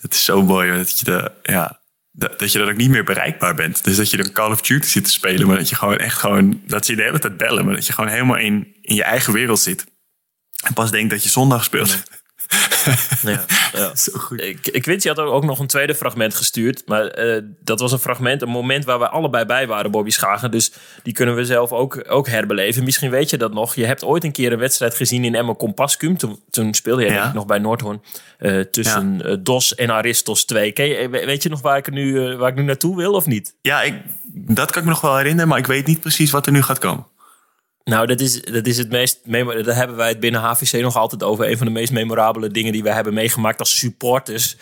Het 0.00 0.14
is 0.14 0.24
zo 0.24 0.42
mooi 0.42 0.76
dat 0.76 0.98
je 0.98 1.04
de, 1.04 1.30
ja, 1.42 1.82
dat, 2.16 2.52
je 2.52 2.58
dan 2.58 2.68
ook 2.68 2.76
niet 2.76 2.90
meer 2.90 3.04
bereikbaar 3.04 3.54
bent. 3.54 3.84
Dus 3.84 3.96
dat 3.96 4.10
je 4.10 4.16
dan 4.16 4.32
Call 4.32 4.50
of 4.50 4.60
Duty 4.60 4.88
zit 4.88 5.04
te 5.04 5.10
spelen, 5.10 5.46
maar 5.46 5.56
dat 5.56 5.68
je 5.68 5.76
gewoon 5.76 5.96
echt 5.96 6.18
gewoon, 6.18 6.60
dat 6.66 6.86
ze 6.86 6.94
de 6.94 7.02
hele 7.02 7.18
tijd 7.18 7.36
bellen, 7.36 7.64
maar 7.64 7.74
dat 7.74 7.86
je 7.86 7.92
gewoon 7.92 8.10
helemaal 8.10 8.38
in, 8.38 8.76
in 8.80 8.94
je 8.94 9.02
eigen 9.02 9.32
wereld 9.32 9.60
zit. 9.60 9.86
En 10.64 10.72
pas 10.72 10.90
denkt 10.90 11.10
dat 11.10 11.22
je 11.22 11.28
zondag 11.28 11.64
speelt. 11.64 12.02
Ja, 13.22 13.44
ja. 13.72 13.94
Zo 14.04 14.18
goed. 14.18 14.40
Ik, 14.40 14.66
ik 14.66 14.84
weet, 14.84 15.02
je 15.02 15.08
had 15.08 15.18
ook 15.18 15.44
nog 15.44 15.58
een 15.58 15.66
tweede 15.66 15.94
fragment 15.94 16.34
gestuurd. 16.34 16.82
Maar 16.86 17.26
uh, 17.26 17.42
dat 17.60 17.80
was 17.80 17.92
een 17.92 17.98
fragment, 17.98 18.42
een 18.42 18.48
moment 18.48 18.84
waar 18.84 18.98
we 18.98 19.08
allebei 19.08 19.44
bij 19.44 19.66
waren, 19.66 19.90
Bobby 19.90 20.10
Schagen. 20.10 20.50
Dus 20.50 20.72
die 21.02 21.12
kunnen 21.12 21.34
we 21.34 21.44
zelf 21.44 21.72
ook, 21.72 22.04
ook 22.08 22.28
herbeleven. 22.28 22.84
Misschien 22.84 23.10
weet 23.10 23.30
je 23.30 23.36
dat 23.36 23.52
nog. 23.52 23.74
Je 23.74 23.86
hebt 23.86 24.04
ooit 24.04 24.24
een 24.24 24.32
keer 24.32 24.52
een 24.52 24.58
wedstrijd 24.58 24.94
gezien 24.94 25.24
in 25.24 25.34
Emma 25.34 25.54
Compascum. 25.54 26.16
Toen, 26.16 26.40
toen 26.50 26.74
speelde 26.74 27.04
je 27.04 27.10
ja. 27.12 27.32
nog 27.32 27.46
bij 27.46 27.58
Noordhoorn. 27.58 28.02
Uh, 28.38 28.60
tussen 28.60 29.18
ja. 29.18 29.24
uh, 29.24 29.36
Dos 29.40 29.74
en 29.74 29.90
Aristos 29.90 30.44
2. 30.44 30.72
Je, 30.74 31.08
weet 31.08 31.42
je 31.42 31.48
nog 31.48 31.60
waar 31.60 31.76
ik, 31.76 31.90
nu, 31.90 32.36
waar 32.36 32.50
ik 32.50 32.56
nu 32.56 32.62
naartoe 32.62 32.96
wil 32.96 33.12
of 33.12 33.26
niet? 33.26 33.54
Ja, 33.60 33.82
ik, 33.82 33.94
dat 34.32 34.70
kan 34.70 34.78
ik 34.78 34.84
me 34.84 34.94
nog 34.94 35.00
wel 35.00 35.16
herinneren. 35.16 35.48
Maar 35.48 35.58
ik 35.58 35.66
weet 35.66 35.86
niet 35.86 36.00
precies 36.00 36.30
wat 36.30 36.46
er 36.46 36.52
nu 36.52 36.62
gaat 36.62 36.78
komen. 36.78 37.06
Nou, 37.84 38.06
dat 38.06 38.20
is, 38.20 38.42
dat 38.42 38.66
is 38.66 38.78
het 38.78 38.90
meest. 38.90 39.20
Daar 39.24 39.76
hebben 39.76 39.96
wij 39.96 40.08
het 40.08 40.20
binnen 40.20 40.40
HVC 40.40 40.80
nog 40.80 40.96
altijd 40.96 41.22
over. 41.22 41.50
Een 41.50 41.56
van 41.56 41.66
de 41.66 41.72
meest 41.72 41.92
memorabele 41.92 42.48
dingen 42.48 42.72
die 42.72 42.82
wij 42.82 42.94
hebben 42.94 43.14
meegemaakt 43.14 43.58
als 43.58 43.78
supporters. 43.78 44.56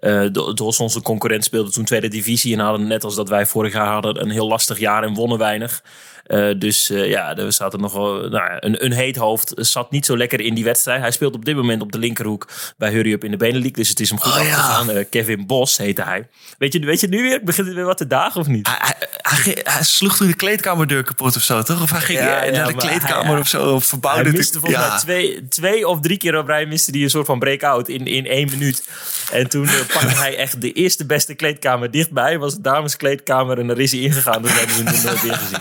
Uh, 0.00 0.26
Dos, 0.54 0.80
onze 0.80 1.02
concurrent, 1.02 1.44
speelde 1.44 1.70
toen 1.70 1.84
tweede 1.84 2.08
divisie. 2.08 2.54
En 2.54 2.60
hadden 2.60 2.86
net 2.86 3.04
als 3.04 3.14
dat 3.14 3.28
wij 3.28 3.46
vorig 3.46 3.72
jaar 3.72 3.92
hadden 3.92 4.20
een 4.20 4.30
heel 4.30 4.48
lastig 4.48 4.78
jaar 4.78 5.02
en 5.02 5.14
wonnen 5.14 5.38
weinig. 5.38 5.82
Uh, 6.28 6.58
dus 6.58 6.90
uh, 6.90 7.10
ja, 7.10 7.36
er 7.36 7.52
zaten 7.52 7.80
nog 7.80 7.92
wel, 7.92 8.28
nou, 8.28 8.56
een, 8.60 8.84
een 8.84 8.92
heet 8.92 9.16
hoofd 9.16 9.52
zat 9.56 9.90
niet 9.90 10.06
zo 10.06 10.16
lekker 10.16 10.40
in 10.40 10.54
die 10.54 10.64
wedstrijd. 10.64 11.00
Hij 11.00 11.10
speelt 11.10 11.34
op 11.34 11.44
dit 11.44 11.56
moment 11.56 11.82
op 11.82 11.92
de 11.92 11.98
linkerhoek 11.98 12.48
bij 12.76 12.90
Hurry 12.90 13.12
Up 13.12 13.24
in 13.24 13.30
de 13.30 13.36
Benelux. 13.36 13.72
Dus 13.72 13.88
het 13.88 14.00
is 14.00 14.08
hem 14.08 14.18
goed 14.18 14.32
oh, 14.32 14.38
afgegaan. 14.38 14.86
Ja. 14.86 14.92
Uh, 14.92 15.04
Kevin 15.10 15.46
Bos 15.46 15.76
heette 15.76 16.02
hij. 16.02 16.28
Weet 16.58 16.72
je, 16.72 16.78
weet 16.78 17.00
je 17.00 17.08
nu 17.08 17.22
weer? 17.22 17.40
Begint 17.44 17.66
het 17.66 17.76
weer 17.76 17.84
wat 17.84 17.98
te 17.98 18.06
dagen 18.06 18.40
of 18.40 18.46
niet? 18.46 18.68
Hij, 18.68 18.94
hij, 19.16 19.58
hij, 19.62 19.82
sloeg 19.82 20.16
toen 20.16 20.26
de 20.26 20.34
kleedkamerdeur 20.34 21.02
kapot 21.02 21.36
of 21.36 21.42
zo, 21.42 21.62
toch? 21.62 21.82
Of 21.82 21.90
hij 21.90 22.00
ging 22.00 22.18
ja, 22.18 22.44
ja, 22.44 22.50
naar 22.50 22.66
de 22.66 22.74
kleedkamer 22.74 23.38
of 23.38 23.48
zo. 23.48 23.74
Of 23.74 23.84
verbouwde 23.84 24.22
hij 24.22 24.32
miste 24.32 24.60
volgens 24.60 24.82
mij 24.86 24.98
twee, 24.98 25.48
twee 25.48 25.88
of 25.88 26.00
drie 26.00 26.16
keer 26.16 26.38
op 26.38 26.46
rij 26.46 26.66
miste 26.66 26.90
hij 26.90 27.02
een 27.02 27.10
soort 27.10 27.26
van 27.26 27.38
breakout 27.38 27.88
in, 27.88 28.06
in 28.06 28.26
één 28.26 28.50
minuut. 28.50 28.84
En 29.32 29.48
toen 29.48 29.68
pakte 29.92 30.16
hij 30.16 30.36
echt 30.36 30.60
de 30.60 30.72
eerste 30.72 31.06
beste 31.06 31.34
kleedkamer 31.34 31.90
dichtbij. 31.90 32.38
Was 32.38 32.54
de 32.54 32.60
dameskleedkamer 32.60 33.58
en 33.58 33.66
daar 33.66 33.78
is 33.78 33.92
hij 33.92 34.00
ingegaan. 34.00 34.42
Dus 34.42 34.52
hebben 34.52 34.76
ze 34.76 34.82
hem 34.82 35.04
nooit 35.04 35.22
weer 35.22 35.34
gezien. 35.34 35.58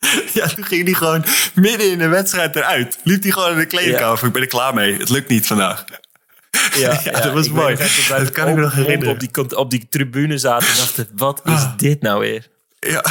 Ja, 0.34 0.46
toen 0.48 0.64
ging 0.64 0.84
hij 0.84 0.92
gewoon 0.94 1.24
midden 1.54 1.90
in 1.90 1.98
de 1.98 2.08
wedstrijd 2.08 2.56
eruit. 2.56 2.98
Liep 3.04 3.22
hij 3.22 3.30
gewoon 3.32 3.52
in 3.52 3.58
de 3.58 3.66
kleedkamer. 3.66 4.18
Ja. 4.20 4.26
Ik 4.26 4.32
ben 4.32 4.42
er 4.42 4.48
klaar 4.48 4.74
mee. 4.74 4.96
Het 4.98 5.08
lukt 5.08 5.28
niet 5.28 5.46
vandaag. 5.46 5.84
Ja, 6.76 7.00
dat 7.22 7.32
was 7.32 7.48
mooi. 7.48 7.76
Dat 8.08 8.30
kan 8.30 8.48
ik 8.48 8.54
me 8.54 8.60
nog 8.60 8.74
herinneren. 8.74 9.12
Op 9.14 9.20
die, 9.20 9.56
op 9.56 9.70
die 9.70 9.86
tribune 9.90 10.38
zaten 10.38 10.68
en 10.68 10.76
dachten, 10.76 11.08
wat 11.16 11.40
is 11.44 11.52
Ah. 11.52 11.76
dit 11.78 12.00
nou 12.02 12.20
weer? 12.20 12.48
Ja. 12.80 13.04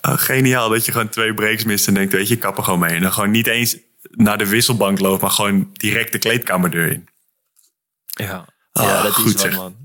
Oh, 0.00 0.18
geniaal 0.18 0.68
dat 0.68 0.84
je 0.84 0.92
gewoon 0.92 1.08
twee 1.08 1.34
breaks 1.34 1.64
mist 1.64 1.86
en 1.88 1.94
denkt, 1.94 2.12
weet 2.12 2.28
je, 2.28 2.34
ik 2.34 2.40
kap 2.40 2.56
er 2.58 2.64
gewoon 2.64 2.78
mee. 2.78 2.94
En 2.94 3.02
dan 3.02 3.12
gewoon 3.12 3.30
niet 3.30 3.46
eens 3.46 3.76
naar 4.10 4.38
de 4.38 4.46
wisselbank 4.48 4.98
loopt, 5.00 5.22
maar 5.22 5.30
gewoon 5.30 5.70
direct 5.72 6.12
de 6.12 6.18
kleedkamerdeur 6.18 6.88
in. 6.92 7.08
Ja, 8.06 8.44
Ah, 8.72 8.84
ja 8.84 9.02
dat 9.02 9.12
goed 9.12 9.34
is 9.34 9.40
zeg. 9.40 9.56
man. 9.56 9.76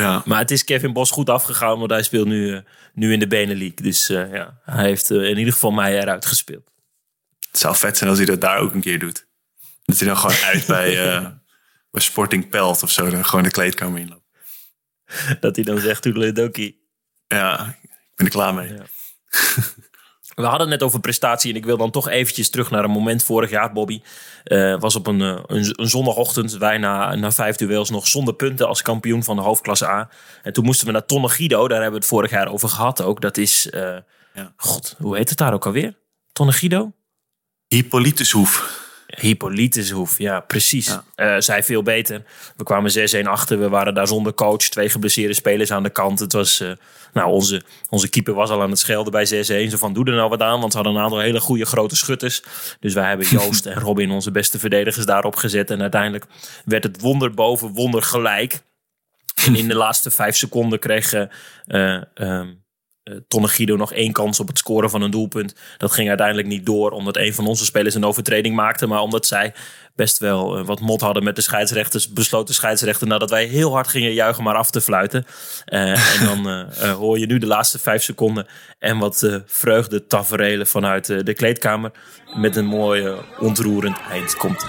Ja, 0.00 0.22
Maar 0.24 0.38
het 0.38 0.50
is 0.50 0.64
Kevin 0.64 0.92
Bos 0.92 1.10
goed 1.10 1.30
afgegaan, 1.30 1.78
want 1.78 1.90
hij 1.90 2.02
speelt 2.02 2.26
nu, 2.26 2.54
eh, 2.54 2.60
nu 2.92 3.12
in 3.12 3.18
de 3.18 3.26
Benelink. 3.26 3.82
Dus 3.82 4.08
eh, 4.08 4.32
ja, 4.32 4.60
hij 4.64 4.84
heeft 4.84 5.10
eh, 5.10 5.28
in 5.28 5.38
ieder 5.38 5.52
geval 5.52 5.70
mij 5.70 6.00
eruit 6.00 6.26
gespeeld. 6.26 6.70
het 7.50 7.58
zou 7.58 7.76
vet 7.76 7.96
zijn 7.96 8.10
als 8.10 8.18
hij 8.18 8.28
dat 8.28 8.40
daar 8.40 8.58
ook 8.58 8.74
een 8.74 8.80
keer 8.80 8.98
doet. 8.98 9.26
Dat 9.84 9.98
hij 9.98 10.08
dan 10.08 10.16
gewoon 10.16 10.36
uit 10.36 10.66
bij, 10.76 10.94
bij 11.90 12.00
Sporting 12.02 12.48
Pelt 12.48 12.82
of 12.82 12.90
zo, 12.90 13.10
dan 13.10 13.24
gewoon 13.24 13.44
de 13.44 13.50
kleedkamer 13.50 14.00
in 14.00 14.08
loopt. 14.08 14.22
Dat 15.40 15.56
hij 15.56 15.64
dan 15.64 15.78
zegt, 15.78 16.02
toedeledokie. 16.02 16.88
Ja, 17.26 17.76
ik 17.82 18.14
ben 18.14 18.26
er 18.26 18.32
klaar 18.32 18.54
mee. 18.54 18.72
Ja. 18.72 18.84
We 20.34 20.42
hadden 20.42 20.60
het 20.60 20.68
net 20.68 20.82
over 20.82 21.00
prestatie 21.00 21.50
en 21.50 21.56
ik 21.56 21.64
wil 21.64 21.76
dan 21.76 21.90
toch 21.90 22.08
eventjes 22.08 22.50
terug 22.50 22.70
naar 22.70 22.84
een 22.84 22.90
moment 22.90 23.22
vorig 23.22 23.50
jaar, 23.50 23.72
Bobby. 23.72 24.00
Eh 24.44 24.80
was 24.80 24.96
op 24.96 25.06
een, 25.06 25.20
eh, 25.20 25.38
een, 25.46 25.72
een 25.80 25.88
zondagochtend, 25.88 26.52
wij 26.56 26.78
na, 26.78 27.14
na 27.14 27.32
vijf 27.32 27.56
duels 27.56 27.90
nog 27.90 28.06
zonder 28.08 28.34
punten 28.34 28.68
als 28.68 28.82
kampioen 28.82 29.24
van 29.24 29.36
de 29.36 29.42
hoofdklasse 29.42 29.88
A. 29.88 30.08
En 30.42 30.52
toen 30.52 30.64
moesten 30.64 30.86
we 30.86 30.92
naar 30.92 31.06
Tonne 31.06 31.28
Guido, 31.28 31.56
daar 31.68 31.80
hebben 31.82 31.90
we 31.90 31.96
het 32.06 32.06
vorig 32.06 32.30
jaar 32.30 32.48
over 32.52 32.68
gehad 32.68 33.02
ook. 33.02 33.20
Dat 33.20 33.36
is, 33.36 33.70
eh, 33.70 33.96
Ja. 34.34 34.52
god, 34.56 34.94
hoe 34.98 35.16
heet 35.16 35.28
het 35.28 35.38
daar 35.38 35.52
ook 35.52 35.66
alweer? 35.66 35.94
Tonne 36.32 36.52
Guido? 36.52 36.92
Hippolytushoef. 37.68 38.82
Hippolytushoef, 39.20 40.18
ja, 40.18 40.40
precies. 40.40 40.86
Ja. 40.86 41.04
Eh, 41.14 41.40
zij 41.40 41.62
veel 41.62 41.82
beter. 41.82 42.22
We 42.56 42.64
kwamen 42.64 42.90
6-1 42.90 43.26
achter. 43.26 43.58
We 43.58 43.68
waren 43.68 43.94
daar 43.94 44.06
zonder 44.06 44.34
coach. 44.34 44.56
Twee 44.56 44.88
geblesseerde 44.88 45.34
spelers 45.34 45.72
aan 45.72 45.82
de 45.82 45.90
kant. 45.90 46.18
Het 46.18 46.32
was, 46.32 46.60
eh, 46.60 46.70
nou, 47.12 47.30
onze, 47.30 47.62
onze 47.88 48.08
keeper 48.08 48.34
was 48.34 48.50
al 48.50 48.62
aan 48.62 48.70
het 48.70 48.78
schelden 48.78 49.12
bij 49.12 49.26
6-1. 49.26 49.70
Zo 49.70 49.76
van, 49.76 49.92
doe 49.92 50.04
er 50.04 50.14
nou 50.14 50.28
wat 50.28 50.42
aan. 50.42 50.60
Want 50.60 50.72
ze 50.72 50.78
hadden 50.78 50.96
een 50.96 51.02
aantal 51.02 51.20
hele 51.20 51.40
goede 51.40 51.64
grote 51.64 51.96
schutters. 51.96 52.42
Dus 52.80 52.94
wij 52.94 53.08
hebben 53.08 53.26
Joost 53.38 53.66
en 53.66 53.80
Robin, 53.80 54.10
onze 54.10 54.30
beste 54.30 54.58
verdedigers, 54.58 55.06
daarop 55.06 55.36
gezet. 55.36 55.70
En 55.70 55.80
uiteindelijk 55.80 56.24
werd 56.64 56.84
het 56.84 57.00
wonder 57.00 57.30
boven 57.30 57.72
wonder 57.72 58.02
gelijk. 58.02 58.62
En 59.46 59.56
in 59.56 59.68
de 59.68 59.74
laatste 59.74 60.10
vijf 60.10 60.36
seconden 60.36 60.78
kreeg 60.78 61.12
eh, 61.12 62.02
eh, 62.14 62.46
eh, 63.04 63.14
Tonne 63.28 63.48
Guido 63.48 63.76
nog 63.76 63.92
één 63.92 64.12
kans 64.12 64.40
op 64.40 64.48
het 64.48 64.58
scoren 64.58 64.90
van 64.90 65.02
een 65.02 65.10
doelpunt. 65.10 65.54
Dat 65.78 65.92
ging 65.92 66.08
uiteindelijk 66.08 66.48
niet 66.48 66.66
door, 66.66 66.90
omdat 66.90 67.16
een 67.16 67.34
van 67.34 67.46
onze 67.46 67.64
spelers 67.64 67.94
een 67.94 68.04
overtreding 68.04 68.54
maakte. 68.54 68.86
Maar 68.86 69.00
omdat 69.00 69.26
zij 69.26 69.54
best 69.94 70.18
wel 70.18 70.58
eh, 70.58 70.66
wat 70.66 70.80
mot 70.80 71.00
hadden 71.00 71.24
met 71.24 71.36
de 71.36 71.42
scheidsrechters, 71.42 72.12
besloot 72.12 72.46
de 72.46 72.52
scheidsrechter 72.52 73.06
nadat 73.06 73.30
wij 73.30 73.44
heel 73.44 73.72
hard 73.72 73.88
gingen 73.88 74.12
juichen 74.12 74.42
maar 74.42 74.54
af 74.54 74.70
te 74.70 74.80
fluiten. 74.80 75.26
Eh, 75.64 76.20
en 76.20 76.24
dan 76.24 76.66
hoor 76.90 77.18
je 77.18 77.26
nu 77.26 77.38
de 77.38 77.46
laatste 77.46 77.78
vijf 77.78 78.02
seconden 78.02 78.46
en 78.78 78.98
wat 78.98 79.42
vreugde 79.46 80.06
taferelen 80.06 80.66
vanuit 80.66 81.06
de 81.06 81.34
kleedkamer. 81.34 81.90
Met 82.36 82.56
een 82.56 82.66
mooi 82.66 83.14
ontroerend 83.38 83.98
eind 84.10 84.36
komt. 84.36 84.66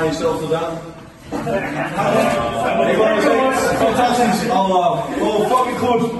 Dit 0.00 0.18
hebben 0.18 0.38
jullie 0.38 0.40
allemaal 0.40 0.40
aan 0.40 0.40
jezelf 0.40 0.40
gedaan. 0.40 0.78
Ik 2.90 2.96
wou 2.96 3.20
zeggen, 3.20 3.76
fantastisch 3.76 4.50
allemaal. 4.50 5.04
Oh, 5.20 5.50
fucking 5.50 5.78
goed. 5.78 6.10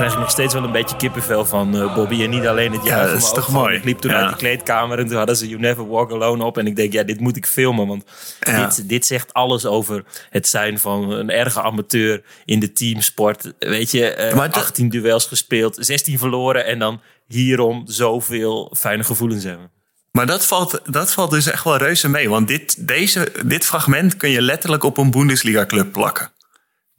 Krijg 0.00 0.12
ik 0.12 0.18
nog 0.18 0.30
steeds 0.30 0.54
wel 0.54 0.64
een 0.64 0.72
beetje 0.72 0.96
kippenvel 0.96 1.44
van, 1.44 1.74
eh, 1.76 1.94
Bobby. 1.94 2.22
En 2.22 2.30
niet 2.30 2.46
alleen 2.46 2.72
het 2.72 2.84
juichen, 2.84 3.12
dat 3.12 3.22
is 3.22 3.32
toch 3.32 3.48
mooi? 3.48 3.76
Ik 3.76 3.84
liep 3.84 3.98
toen 3.98 4.10
Ja. 4.10 4.16
uit 4.20 4.28
die 4.28 4.36
kleedkamer 4.36 4.98
en 4.98 5.06
toen 5.06 5.16
hadden 5.16 5.36
ze 5.36 5.48
You 5.48 5.60
Never 5.60 5.88
Walk 5.88 6.10
Alone 6.12 6.44
op. 6.44 6.58
En 6.58 6.66
ik 6.66 6.76
denk, 6.76 6.92
ja, 6.92 7.02
dit 7.02 7.20
moet 7.20 7.36
ik 7.36 7.46
filmen. 7.46 7.86
Want 7.86 8.04
Ja. 8.40 8.66
dit, 8.66 8.88
dit 8.88 9.06
zegt 9.06 9.32
alles 9.32 9.66
over 9.66 10.04
het 10.30 10.48
zijn 10.48 10.78
van 10.78 11.10
een 11.10 11.30
erge 11.30 11.62
amateur 11.62 12.22
in 12.44 12.60
de 12.60 12.72
teamsport. 12.72 13.52
Weet 13.58 13.90
je, 13.90 14.10
eh, 14.10 14.34
Maar 14.34 14.50
dat- 14.50 14.62
18 14.62 14.88
duels 14.88 15.26
gespeeld, 15.26 15.76
16 15.80 16.18
verloren. 16.18 16.66
En 16.66 16.78
dan 16.78 17.00
hierom 17.28 17.82
zoveel 17.86 18.72
fijne 18.76 19.04
gevoelens 19.04 19.44
hebben. 19.44 19.70
Maar 20.12 20.26
dat 20.26 20.46
valt, 20.46 20.80
dat 20.84 21.12
valt 21.12 21.30
dus 21.30 21.46
echt 21.50 21.64
wel 21.64 21.76
reuze 21.76 22.08
mee. 22.08 22.28
Want 22.28 22.48
dit, 22.48 22.86
deze, 22.88 23.32
dit 23.46 23.64
fragment 23.64 24.16
kun 24.16 24.30
je 24.30 24.42
letterlijk 24.42 24.82
op 24.84 24.98
een 24.98 25.10
Bundesliga-club 25.10 25.92
plakken. 25.92 26.30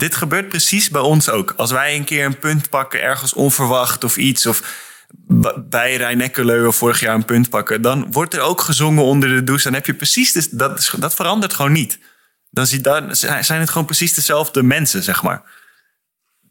Dit 0.01 0.15
gebeurt 0.15 0.49
precies 0.49 0.89
bij 0.89 1.01
ons 1.01 1.29
ook. 1.29 1.53
Als 1.57 1.71
wij 1.71 1.95
een 1.95 2.03
keer 2.03 2.25
een 2.25 2.39
punt 2.39 2.69
pakken 2.69 3.01
ergens 3.01 3.33
onverwacht 3.33 4.03
of 4.03 4.17
iets... 4.17 4.45
of 4.45 4.89
bij 5.57 5.95
Rijn-Nekkerleuwen 5.95 6.73
vorig 6.73 6.99
jaar 6.99 7.15
een 7.15 7.25
punt 7.25 7.49
pakken... 7.49 7.81
dan 7.81 8.11
wordt 8.11 8.33
er 8.33 8.39
ook 8.41 8.61
gezongen 8.61 9.03
onder 9.03 9.29
de 9.29 9.43
douche. 9.43 9.63
Dan 9.63 9.73
heb 9.73 9.85
je 9.85 9.93
precies... 9.93 10.31
de- 10.31 10.55
dat, 10.55 10.93
dat 10.99 11.13
verandert 11.15 11.53
gewoon 11.53 11.71
niet. 11.71 11.99
Dan, 12.49 12.67
zie, 12.67 12.81
dan 12.81 13.15
zijn 13.15 13.59
het 13.59 13.69
gewoon 13.69 13.85
precies 13.85 14.13
dezelfde 14.13 14.63
mensen, 14.63 15.03
zeg 15.03 15.23
maar. 15.23 15.41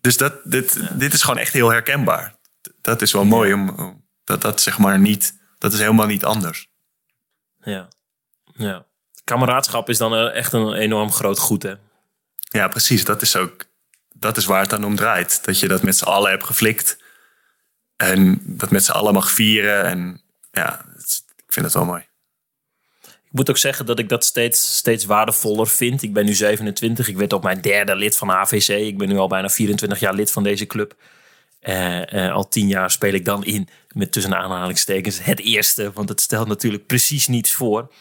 Dus 0.01 0.17
dat, 0.17 0.35
dit, 0.45 0.81
dit 0.93 1.13
is 1.13 1.23
gewoon 1.23 1.39
echt 1.39 1.53
heel 1.53 1.69
herkenbaar. 1.69 2.35
Dat 2.81 3.03
is 3.03 3.13
wel 3.13 3.25
mooi 3.25 3.53
om... 3.53 3.69
om- 3.69 4.05
Dat 4.25 4.41
dat 4.43 4.61
zeg 4.61 4.79
maar 4.79 4.99
niet... 4.99 5.39
Dat 5.59 5.73
is 5.73 5.79
helemaal 5.79 6.07
niet 6.07 6.25
anders. 6.25 6.69
Ja, 7.63 7.89
ja. 8.57 8.85
Kameraadschap 9.25 9.89
is 9.89 9.99
dan 9.99 10.15
eh, 10.15 10.35
echt 10.37 10.53
een 10.53 10.73
enorm 10.73 11.13
groot 11.13 11.39
goed, 11.39 11.63
hè? 11.63 11.75
Ja, 12.51 12.69
precies. 12.69 13.05
Dat 13.05 13.23
is 13.23 13.37
ook 13.37 13.65
dat 14.21 14.37
is 14.37 14.45
waar 14.45 14.61
het 14.61 14.71
dan 14.71 14.85
om 14.85 14.97
draait. 14.97 15.45
Dat 15.45 15.61
je 15.61 15.69
dat 15.69 15.83
met 15.83 15.97
z'n 15.97 16.05
allen 16.05 16.31
hebt 16.31 16.45
geflikt. 16.45 16.99
En 17.97 18.41
dat 18.45 18.71
met 18.71 18.85
z'n 18.85 18.93
allen 18.93 19.15
mag 19.15 19.31
vieren. 19.31 19.85
En 19.85 20.23
ja, 20.51 20.85
ik 21.37 21.53
vind 21.53 21.67
het 21.67 21.75
wel 21.75 21.85
mooi. 21.85 22.09
Ik 23.03 23.37
moet 23.37 23.51
ook 23.51 23.59
zeggen 23.59 23.87
dat 23.87 23.99
ik 23.99 24.09
dat 24.09 24.25
steeds, 24.25 24.77
steeds 24.77 25.05
waardevoller 25.05 25.67
vind. 25.67 26.03
Ik 26.03 26.13
ben 26.13 26.25
nu 26.25 26.35
27. 26.35 27.09
Ik 27.09 27.17
werd 27.17 27.33
op 27.33 27.43
mijn 27.43 27.61
derde 27.61 27.97
lid 27.97 28.17
van 28.17 28.31
AVC. 28.31 28.69
Ik 28.69 28.99
ben 28.99 29.09
nu 29.09 29.17
al 29.17 29.29
bijna 29.29 29.49
24 29.49 30.01
jaar 30.01 30.15
lid 30.15 30.31
van 30.31 30.43
deze 30.43 30.67
club. 30.67 30.95
Eh, 31.61 32.27
eh, 32.27 32.33
al 32.33 32.49
tien 32.49 32.69
jaar 32.69 32.91
speel 32.91 33.13
ik 33.13 33.25
dan 33.25 33.45
in, 33.45 33.69
met 33.89 34.13
tussen 34.13 34.37
aanhalingstekens, 34.37 35.25
het 35.25 35.41
eerste. 35.41 35.93
Want 35.93 36.09
het 36.09 36.21
stelt 36.21 36.49
natuurlijk 36.49 36.87
precies 36.87 37.27
niets 37.27 37.53
voor. 37.53 37.93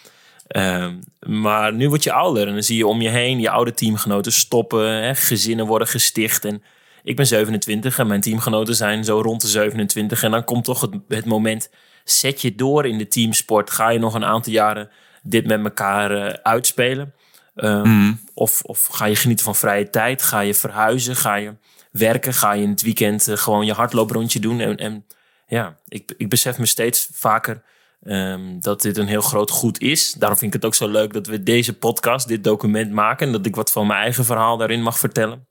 Ehm, 0.49 0.95
maar 1.19 1.73
nu 1.73 1.89
word 1.89 2.03
je 2.03 2.11
ouder 2.11 2.47
en 2.47 2.53
dan 2.53 2.63
zie 2.63 2.77
je 2.77 2.87
om 2.87 3.01
je 3.01 3.09
heen 3.09 3.39
je 3.39 3.49
oude 3.49 3.73
teamgenoten 3.73 4.31
stoppen. 4.31 5.03
Hè, 5.03 5.15
gezinnen 5.15 5.65
worden 5.65 5.87
gesticht. 5.87 6.45
En 6.45 6.63
ik 7.03 7.15
ben 7.15 7.27
27 7.27 7.99
en 7.99 8.07
mijn 8.07 8.21
teamgenoten 8.21 8.75
zijn 8.75 9.03
zo 9.03 9.21
rond 9.21 9.41
de 9.41 9.47
27. 9.47 10.23
En 10.23 10.31
dan 10.31 10.43
komt 10.43 10.63
toch 10.63 10.81
het, 10.81 10.93
het 11.07 11.25
moment, 11.25 11.69
zet 12.03 12.41
je 12.41 12.55
door 12.55 12.85
in 12.85 12.97
de 12.97 13.07
teamsport. 13.07 13.69
Ga 13.69 13.89
je 13.89 13.99
nog 13.99 14.13
een 14.13 14.25
aantal 14.25 14.53
jaren 14.53 14.89
dit 15.23 15.45
met 15.45 15.63
elkaar 15.63 16.11
eh, 16.11 16.33
uitspelen? 16.43 17.13
Ehm, 17.55 18.13
of, 18.33 18.61
of 18.61 18.85
ga 18.85 19.05
je 19.05 19.15
genieten 19.15 19.45
van 19.45 19.55
vrije 19.55 19.89
tijd? 19.89 20.21
Ga 20.21 20.39
je 20.39 20.53
verhuizen? 20.53 21.15
Ga 21.15 21.35
je 21.35 21.53
werken? 21.91 22.33
Ga 22.33 22.53
je 22.53 22.63
in 22.63 22.69
het 22.69 22.81
weekend 22.81 23.27
eh, 23.27 23.37
gewoon 23.37 23.65
je 23.65 23.73
hardlooprondje 23.73 24.39
doen? 24.39 24.59
En, 24.59 24.77
en 24.77 25.05
ja, 25.47 25.77
ik, 25.87 26.13
ik 26.17 26.29
besef 26.29 26.57
me 26.57 26.65
steeds 26.65 27.09
vaker 27.13 27.61
ehm, 28.03 28.59
dat 28.59 28.81
dit 28.81 28.97
een 28.97 29.07
heel 29.07 29.21
groot 29.21 29.51
goed 29.51 29.79
is. 29.81 30.13
Daarom 30.13 30.37
vind 30.37 30.53
ik 30.53 30.61
het 30.61 30.65
ook 30.69 30.75
zo 30.75 30.87
leuk 30.87 31.13
dat 31.13 31.27
we 31.27 31.43
deze 31.43 31.73
podcast, 31.73 32.27
dit 32.27 32.43
document 32.43 32.91
maken. 32.91 33.25
En 33.27 33.33
dat 33.33 33.45
ik 33.45 33.55
wat 33.55 33.71
van 33.71 33.87
mijn 33.87 34.01
eigen 34.01 34.25
verhaal 34.25 34.57
daarin 34.57 34.81
mag 34.81 34.99
vertellen. 34.99 35.47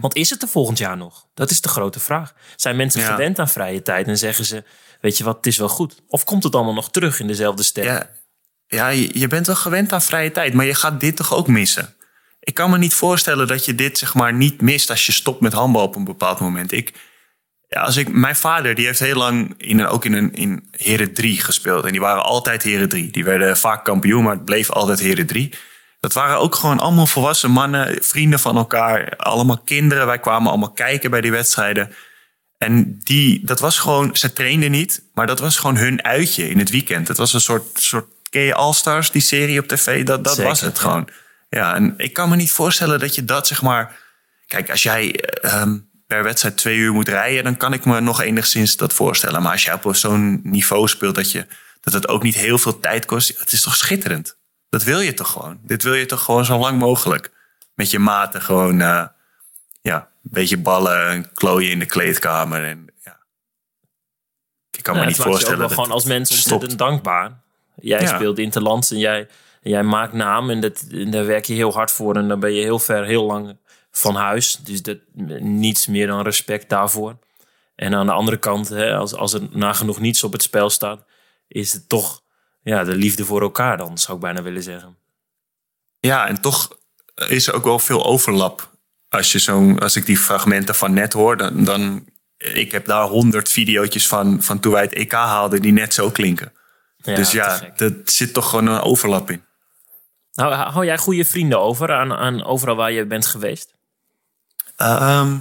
Want 0.00 0.14
is 0.16 0.30
het 0.30 0.42
er 0.42 0.48
volgend 0.48 0.78
jaar 0.78 0.96
nog? 0.96 1.26
Dat 1.34 1.50
is 1.50 1.60
de 1.60 1.68
grote 1.68 2.00
vraag. 2.00 2.34
Zijn 2.56 2.76
mensen 2.76 3.00
Ja. 3.00 3.06
gewend 3.10 3.38
aan 3.38 3.48
vrije 3.48 3.82
tijd 3.82 4.06
en 4.06 4.18
zeggen 4.18 4.44
ze: 4.44 4.64
Weet 5.00 5.18
je 5.18 5.24
wat, 5.24 5.36
het 5.36 5.46
is 5.46 5.56
wel 5.56 5.68
goed? 5.68 6.02
Of 6.08 6.24
komt 6.24 6.42
het 6.42 6.54
allemaal 6.54 6.74
nog 6.74 6.90
terug 6.90 7.20
in 7.20 7.26
dezelfde 7.26 7.62
stijl? 7.62 8.02
Ja, 8.66 8.88
je 8.88 9.26
bent 9.28 9.46
wel 9.46 9.56
gewend 9.56 9.92
aan 9.92 10.02
vrije 10.02 10.30
tijd. 10.30 10.54
Maar 10.54 10.64
je 10.66 10.74
gaat 10.74 11.00
dit 11.00 11.16
toch 11.16 11.34
ook 11.34 11.48
missen? 11.48 11.94
Ik 12.40 12.54
kan 12.54 12.70
me 12.70 12.78
niet 12.78 12.94
voorstellen 12.94 13.46
dat 13.46 13.64
je 13.64 13.74
dit 13.74 13.98
zeg 13.98 14.14
maar 14.14 14.34
niet 14.34 14.60
mist 14.60 14.90
als 14.90 15.06
je 15.06 15.12
stopt 15.12 15.40
met 15.40 15.52
handbal 15.52 15.82
op 15.82 15.96
een 15.96 16.04
bepaald 16.04 16.40
moment. 16.40 16.72
Ik, 16.72 16.92
ja, 17.72 17.80
als 17.80 17.96
ik, 17.96 18.08
mijn 18.08 18.36
vader 18.36 18.74
die 18.74 18.86
heeft 18.86 18.98
heel 18.98 19.16
lang 19.16 19.54
in 19.56 19.78
een, 19.78 19.86
ook 19.86 20.04
in, 20.04 20.12
een, 20.12 20.32
in 20.32 20.68
Heren 20.70 21.14
3 21.14 21.40
gespeeld. 21.40 21.84
En 21.84 21.92
die 21.92 22.00
waren 22.00 22.22
altijd 22.22 22.62
Heren 22.62 22.88
3. 22.88 23.10
Die 23.10 23.24
werden 23.24 23.56
vaak 23.56 23.84
kampioen, 23.84 24.22
maar 24.22 24.34
het 24.34 24.44
bleef 24.44 24.70
altijd 24.70 24.98
Heren 24.98 25.26
3. 25.26 25.52
Dat 26.00 26.12
waren 26.12 26.38
ook 26.38 26.54
gewoon 26.54 26.78
allemaal 26.78 27.06
volwassen 27.06 27.50
mannen, 27.50 28.02
vrienden 28.02 28.38
van 28.38 28.56
elkaar. 28.56 29.16
Allemaal 29.16 29.58
kinderen. 29.58 30.06
Wij 30.06 30.18
kwamen 30.18 30.48
allemaal 30.48 30.72
kijken 30.72 31.10
bij 31.10 31.20
die 31.20 31.30
wedstrijden. 31.30 31.92
En 32.58 32.98
die, 32.98 33.44
dat 33.44 33.60
was 33.60 33.78
gewoon, 33.78 34.16
ze 34.16 34.32
trainden 34.32 34.70
niet, 34.70 35.02
maar 35.14 35.26
dat 35.26 35.38
was 35.38 35.56
gewoon 35.58 35.76
hun 35.76 36.04
uitje 36.04 36.48
in 36.48 36.58
het 36.58 36.70
weekend. 36.70 37.08
Het 37.08 37.16
was 37.16 37.32
een 37.32 37.40
soort, 37.40 37.64
soort 37.72 38.06
ken 38.30 38.42
je 38.42 38.54
All-Stars, 38.54 39.10
die 39.10 39.22
serie 39.22 39.58
op 39.58 39.68
tv? 39.68 40.04
Dat, 40.04 40.24
dat 40.24 40.34
Zeker, 40.34 40.50
was 40.50 40.60
het 40.60 40.76
ja. 40.76 40.82
gewoon. 40.82 41.08
Ja, 41.50 41.74
en 41.74 41.94
ik 41.96 42.12
kan 42.12 42.28
me 42.28 42.36
niet 42.36 42.52
voorstellen 42.52 43.00
dat 43.00 43.14
je 43.14 43.24
dat 43.24 43.46
zeg 43.46 43.62
maar... 43.62 43.96
kijk, 44.46 44.70
als 44.70 44.82
jij 44.82 45.14
ehm, 45.20 45.78
per 46.12 46.22
wedstrijd 46.22 46.56
twee 46.56 46.76
uur 46.76 46.92
moet 46.92 47.08
rijden, 47.08 47.44
dan 47.44 47.56
kan 47.56 47.72
ik 47.72 47.84
me 47.84 48.00
nog 48.00 48.20
enigszins 48.20 48.76
dat 48.76 48.92
voorstellen. 48.92 49.42
Maar 49.42 49.52
als 49.52 49.64
jij 49.64 49.74
op 49.82 49.96
zo'n 49.96 50.40
niveau 50.42 50.88
speelt 50.88 51.14
dat, 51.14 51.30
je, 51.30 51.46
dat 51.80 51.92
het 51.92 52.08
ook 52.08 52.22
niet 52.22 52.34
heel 52.34 52.58
veel 52.58 52.80
tijd 52.80 53.04
kost, 53.04 53.38
het 53.38 53.52
is 53.52 53.62
toch 53.62 53.76
schitterend? 53.76 54.36
Dat 54.68 54.82
wil 54.82 55.00
je 55.00 55.14
toch 55.14 55.30
gewoon? 55.30 55.58
Dit 55.62 55.82
wil 55.82 55.94
je 55.94 56.06
toch 56.06 56.24
gewoon 56.24 56.44
zo 56.44 56.58
lang 56.58 56.78
mogelijk? 56.78 57.32
Met 57.74 57.90
je 57.90 57.98
maten 57.98 58.42
gewoon, 58.42 58.80
eh, 58.80 59.06
ja, 59.82 59.96
een 59.96 60.30
beetje 60.30 60.56
ballen 60.56 61.08
en 61.08 61.32
klooien 61.32 61.70
in 61.70 61.78
de 61.78 61.86
kleedkamer. 61.86 62.64
En, 62.64 62.86
ja. 63.04 63.18
Ik 64.70 64.82
kan 64.82 64.96
me 64.96 65.06
niet 65.06 65.16
je 65.16 65.22
voorstellen 65.22 65.52
ook 65.54 65.58
wel 65.58 65.68
dat 65.68 65.76
gewoon 65.76 65.94
als 65.94 66.04
mens 66.04 66.30
ontzettend 66.30 66.78
dankbaar. 66.78 67.40
Jij 67.80 68.00
Ja. 68.00 68.06
speelt 68.06 68.38
interlands 68.38 68.90
en 68.90 68.98
jij, 68.98 69.18
en 69.62 69.70
jij 69.70 69.82
maakt 69.82 70.12
naam 70.12 70.50
en, 70.50 70.60
dat, 70.60 70.84
en 70.90 71.10
daar 71.10 71.26
werk 71.26 71.44
je 71.44 71.54
heel 71.54 71.72
hard 71.72 71.90
voor. 71.90 72.16
En 72.16 72.28
dan 72.28 72.40
ben 72.40 72.52
je 72.52 72.62
heel 72.62 72.78
ver, 72.78 73.04
heel 73.04 73.24
lang 73.24 73.56
van 73.92 74.14
huis. 74.14 74.56
Dus 74.56 74.82
dat, 74.82 74.98
niets 75.40 75.86
meer 75.86 76.06
dan 76.06 76.22
respect 76.22 76.68
daarvoor. 76.68 77.18
En 77.74 77.94
aan 77.94 78.06
de 78.06 78.12
andere 78.12 78.36
kant, 78.36 78.68
hè, 78.68 78.94
als, 78.94 79.14
als 79.14 79.32
er 79.32 79.48
nagenoeg 79.50 80.00
niets 80.00 80.24
op 80.24 80.32
het 80.32 80.42
spel 80.42 80.70
staat, 80.70 81.04
is 81.48 81.72
het 81.72 81.88
toch 81.88 82.22
ja, 82.62 82.84
de 82.84 82.94
liefde 82.94 83.24
voor 83.24 83.42
elkaar 83.42 83.76
dan, 83.76 83.98
zou 83.98 84.16
ik 84.16 84.22
bijna 84.22 84.42
willen 84.42 84.62
zeggen. 84.62 84.96
Ja, 85.98 86.26
en 86.26 86.40
toch 86.40 86.78
is 87.28 87.46
er 87.46 87.54
ook 87.54 87.64
wel 87.64 87.78
veel 87.78 88.04
overlap. 88.04 88.70
Als, 89.08 89.32
je 89.32 89.38
zo'n, 89.38 89.78
als 89.78 89.96
ik 89.96 90.06
die 90.06 90.18
fragmenten 90.18 90.74
van 90.74 90.92
net 90.94 91.12
hoor, 91.12 91.36
dan, 91.36 91.64
dan 91.64 92.04
ik 92.36 92.72
heb 92.72 92.86
daar 92.86 93.06
honderd 93.06 93.48
videootjes 93.48 94.08
van, 94.08 94.42
van 94.42 94.60
toen 94.60 94.72
wij 94.72 94.82
het 94.82 94.92
EK 94.92 95.12
haalden 95.12 95.62
die 95.62 95.72
net 95.72 95.94
zo 95.94 96.10
klinken. 96.10 96.52
Ja, 96.96 97.14
dus 97.14 97.32
ja, 97.32 97.72
er 97.76 98.00
zit 98.04 98.32
toch 98.32 98.48
gewoon 98.48 98.66
een 98.66 98.80
overlap 98.80 99.30
in. 99.30 99.44
Nou, 100.32 100.54
hou 100.54 100.84
jij 100.84 100.98
goede 100.98 101.24
vrienden 101.24 101.60
over 101.60 101.92
aan, 101.92 102.12
aan 102.12 102.44
overal 102.44 102.76
waar 102.76 102.92
je 102.92 103.06
bent 103.06 103.26
geweest? 103.26 103.74
Ehm, 104.82 105.36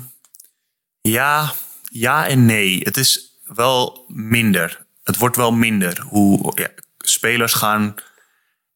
ja, 1.02 1.52
ja 1.92 2.28
en 2.28 2.46
nee. 2.46 2.80
Het 2.84 2.98
is 2.98 3.40
wel 3.44 4.06
minder. 4.08 4.86
Het 5.04 5.18
wordt 5.18 5.36
wel 5.36 5.52
minder. 5.52 6.02
Hoe 6.08 6.52
ja, 6.56 6.68
spelers 6.98 7.54
gaan 7.54 7.96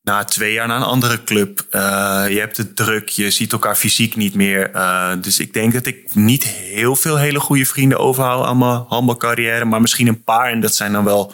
na 0.01 0.23
twee 0.23 0.53
jaar 0.53 0.67
naar 0.67 0.77
een 0.77 0.83
andere 0.83 1.23
club. 1.23 1.65
Eh, 1.69 2.25
je 2.29 2.39
hebt 2.39 2.57
het 2.57 2.75
druk. 2.75 3.09
Je 3.09 3.31
ziet 3.31 3.51
elkaar 3.51 3.75
fysiek 3.75 4.15
niet 4.15 4.35
meer. 4.35 4.71
Eh, 4.71 5.13
dus 5.21 5.39
ik 5.39 5.53
denk 5.53 5.73
dat 5.73 5.85
ik 5.85 6.15
niet 6.15 6.43
heel 6.43 6.95
veel 6.95 7.17
hele 7.17 7.39
goede 7.39 7.65
vrienden 7.65 7.99
overhoud 7.99 8.45
aan 8.45 8.57
mijn 8.57 8.85
handbalcarrière. 8.87 9.65
Maar 9.65 9.81
misschien 9.81 10.07
een 10.07 10.23
paar. 10.23 10.51
En 10.51 10.59
dat 10.59 10.75
zijn 10.75 10.91
dan 10.91 11.03
wel, 11.03 11.33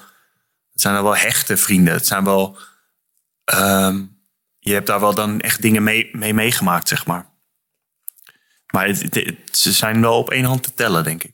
zijn 0.74 0.94
dan 0.94 1.04
wel 1.04 1.16
hechte 1.16 1.58
vrienden. 1.58 2.06
Zijn 2.06 2.24
wel... 2.24 2.58
ehm, 3.44 4.02
je 4.60 4.74
hebt 4.74 4.88
daar 4.88 5.00
wel 5.00 5.14
dan 5.14 5.40
echt 5.40 5.62
dingen 5.62 5.84
mee, 5.84 6.10
mee 6.14 6.34
meegemaakt, 6.34 6.88
zeg 6.88 7.06
maar. 7.06 7.31
Maar 8.72 8.88
het- 8.88 9.02
het- 9.02 9.16
het- 9.16 9.58
ze 9.58 9.72
zijn 9.72 10.02
wel 10.02 10.18
op 10.18 10.30
één 10.30 10.44
hand 10.46 10.64
te 10.64 10.74
tellen, 10.74 11.04
denk 11.04 11.24
ik. 11.24 11.32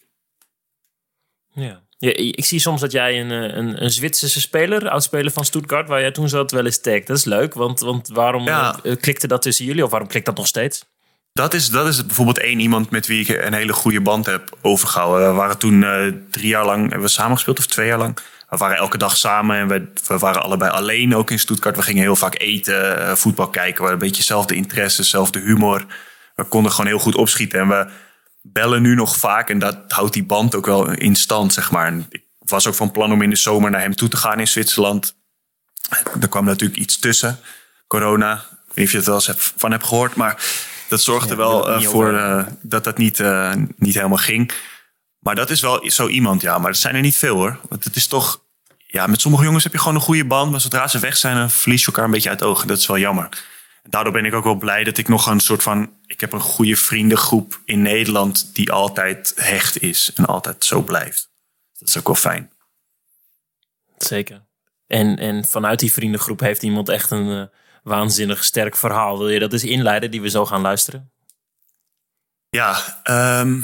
Ja. 1.53 1.85
Ja, 1.99 2.11
ik 2.15 2.45
zie 2.45 2.59
soms 2.59 2.81
dat 2.81 2.91
jij 2.91 3.19
een, 3.21 3.31
eh, 3.31 3.57
een, 3.57 3.83
een 3.83 3.89
Zwitserse 3.91 4.41
speler, 4.41 4.89
oudspeler 4.89 5.31
van 5.31 5.45
Stuttgart, 5.45 5.87
waar 5.87 5.99
jij 6.01 6.11
toen 6.11 6.29
zat, 6.29 6.51
wel 6.51 6.65
eens 6.65 6.81
tagt. 6.81 7.07
Dat 7.07 7.17
is 7.17 7.23
leuk, 7.23 7.53
want, 7.53 7.79
want 7.79 8.07
waarom 8.07 8.43
Ja. 8.45 8.79
eh, 8.83 8.95
klikte 8.99 9.27
dat 9.27 9.41
tussen 9.41 9.65
jullie? 9.65 9.83
Of 9.83 9.89
waarom 9.89 10.07
klikt 10.09 10.25
dat 10.25 10.37
nog 10.37 10.47
steeds? 10.47 10.85
Dat 11.33 11.53
is, 11.53 11.69
dat 11.69 11.87
is 11.87 12.05
bijvoorbeeld 12.05 12.37
één 12.39 12.59
iemand 12.59 12.89
met 12.89 13.07
wie 13.07 13.21
ik 13.21 13.27
een 13.45 13.53
hele 13.53 13.73
goede 13.73 14.01
band 14.01 14.25
heb 14.25 14.57
overgehouden. 14.61 15.27
We 15.29 15.33
waren 15.35 15.57
toen 15.57 15.83
eh, 15.83 16.07
drie 16.31 16.47
jaar 16.47 16.65
lang, 16.65 16.81
hebben 16.81 17.01
we 17.01 17.07
samen 17.07 17.35
gespeeld 17.35 17.59
of 17.59 17.65
twee 17.65 17.87
jaar 17.87 17.97
lang. 17.97 18.17
We 18.49 18.57
waren 18.57 18.77
elke 18.77 18.97
dag 18.97 19.17
samen 19.17 19.57
en 19.57 19.67
we, 19.67 19.87
we 20.07 20.17
waren 20.17 20.41
allebei 20.43 20.71
alleen 20.71 21.15
ook 21.15 21.31
in 21.31 21.39
Stuttgart. 21.39 21.75
We 21.75 21.81
gingen 21.81 22.01
heel 22.01 22.15
vaak 22.15 22.39
eten, 22.39 22.99
eh, 23.07 23.15
voetbal 23.15 23.49
kijken. 23.49 23.73
We 23.73 23.79
hadden 23.81 23.91
een 24.01 24.07
beetje 24.07 24.21
dezelfde 24.21 24.55
interesses, 24.55 24.95
dezelfde 24.97 25.39
humor. 25.39 25.85
We 26.37 26.43
konden 26.43 26.71
gewoon 26.71 26.87
heel 26.87 26.99
goed 26.99 27.15
opschieten. 27.15 27.59
En 27.59 27.67
we 27.67 27.87
bellen 28.41 28.81
nu 28.81 28.95
nog 28.95 29.15
vaak 29.15 29.49
en 29.49 29.59
dat 29.59 29.77
houdt 29.87 30.13
die 30.13 30.23
band 30.23 30.55
ook 30.55 30.65
wel 30.65 30.91
in 30.91 31.15
stand, 31.15 31.53
zeg 31.53 31.71
maar. 31.71 31.85
En 31.87 32.05
ik 32.09 32.23
was 32.39 32.67
ook 32.67 32.75
van 32.75 32.91
plan 32.91 33.11
om 33.11 33.21
in 33.21 33.29
de 33.29 33.35
zomer 33.35 33.71
naar 33.71 33.81
hem 33.81 33.95
toe 33.95 34.09
te 34.09 34.17
gaan 34.17 34.39
in 34.39 34.47
Zwitserland. 34.47 35.15
Er 36.21 36.27
kwam 36.27 36.45
natuurlijk 36.45 36.79
iets 36.79 36.99
tussen, 36.99 37.39
corona. 37.87 38.33
Ik 38.33 38.39
weet 38.39 38.75
niet 38.75 38.85
of 38.85 38.91
je 38.91 38.97
het 38.97 39.05
wel 39.05 39.15
eens 39.15 39.53
van 39.55 39.71
hebt 39.71 39.85
gehoord, 39.87 40.15
maar 40.15 40.43
dat 40.87 41.01
zorgde 41.01 41.29
Ja, 41.29 41.35
wel 41.35 41.69
eh, 41.69 41.81
voor 41.81 42.13
eh, 42.13 42.45
dat 42.61 42.83
dat 42.83 42.97
niet, 42.97 43.19
eh, 43.19 43.53
niet 43.75 43.93
helemaal 43.93 44.17
ging. 44.17 44.51
Maar 45.19 45.35
dat 45.35 45.49
is 45.49 45.61
wel 45.61 45.89
zo 45.89 46.07
iemand, 46.07 46.41
ja. 46.41 46.57
Maar 46.57 46.69
er 46.69 46.75
zijn 46.75 46.95
er 46.95 47.01
niet 47.01 47.17
veel 47.17 47.35
hoor. 47.35 47.59
Want 47.69 47.83
het 47.83 47.95
is 47.95 48.07
toch, 48.07 48.41
ja, 48.77 49.07
met 49.07 49.21
sommige 49.21 49.43
jongens 49.43 49.63
heb 49.63 49.73
je 49.73 49.79
gewoon 49.79 49.95
een 49.95 50.01
goede 50.01 50.25
band. 50.25 50.51
Maar 50.51 50.61
zodra 50.61 50.87
ze 50.87 50.99
weg 50.99 51.17
zijn, 51.17 51.35
dan 51.35 51.49
verlies 51.49 51.81
je 51.81 51.87
elkaar 51.87 52.05
een 52.05 52.11
beetje 52.11 52.29
uit 52.29 52.39
het 52.39 52.49
oog. 52.49 52.65
Dat 52.65 52.77
is 52.77 52.87
wel 52.87 52.97
jammer. 52.97 53.29
Daardoor 53.89 54.13
ben 54.13 54.25
ik 54.25 54.33
ook 54.33 54.43
wel 54.43 54.55
blij 54.55 54.83
dat 54.83 54.97
ik 54.97 55.07
nog 55.07 55.27
een 55.27 55.39
soort 55.39 55.63
van. 55.63 55.93
Ik 56.05 56.21
heb 56.21 56.33
een 56.33 56.39
goede 56.39 56.75
vriendengroep 56.75 57.61
in 57.65 57.81
Nederland 57.81 58.55
die 58.55 58.71
altijd 58.71 59.33
hecht 59.35 59.81
is 59.81 60.11
en 60.15 60.25
altijd 60.25 60.65
zo 60.65 60.81
blijft. 60.81 61.29
Dat 61.77 61.87
is 61.87 61.97
ook 61.97 62.07
wel 62.07 62.15
fijn. 62.15 62.51
Zeker. 63.97 64.45
En, 64.87 65.17
en 65.17 65.45
vanuit 65.45 65.79
die 65.79 65.93
vriendengroep 65.93 66.39
heeft 66.39 66.63
iemand 66.63 66.89
echt 66.89 67.11
een 67.11 67.39
eh, 67.39 67.59
waanzinnig 67.83 68.43
sterk 68.43 68.77
verhaal. 68.77 69.17
Wil 69.17 69.29
je 69.29 69.39
dat 69.39 69.53
eens 69.53 69.63
inleiden, 69.63 70.11
die 70.11 70.21
we 70.21 70.29
zo 70.29 70.45
gaan 70.45 70.61
luisteren? 70.61 71.11
Ja, 72.49 72.99
ehm, 73.03 73.61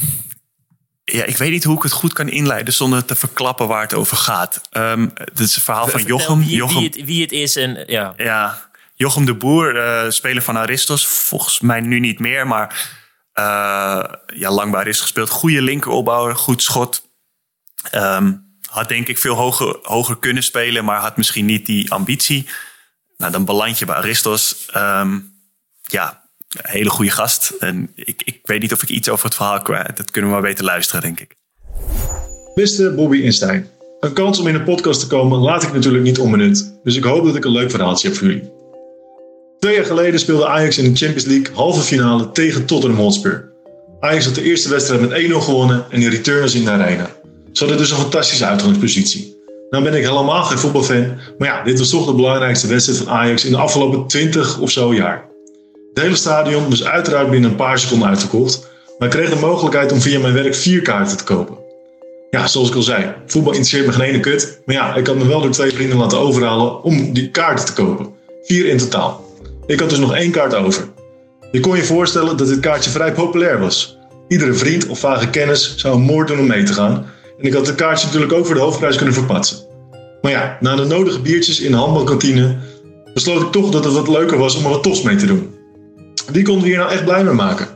ja, 1.03 1.23
ik 1.23 1.37
weet 1.37 1.51
niet 1.51 1.63
hoe 1.63 1.75
ik 1.75 1.83
het 1.83 1.91
goed 1.91 2.13
kan 2.13 2.29
inleiden 2.29 2.73
zonder 2.73 3.05
te 3.05 3.15
verklappen 3.15 3.67
waar 3.67 3.81
het 3.81 3.93
over 3.93 4.17
gaat. 4.17 4.61
Ehm 4.69 5.07
het 5.13 5.39
is 5.39 5.55
het 5.55 5.63
verhaal 5.63 5.87
van 5.87 6.03
Jochem. 6.03 6.39
Wie, 6.39 6.55
Jochem 6.55 6.77
wie, 6.77 6.87
het, 6.87 7.05
wie 7.05 7.21
het 7.21 7.31
is 7.31 7.55
en 7.55 7.83
ja. 7.87 8.13
Ja, 8.17 8.69
Jochem 8.93 9.25
de 9.25 9.35
Boer, 9.35 9.77
eh, 9.77 10.09
speler 10.09 10.41
van 10.41 10.57
Aristos. 10.57 11.07
Volgens 11.07 11.59
mij 11.59 11.81
nu 11.81 11.99
niet 11.99 12.19
meer, 12.19 12.47
maar 12.47 12.91
eh, 13.33 14.03
ja, 14.25 14.51
lang 14.51 14.71
bij 14.71 14.79
Aristos 14.79 15.01
gespeeld. 15.01 15.29
Goede 15.29 15.61
linkeropbouwer, 15.61 16.35
goed 16.35 16.61
schot. 16.61 17.09
Ehm, 17.91 18.33
had 18.69 18.87
denk 18.87 19.07
ik 19.07 19.17
veel 19.17 19.35
hoger, 19.35 19.79
hoger 19.81 20.17
kunnen 20.17 20.43
spelen, 20.43 20.85
maar 20.85 20.99
had 20.99 21.17
misschien 21.17 21.45
niet 21.45 21.65
die 21.65 21.91
ambitie. 21.91 22.47
Nou, 23.17 23.31
dan 23.31 23.45
beland 23.45 23.79
je 23.79 23.85
bij 23.85 23.95
Aristos. 23.95 24.65
Ehm, 24.71 25.19
ja, 25.81 26.23
hele 26.61 26.89
goede 26.89 27.11
gast. 27.11 27.49
En 27.59 27.91
ik, 27.95 28.21
ik 28.25 28.39
weet 28.43 28.61
niet 28.61 28.73
of 28.73 28.83
ik 28.83 28.89
iets 28.89 29.09
over 29.09 29.25
het 29.25 29.35
verhaal 29.35 29.61
kwijt. 29.61 29.97
Dat 29.97 30.11
kunnen 30.11 30.29
we 30.29 30.35
maar 30.35 30.49
beter 30.49 30.65
luisteren, 30.65 31.01
denk 31.01 31.19
ik. 31.19 31.35
Beste 32.53 32.93
Bobby 32.95 33.17
Instein. 33.17 33.69
Een 33.99 34.13
kans 34.13 34.39
om 34.39 34.47
in 34.47 34.55
een 34.55 34.63
podcast 34.63 34.99
te 34.99 35.07
komen 35.07 35.39
laat 35.39 35.63
ik 35.63 35.73
natuurlijk 35.73 36.03
niet 36.03 36.19
onbenut. 36.19 36.79
Dus 36.83 36.95
ik 36.95 37.03
hoop 37.03 37.25
dat 37.25 37.35
ik 37.35 37.45
een 37.45 37.51
leuk 37.51 37.71
verhaaltje 37.71 38.07
heb 38.07 38.17
voor 38.17 38.27
jullie. 38.27 38.52
Twee 39.63 39.75
jaar 39.75 39.85
geleden 39.85 40.19
speelde 40.19 40.47
Ajax 40.47 40.77
in 40.77 40.83
de 40.83 40.97
Champions 40.97 41.25
League 41.25 41.55
halve 41.55 41.81
finale 41.81 42.31
tegen 42.31 42.65
Tottenham 42.65 42.99
Hotspur. 42.99 43.51
Ajax 43.99 44.25
had 44.25 44.35
de 44.35 44.43
eerste 44.43 44.69
wedstrijd 44.69 45.01
met 45.01 45.31
1-0 45.31 45.33
gewonnen 45.33 45.85
en 45.89 45.99
de 45.99 46.09
return 46.09 46.41
was 46.41 46.55
in 46.55 46.63
de 46.63 46.69
arena. 46.69 47.09
Ze 47.51 47.59
hadden 47.59 47.77
dus 47.77 47.91
een 47.91 47.97
fantastische 47.97 48.45
uitgangspositie. 48.45 49.35
Nou 49.69 49.83
ben 49.83 49.93
ik 49.93 50.03
helemaal 50.03 50.43
geen 50.43 50.57
voetbalfan, 50.57 51.07
maar 51.37 51.47
ja, 51.47 51.63
dit 51.63 51.79
was 51.79 51.89
toch 51.89 52.05
de 52.05 52.13
belangrijkste 52.13 52.67
wedstrijd 52.67 52.99
van 52.99 53.09
Ajax 53.09 53.45
in 53.45 53.51
de 53.51 53.57
afgelopen 53.57 54.07
20 54.07 54.59
of 54.59 54.71
zo 54.71 54.93
jaar. 54.93 55.25
Het 55.93 56.03
hele 56.03 56.15
stadion 56.15 56.69
was 56.69 56.83
uiteraard 56.83 57.29
binnen 57.29 57.49
een 57.49 57.55
paar 57.55 57.79
seconden 57.79 58.07
uitverkocht, 58.07 58.67
maar 58.97 59.07
ik 59.07 59.13
kreeg 59.13 59.29
de 59.29 59.39
mogelijkheid 59.39 59.91
om 59.91 60.01
via 60.01 60.19
mijn 60.19 60.33
werk 60.33 60.55
vier 60.55 60.81
kaarten 60.81 61.17
te 61.17 61.23
kopen. 61.23 61.57
Ja, 62.29 62.47
zoals 62.47 62.69
ik 62.69 62.75
al 62.75 62.81
zei, 62.81 63.13
voetbal 63.25 63.53
interesseert 63.53 63.85
me 63.85 63.91
geen 63.91 64.09
ene 64.09 64.19
kut. 64.19 64.61
Maar 64.65 64.75
ja, 64.75 64.95
ik 64.95 65.07
had 65.07 65.15
me 65.15 65.27
wel 65.27 65.41
door 65.41 65.51
twee 65.51 65.71
vrienden 65.71 65.97
laten 65.97 66.19
overhalen 66.19 66.83
om 66.83 67.13
die 67.13 67.29
kaarten 67.29 67.65
te 67.65 67.73
kopen. 67.73 68.07
Vier 68.41 68.65
in 68.65 68.77
totaal. 68.77 69.31
Ik 69.65 69.79
had 69.79 69.89
dus 69.89 69.99
nog 69.99 70.15
één 70.15 70.31
kaart 70.31 70.55
over. 70.55 70.83
Je 71.51 71.59
kon 71.59 71.75
je 71.75 71.83
voorstellen 71.83 72.37
dat 72.37 72.47
dit 72.47 72.59
kaartje 72.59 72.89
vrij 72.89 73.13
populair 73.13 73.59
was. 73.59 73.97
Iedere 74.27 74.53
vriend 74.53 74.87
of 74.87 74.99
vage 74.99 75.29
kennis 75.29 75.73
zou 75.77 75.95
een 75.95 76.01
moord 76.01 76.27
doen 76.27 76.39
om 76.39 76.47
mee 76.47 76.63
te 76.63 76.73
gaan. 76.73 77.05
En 77.39 77.45
ik 77.45 77.53
had 77.53 77.67
het 77.67 77.75
kaartje 77.75 78.05
natuurlijk 78.05 78.33
ook 78.33 78.45
voor 78.45 78.55
de 78.55 78.61
hoofdprijs 78.61 78.95
kunnen 78.95 79.13
verpatsen. 79.13 79.57
Maar 80.21 80.31
ja, 80.31 80.57
na 80.59 80.75
de 80.75 80.85
nodige 80.85 81.19
biertjes 81.19 81.59
in 81.59 81.71
de 81.71 81.77
handbalkantine 81.77 82.57
besloot 83.13 83.41
ik 83.41 83.51
toch 83.51 83.71
dat 83.71 83.83
het 83.83 83.93
wat 83.93 84.07
leuker 84.07 84.37
was 84.37 84.55
om 84.55 84.63
er 84.63 84.69
wat 84.69 84.83
tofs 84.83 85.01
mee 85.01 85.15
te 85.15 85.25
doen. 85.25 85.55
Wie 86.31 86.43
konden 86.43 86.63
we 86.63 86.69
hier 86.69 86.77
nou 86.77 86.91
echt 86.91 87.05
blij 87.05 87.23
mee 87.23 87.33
maken? 87.33 87.67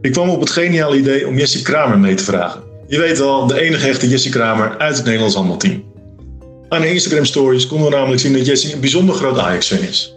Ik 0.00 0.12
kwam 0.12 0.28
op 0.28 0.40
het 0.40 0.50
geniale 0.50 0.96
idee 0.96 1.26
om 1.26 1.38
Jesse 1.38 1.62
Kramer 1.62 1.98
mee 1.98 2.14
te 2.14 2.24
vragen. 2.24 2.62
Je 2.86 2.98
weet 2.98 3.18
wel, 3.18 3.46
de 3.46 3.60
enige 3.60 3.88
echte 3.88 4.08
Jesse 4.08 4.28
Kramer 4.28 4.78
uit 4.78 4.96
het 4.96 5.04
Nederlands 5.04 5.34
handbalteam. 5.34 5.84
Aan 6.68 6.80
de 6.80 6.92
Instagram 6.92 7.24
stories 7.24 7.66
konden 7.66 7.90
we 7.90 7.96
namelijk 7.96 8.20
zien 8.20 8.32
dat 8.32 8.46
Jesse 8.46 8.72
een 8.72 8.80
bijzonder 8.80 9.14
groot 9.14 9.38
Ajax-fan 9.38 9.78
is. 9.78 10.13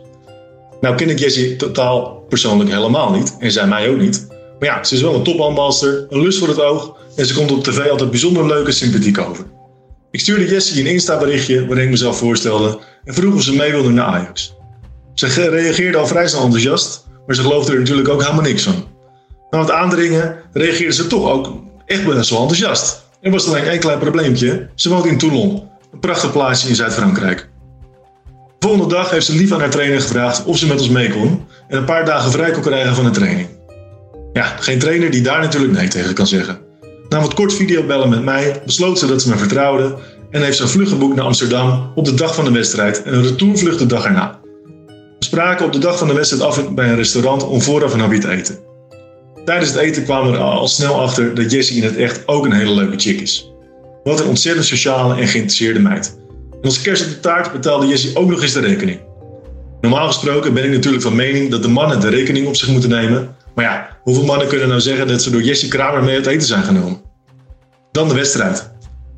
Nou 0.81 0.95
ken 0.95 1.09
ik 1.09 1.19
Jessie 1.19 1.55
totaal 1.55 2.25
persoonlijk 2.29 2.69
helemaal 2.69 3.11
niet 3.11 3.35
en 3.39 3.51
zij 3.51 3.67
mij 3.67 3.89
ook 3.89 3.99
niet. 3.99 4.27
Maar 4.59 4.69
ja, 4.69 4.83
ze 4.83 4.95
is 4.95 5.01
wel 5.01 5.15
een 5.15 5.23
tophandbalster, 5.23 6.05
een 6.09 6.21
lust 6.21 6.39
voor 6.39 6.47
het 6.47 6.61
oog 6.61 6.97
en 7.15 7.25
ze 7.25 7.33
komt 7.33 7.51
op 7.51 7.63
tv 7.63 7.89
altijd 7.89 8.09
bijzonder 8.09 8.47
leuk 8.47 8.67
en 8.67 8.73
sympathiek 8.73 9.17
over. 9.17 9.45
Ik 10.11 10.19
stuurde 10.19 10.47
Jessie 10.47 10.81
een 10.81 10.91
Insta-berichtje 10.91 11.65
waarin 11.65 11.83
ik 11.83 11.89
mezelf 11.89 12.17
voorstelde 12.17 12.79
en 13.03 13.13
vroeg 13.13 13.35
of 13.35 13.41
ze 13.41 13.55
mee 13.55 13.71
wilde 13.71 13.89
naar 13.89 14.05
Ajax. 14.05 14.55
Ze 15.13 15.49
reageerde 15.49 15.97
al 15.97 16.07
vrij 16.07 16.27
snel 16.27 16.43
enthousiast, 16.43 17.05
maar 17.25 17.35
ze 17.35 17.41
geloofde 17.41 17.71
er 17.71 17.79
natuurlijk 17.79 18.09
ook 18.09 18.21
helemaal 18.21 18.43
niks 18.43 18.63
van. 18.63 18.85
Na 19.49 19.59
het 19.59 19.71
aandringen 19.71 20.37
reageerde 20.53 20.93
ze 20.93 21.07
toch 21.07 21.29
ook 21.29 21.53
echt 21.85 22.03
wel 22.03 22.15
enthousiast. 22.15 23.05
Er 23.21 23.31
was 23.31 23.47
alleen 23.47 23.63
één 23.63 23.79
klein 23.79 23.99
probleempje. 23.99 24.69
Ze 24.75 24.89
woont 24.89 25.05
in 25.05 25.17
Toulon, 25.17 25.69
een 25.93 25.99
prachtig 25.99 26.31
plaatsje 26.31 26.69
in 26.69 26.75
Zuid-Frankrijk. 26.75 27.49
De 28.67 28.73
volgende 28.73 28.95
dag 28.95 29.09
heeft 29.09 29.25
ze 29.25 29.35
lief 29.35 29.51
aan 29.51 29.59
haar 29.59 29.69
trainer 29.69 30.01
gevraagd 30.01 30.43
of 30.45 30.57
ze 30.57 30.67
met 30.67 30.79
ons 30.79 30.89
mee 30.89 31.09
kon 31.09 31.45
en 31.67 31.77
een 31.77 31.85
paar 31.85 32.05
dagen 32.05 32.31
vrij 32.31 32.51
kon 32.51 32.61
krijgen 32.61 32.95
van 32.95 33.03
de 33.03 33.09
training. 33.09 33.47
Ja, 34.33 34.43
geen 34.43 34.79
trainer 34.79 35.11
die 35.11 35.21
daar 35.21 35.41
natuurlijk 35.41 35.73
nee 35.73 35.87
tegen 35.87 36.13
kan 36.13 36.27
zeggen. 36.27 36.59
Na 37.09 37.21
wat 37.21 37.33
kort 37.33 37.53
videobellen 37.53 38.09
met 38.09 38.23
mij 38.23 38.61
besloot 38.65 38.99
ze 38.99 39.07
dat 39.07 39.21
ze 39.21 39.29
me 39.29 39.37
vertrouwde 39.37 39.95
en 40.31 40.41
heeft 40.41 40.57
ze 40.57 40.63
een 40.63 40.69
vlucht 40.69 40.91
geboekt 40.91 41.15
naar 41.15 41.25
Amsterdam 41.25 41.91
op 41.95 42.05
de 42.05 42.13
dag 42.13 42.35
van 42.35 42.45
de 42.45 42.51
wedstrijd 42.51 43.03
en 43.03 43.13
een 43.13 43.23
retourvlucht 43.23 43.79
de 43.79 43.85
dag 43.85 44.05
erna. 44.05 44.39
We 45.19 45.25
spraken 45.25 45.65
op 45.65 45.73
de 45.73 45.79
dag 45.79 45.97
van 45.97 46.07
de 46.07 46.13
wedstrijd 46.13 46.43
af 46.43 46.73
bij 46.73 46.89
een 46.89 46.95
restaurant 46.95 47.43
om 47.43 47.61
vooraf 47.61 47.93
een 47.93 47.99
hapje 47.99 48.19
te 48.19 48.29
eten. 48.29 48.59
Tijdens 49.45 49.69
het 49.69 49.79
eten 49.79 50.03
kwamen 50.03 50.31
we 50.31 50.37
er 50.37 50.43
al 50.43 50.67
snel 50.67 51.01
achter 51.01 51.35
dat 51.35 51.51
Jessie 51.51 51.77
in 51.77 51.83
het 51.83 51.95
echt 51.95 52.27
ook 52.27 52.45
een 52.45 52.53
hele 52.53 52.73
leuke 52.73 52.99
chick 52.99 53.21
is. 53.21 53.51
Wat 54.03 54.19
een 54.19 54.27
ontzettend 54.27 54.65
sociale 54.65 55.15
en 55.15 55.27
geïnteresseerde 55.27 55.79
meid. 55.79 56.25
Als 56.61 56.81
kerst 56.81 57.05
op 57.05 57.09
de 57.09 57.19
taart 57.19 57.51
betaalde 57.51 57.87
Jessie 57.87 58.15
ook 58.15 58.29
nog 58.29 58.41
eens 58.41 58.53
de 58.53 58.59
rekening. 58.59 58.99
Normaal 59.81 60.07
gesproken 60.07 60.53
ben 60.53 60.63
ik 60.63 60.71
natuurlijk 60.71 61.03
van 61.03 61.15
mening 61.15 61.51
dat 61.51 61.61
de 61.61 61.67
mannen 61.67 61.99
de 61.99 62.09
rekening 62.09 62.47
op 62.47 62.55
zich 62.55 62.67
moeten 62.67 62.89
nemen. 62.89 63.35
Maar 63.55 63.65
ja, 63.65 63.97
hoeveel 64.03 64.25
mannen 64.25 64.47
kunnen 64.47 64.67
nou 64.67 64.81
zeggen 64.81 65.07
dat 65.07 65.21
ze 65.21 65.29
door 65.29 65.41
Jessie 65.41 65.69
Kramer 65.69 66.03
mee 66.03 66.15
uit 66.15 66.25
eten 66.25 66.47
zijn 66.47 66.63
genomen? 66.63 67.01
Dan 67.91 68.07
de 68.07 68.13
wedstrijd. 68.13 68.71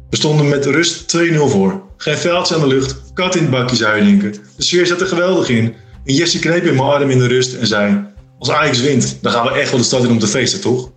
We 0.10 0.16
stonden 0.16 0.50
met 0.50 0.66
rust 0.66 1.18
2-0 1.18 1.36
voor. 1.36 1.82
Geen 1.98 2.18
veldje 2.18 2.56
aan 2.56 2.62
de 2.62 2.68
lucht, 2.68 3.02
kat 3.14 3.36
in 3.36 3.42
het 3.42 3.52
bakje 3.52 3.76
zou 3.76 3.98
je 3.98 4.04
denken. 4.04 4.32
De 4.32 4.64
sfeer 4.64 4.88
zat 4.88 5.02
er 5.02 5.08
geweldig 5.08 5.50
in. 5.50 5.76
En 6.06 6.14
Jessie 6.14 6.40
kneep 6.40 6.64
in 6.64 6.76
mijn 6.76 6.88
arm 6.88 7.10
in 7.10 7.20
de 7.20 7.28
rust 7.28 7.54
en 7.54 7.68
zei... 7.68 8.08
Als 8.40 8.52
Ajax 8.52 8.82
wint, 8.82 9.18
dan 9.22 9.32
gaan 9.32 9.46
we 9.46 9.52
echt 9.52 9.70
wel 9.70 9.80
de 9.80 9.86
stad 9.86 10.04
in 10.04 10.10
om 10.10 10.20
te 10.20 10.28
feesten, 10.28 10.62
toch? 10.62 10.92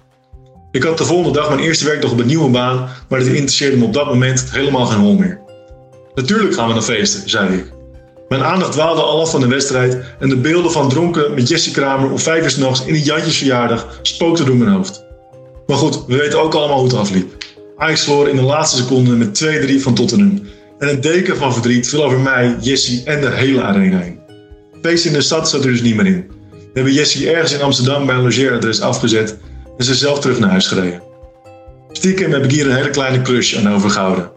Ik 0.70 0.82
had 0.82 0.98
de 0.98 1.04
volgende 1.04 1.38
dag 1.38 1.48
mijn 1.48 1.60
eerste 1.60 1.84
werkdag 1.84 2.10
op 2.10 2.20
een 2.20 2.26
nieuwe 2.26 2.50
baan, 2.50 2.88
maar 3.08 3.18
dat 3.18 3.28
interesseerde 3.28 3.76
me 3.76 3.84
op 3.84 3.92
dat 3.92 4.06
moment 4.06 4.44
helemaal 4.50 4.86
geen 4.86 5.00
hol 5.00 5.16
meer. 5.16 5.41
Natuurlijk 6.14 6.54
gaan 6.54 6.68
we 6.68 6.74
naar 6.74 6.82
feesten, 6.82 7.30
zei 7.30 7.56
ik. 7.56 7.72
Mijn 8.28 8.44
aandacht 8.44 8.72
dwaalde 8.72 9.00
al 9.00 9.20
af 9.20 9.30
van 9.30 9.40
de 9.40 9.46
wedstrijd 9.46 9.98
en 10.18 10.28
de 10.28 10.36
beelden 10.36 10.72
van 10.72 10.88
dronken 10.88 11.34
met 11.34 11.48
Jessie 11.48 11.72
Kramer 11.72 12.10
om 12.10 12.18
vijf 12.18 12.42
uur 12.42 12.50
s'nachts 12.50 12.84
in 12.84 12.94
een 12.94 13.00
Jantjesverjaardag 13.00 13.98
spookten 14.02 14.46
door 14.46 14.56
mijn 14.56 14.70
hoofd. 14.70 15.04
Maar 15.66 15.76
goed, 15.76 16.06
we 16.06 16.16
weten 16.16 16.40
ook 16.40 16.54
allemaal 16.54 16.78
hoe 16.78 16.86
het 16.88 16.96
afliep. 16.96 17.44
Ajax 17.76 18.04
verloor 18.04 18.28
in 18.28 18.36
de 18.36 18.42
laatste 18.42 18.76
seconde 18.76 19.10
met 19.10 19.44
2-3 19.78 19.82
van 19.82 19.94
Tottenham. 19.94 20.40
En 20.78 20.88
een 20.88 21.00
deken 21.00 21.36
van 21.36 21.52
verdriet 21.52 21.88
viel 21.88 22.04
over 22.04 22.20
mij, 22.20 22.56
Jessie 22.60 23.02
en 23.04 23.20
de 23.20 23.30
hele 23.30 23.62
arena 23.62 23.98
heen. 23.98 24.20
Feest 24.82 25.04
in 25.04 25.12
de 25.12 25.20
stad 25.20 25.48
zat 25.48 25.64
er 25.64 25.70
dus 25.70 25.82
niet 25.82 25.96
meer 25.96 26.06
in. 26.06 26.30
We 26.50 26.70
hebben 26.72 26.92
Jessie 26.92 27.30
ergens 27.30 27.52
in 27.52 27.62
Amsterdam 27.62 28.06
bij 28.06 28.14
een 28.14 28.22
logeeradres 28.22 28.80
afgezet 28.80 29.38
en 29.78 29.84
ze 29.84 29.94
zelf 29.94 30.20
terug 30.20 30.38
naar 30.38 30.50
huis 30.50 30.66
gereden. 30.66 31.02
Stiekem 31.92 32.32
heb 32.32 32.44
ik 32.44 32.50
hier 32.50 32.66
een 32.66 32.76
hele 32.76 32.90
kleine 32.90 33.22
crush 33.22 33.56
aan 33.56 33.74
overgehouden. 33.74 34.30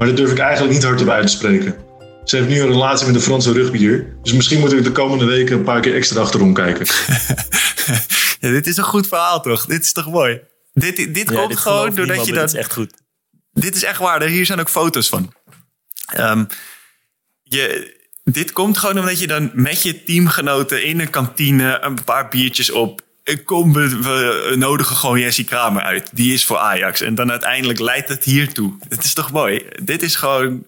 Maar 0.00 0.08
dat 0.08 0.18
durf 0.18 0.30
ik 0.30 0.38
eigenlijk 0.38 0.72
niet 0.72 0.82
hardop 0.82 1.08
uit 1.08 1.26
te 1.26 1.32
spreken. 1.32 1.76
Ze 2.24 2.36
heeft 2.36 2.48
nu 2.48 2.60
een 2.60 2.66
relatie 2.66 3.06
met 3.06 3.14
een 3.14 3.20
Franse 3.20 3.52
rugbier. 3.52 4.16
Dus 4.22 4.32
misschien 4.32 4.60
moet 4.60 4.72
ik 4.72 4.84
de 4.84 4.92
komende 4.92 5.24
weken 5.24 5.56
een 5.56 5.64
paar 5.64 5.80
keer 5.80 5.94
extra 5.94 6.20
achterom 6.20 6.54
kijken. 6.54 6.86
ja, 8.40 8.50
dit 8.50 8.66
is 8.66 8.76
een 8.76 8.84
goed 8.84 9.06
verhaal 9.06 9.40
toch? 9.40 9.66
Dit 9.66 9.82
is 9.82 9.92
toch 9.92 10.10
mooi? 10.10 10.40
Dit, 10.72 10.96
dit 10.96 11.30
Ja, 11.30 11.34
komt 11.36 11.48
dit 11.48 11.58
gewoon 11.58 11.94
doordat 11.94 12.06
niemand, 12.06 12.26
je 12.26 12.32
dat... 12.32 12.42
dit 12.42 12.52
is 12.54 12.60
echt 12.60 12.72
goed. 12.72 12.92
Dit 13.52 13.76
is 13.76 13.84
echt 13.84 13.98
waar. 13.98 14.22
Hier 14.22 14.46
zijn 14.46 14.60
ook 14.60 14.68
foto's 14.68 15.08
van. 15.08 15.32
Ehm, 16.06 16.44
je, 17.42 17.96
dit 18.24 18.52
komt 18.52 18.78
gewoon 18.78 18.98
omdat 18.98 19.20
je 19.20 19.26
dan 19.26 19.50
met 19.54 19.82
je 19.82 20.02
teamgenoten 20.02 20.84
in 20.84 21.00
een 21.00 21.10
kantine 21.10 21.78
een 21.80 22.04
paar 22.04 22.28
biertjes 22.28 22.70
op. 22.70 23.00
eh, 23.30 23.44
Kom, 23.44 23.72
we, 23.72 23.88
we 23.88 24.54
nodigen 24.56 24.96
gewoon 24.96 25.20
Jessie 25.20 25.44
Kramer 25.44 25.82
uit. 25.82 26.08
Die 26.12 26.32
is 26.32 26.44
voor 26.44 26.58
Ajax. 26.58 27.00
En 27.00 27.14
dan 27.14 27.30
uiteindelijk 27.30 27.78
leidt 27.78 28.08
het 28.08 28.24
hiertoe. 28.24 28.76
Het 28.88 29.04
is 29.04 29.14
toch 29.14 29.30
mooi? 29.32 29.66
Dit 29.82 30.02
is 30.02 30.16
gewoon, 30.16 30.66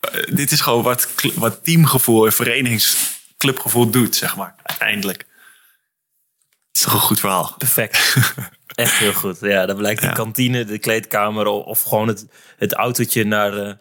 eh, 0.00 0.22
dit 0.34 0.52
is 0.52 0.60
gewoon 0.60 0.82
wat, 0.82 1.08
wat 1.34 1.64
teamgevoel 1.64 2.26
en 2.26 2.32
verenigingsclubgevoel 2.32 3.90
doet, 3.90 4.16
zeg 4.16 4.36
maar. 4.36 4.54
Uiteindelijk. 4.62 5.18
Het 5.18 6.76
is 6.76 6.80
toch 6.80 6.92
een 6.92 7.00
goed 7.00 7.20
verhaal. 7.20 7.54
Perfect. 7.58 8.16
Echt 8.74 8.92
heel 8.98 9.12
goed. 9.12 9.38
Ja, 9.40 9.66
dan 9.66 9.76
blijkt 9.76 10.00
de 10.00 10.06
Ja. 10.06 10.12
kantine, 10.12 10.64
de 10.64 10.78
kleedkamer 10.78 11.46
of 11.46 11.82
gewoon 11.82 12.08
het, 12.08 12.26
het 12.56 12.72
autootje 12.74 13.24
naar, 13.24 13.56
eh, 13.58 13.74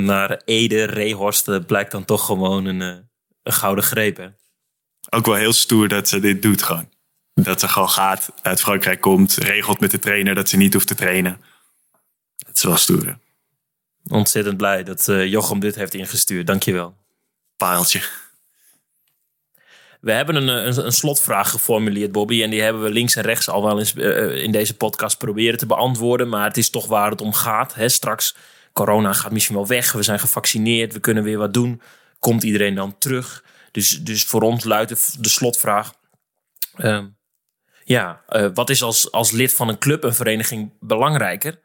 naar 0.00 0.42
Ede, 0.44 0.84
Rehorst, 0.84 1.48
eh, 1.48 1.58
blijkt 1.66 1.90
dan 1.92 2.04
toch 2.04 2.26
gewoon 2.26 2.64
een, 2.64 2.80
een 2.80 3.52
gouden 3.52 3.84
greep. 3.84 4.16
Hè? 4.16 4.26
ook 5.10 5.26
wel 5.26 5.34
heel 5.34 5.52
stoer 5.52 5.88
dat 5.88 6.08
ze 6.08 6.20
dit 6.20 6.42
doet 6.42 6.62
gewoon. 6.62 6.88
Dat 7.34 7.60
ze 7.60 7.68
gewoon 7.68 7.90
gaat, 7.90 8.32
uit 8.42 8.60
Frankrijk 8.60 9.00
komt, 9.00 9.34
regelt 9.34 9.80
met 9.80 9.90
de 9.90 9.98
trainer 9.98 10.34
dat 10.34 10.48
ze 10.48 10.56
niet 10.56 10.72
hoeft 10.74 10.86
te 10.86 10.94
trainen. 10.94 11.40
Dat 12.36 12.56
is 12.56 12.62
wel 12.62 12.76
stoer. 12.76 13.18
Ontzettend 14.08 14.56
blij 14.56 14.82
dat 14.82 15.08
eh, 15.08 15.26
Jochem 15.26 15.60
dit 15.60 15.74
heeft 15.74 15.94
ingestuurd. 15.94 16.46
Dankjewel. 16.46 16.96
Pareltje. 17.56 18.02
We 20.00 20.12
hebben 20.12 20.34
een, 20.36 20.48
eh, 20.48 20.64
een, 20.64 20.86
een 20.86 20.92
slotvraag 20.92 21.50
geformuleerd, 21.50 22.12
Bobby. 22.12 22.42
En 22.42 22.50
die 22.50 22.60
hebben 22.62 22.82
we 22.82 22.90
links 22.90 23.16
en 23.16 23.22
rechts 23.22 23.48
al 23.48 23.62
wel 23.62 23.78
eens 23.78 23.94
eh, 23.94 24.42
in 24.42 24.52
deze 24.52 24.76
podcast 24.76 25.18
proberen 25.18 25.58
te 25.58 25.66
beantwoorden. 25.66 26.28
Maar 26.28 26.44
het 26.46 26.56
is 26.56 26.70
toch 26.70 26.86
waar 26.86 27.10
het 27.10 27.20
om 27.20 27.32
gaat. 27.32 27.74
Hè? 27.74 27.88
Straks, 27.88 28.34
corona 28.72 29.12
gaat 29.12 29.32
misschien 29.32 29.56
wel 29.56 29.66
weg. 29.66 29.92
We 29.92 30.02
zijn 30.02 30.18
gevaccineerd. 30.18 30.92
We 30.92 31.00
kunnen 31.00 31.22
weer 31.22 31.38
wat 31.38 31.54
doen. 31.54 31.82
Komt 32.18 32.42
iedereen 32.42 32.74
dan 32.74 32.98
terug? 32.98 33.44
Dus, 33.70 33.88
dus 34.02 34.24
voor 34.24 34.42
ons 34.42 34.64
luidt 34.64 34.88
de, 34.88 35.20
de 35.20 35.28
slotvraag. 35.28 35.94
ehm, 36.76 37.06
ja, 37.84 38.22
eh, 38.28 38.48
wat 38.54 38.70
is 38.70 38.82
als, 38.82 39.12
als 39.12 39.30
lid 39.30 39.54
van 39.54 39.68
een 39.68 39.78
club, 39.78 40.04
een 40.04 40.14
vereniging 40.14 40.72
belangrijker? 40.80 41.60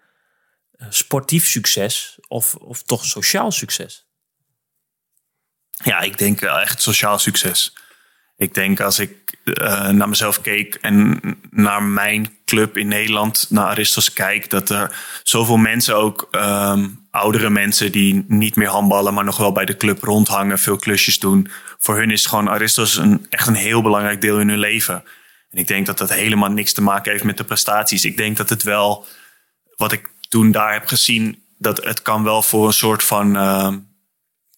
Eh, 0.72 0.88
sportief 0.90 1.48
succes 1.48 2.18
of, 2.28 2.56
of 2.56 2.84
toch 2.84 3.06
sociaal 3.06 3.52
succes? 3.52 4.06
Ja, 5.84 6.00
ik 6.00 6.18
denk 6.18 6.40
wel 6.40 6.60
echt 6.60 6.82
sociaal 6.82 7.20
succes. 7.20 7.74
Ik 8.38 8.54
denk 8.54 8.80
als 8.80 9.00
ik 9.00 9.38
eh, 9.44 9.90
naar 9.90 10.10
mezelf 10.10 10.42
keek 10.42 10.76
en 10.76 11.20
naar 11.50 11.84
mijn 11.84 12.38
club 12.46 12.78
in 12.78 12.88
Nederland, 12.88 13.46
naar 13.50 13.66
Aristos 13.66 14.14
kijk, 14.14 14.50
dat 14.50 14.70
er 14.70 14.96
zoveel 15.24 15.58
mensen 15.58 15.96
ook, 15.96 16.28
ehm, 16.32 16.88
oudere 17.12 17.50
mensen 17.50 17.92
die 17.92 18.26
niet 18.28 18.56
meer 18.56 18.68
handballen, 18.68 19.14
maar 19.14 19.24
nog 19.24 19.38
wel 19.38 19.52
bij 19.52 19.66
de 19.66 19.78
club 19.78 20.04
rondhangen, 20.04 20.60
veel 20.60 20.78
klusjes 20.78 21.20
doen. 21.20 21.50
Voor 21.78 21.98
hun 21.98 22.12
is 22.12 22.26
gewoon 22.26 22.50
Aristos 22.50 22.98
een, 22.98 23.26
echt 23.30 23.48
een 23.48 23.56
heel 23.56 23.82
belangrijk 23.82 24.22
deel 24.22 24.40
in 24.40 24.50
hun 24.50 24.60
leven. 24.60 25.04
Ik 25.58 25.68
denk 25.68 25.86
dat 25.86 25.98
dat 25.98 26.14
helemaal 26.14 26.50
niks 26.50 26.74
te 26.74 26.82
maken 26.82 27.12
heeft 27.12 27.24
met 27.24 27.38
de 27.38 27.44
prestaties. 27.44 28.06
Ik 28.06 28.18
denk 28.18 28.38
dat 28.38 28.50
het 28.50 28.64
wel, 28.64 29.06
wat 29.76 29.92
ik 29.92 30.10
toen 30.30 30.52
daar 30.52 30.74
heb 30.74 30.88
gezien, 30.88 31.44
dat 31.58 31.84
het 31.84 32.02
kan 32.02 32.24
wel 32.24 32.42
voor 32.42 32.68
een 32.68 32.74
soort 32.74 33.04
van 33.04 33.36
ehm, 33.36 33.78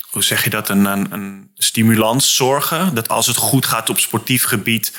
hoe 0.10 0.24
zeg 0.24 0.44
je 0.44 0.50
dat, 0.50 0.70
een, 0.70 0.86
een, 0.86 1.52
stimulans 1.56 2.36
zorgen. 2.36 2.96
Dat 2.96 3.10
als 3.10 3.28
het 3.28 3.36
goed 3.36 3.66
gaat 3.66 3.90
op 3.90 4.00
sportief 4.00 4.44
gebied, 4.44 4.98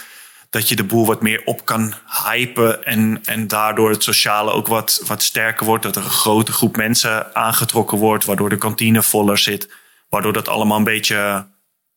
dat 0.51 0.69
je 0.69 0.77
de 0.77 0.85
boel 0.85 1.07
wat 1.07 1.23
meer 1.23 1.43
op 1.45 1.65
kan 1.65 1.95
hypen. 2.25 2.85
En, 2.85 3.21
en 3.25 3.47
daardoor 3.47 3.91
het 3.91 4.03
sociale 4.03 4.51
ook 4.51 4.67
wat, 4.67 5.03
wat 5.07 5.23
sterker 5.23 5.67
wordt. 5.67 5.83
Dat 5.83 5.97
er 5.97 6.05
een 6.05 6.11
grote 6.11 6.53
groep 6.53 6.77
mensen 6.77 7.35
aangetrokken 7.35 7.99
wordt, 7.99 8.25
waardoor 8.25 8.49
de 8.49 8.59
kantine 8.59 9.03
voller 9.03 9.39
zit. 9.39 9.73
Waardoor 10.09 10.33
dat 10.33 10.49
allemaal 10.49 10.79
een 10.79 10.85
beetje 10.85 11.47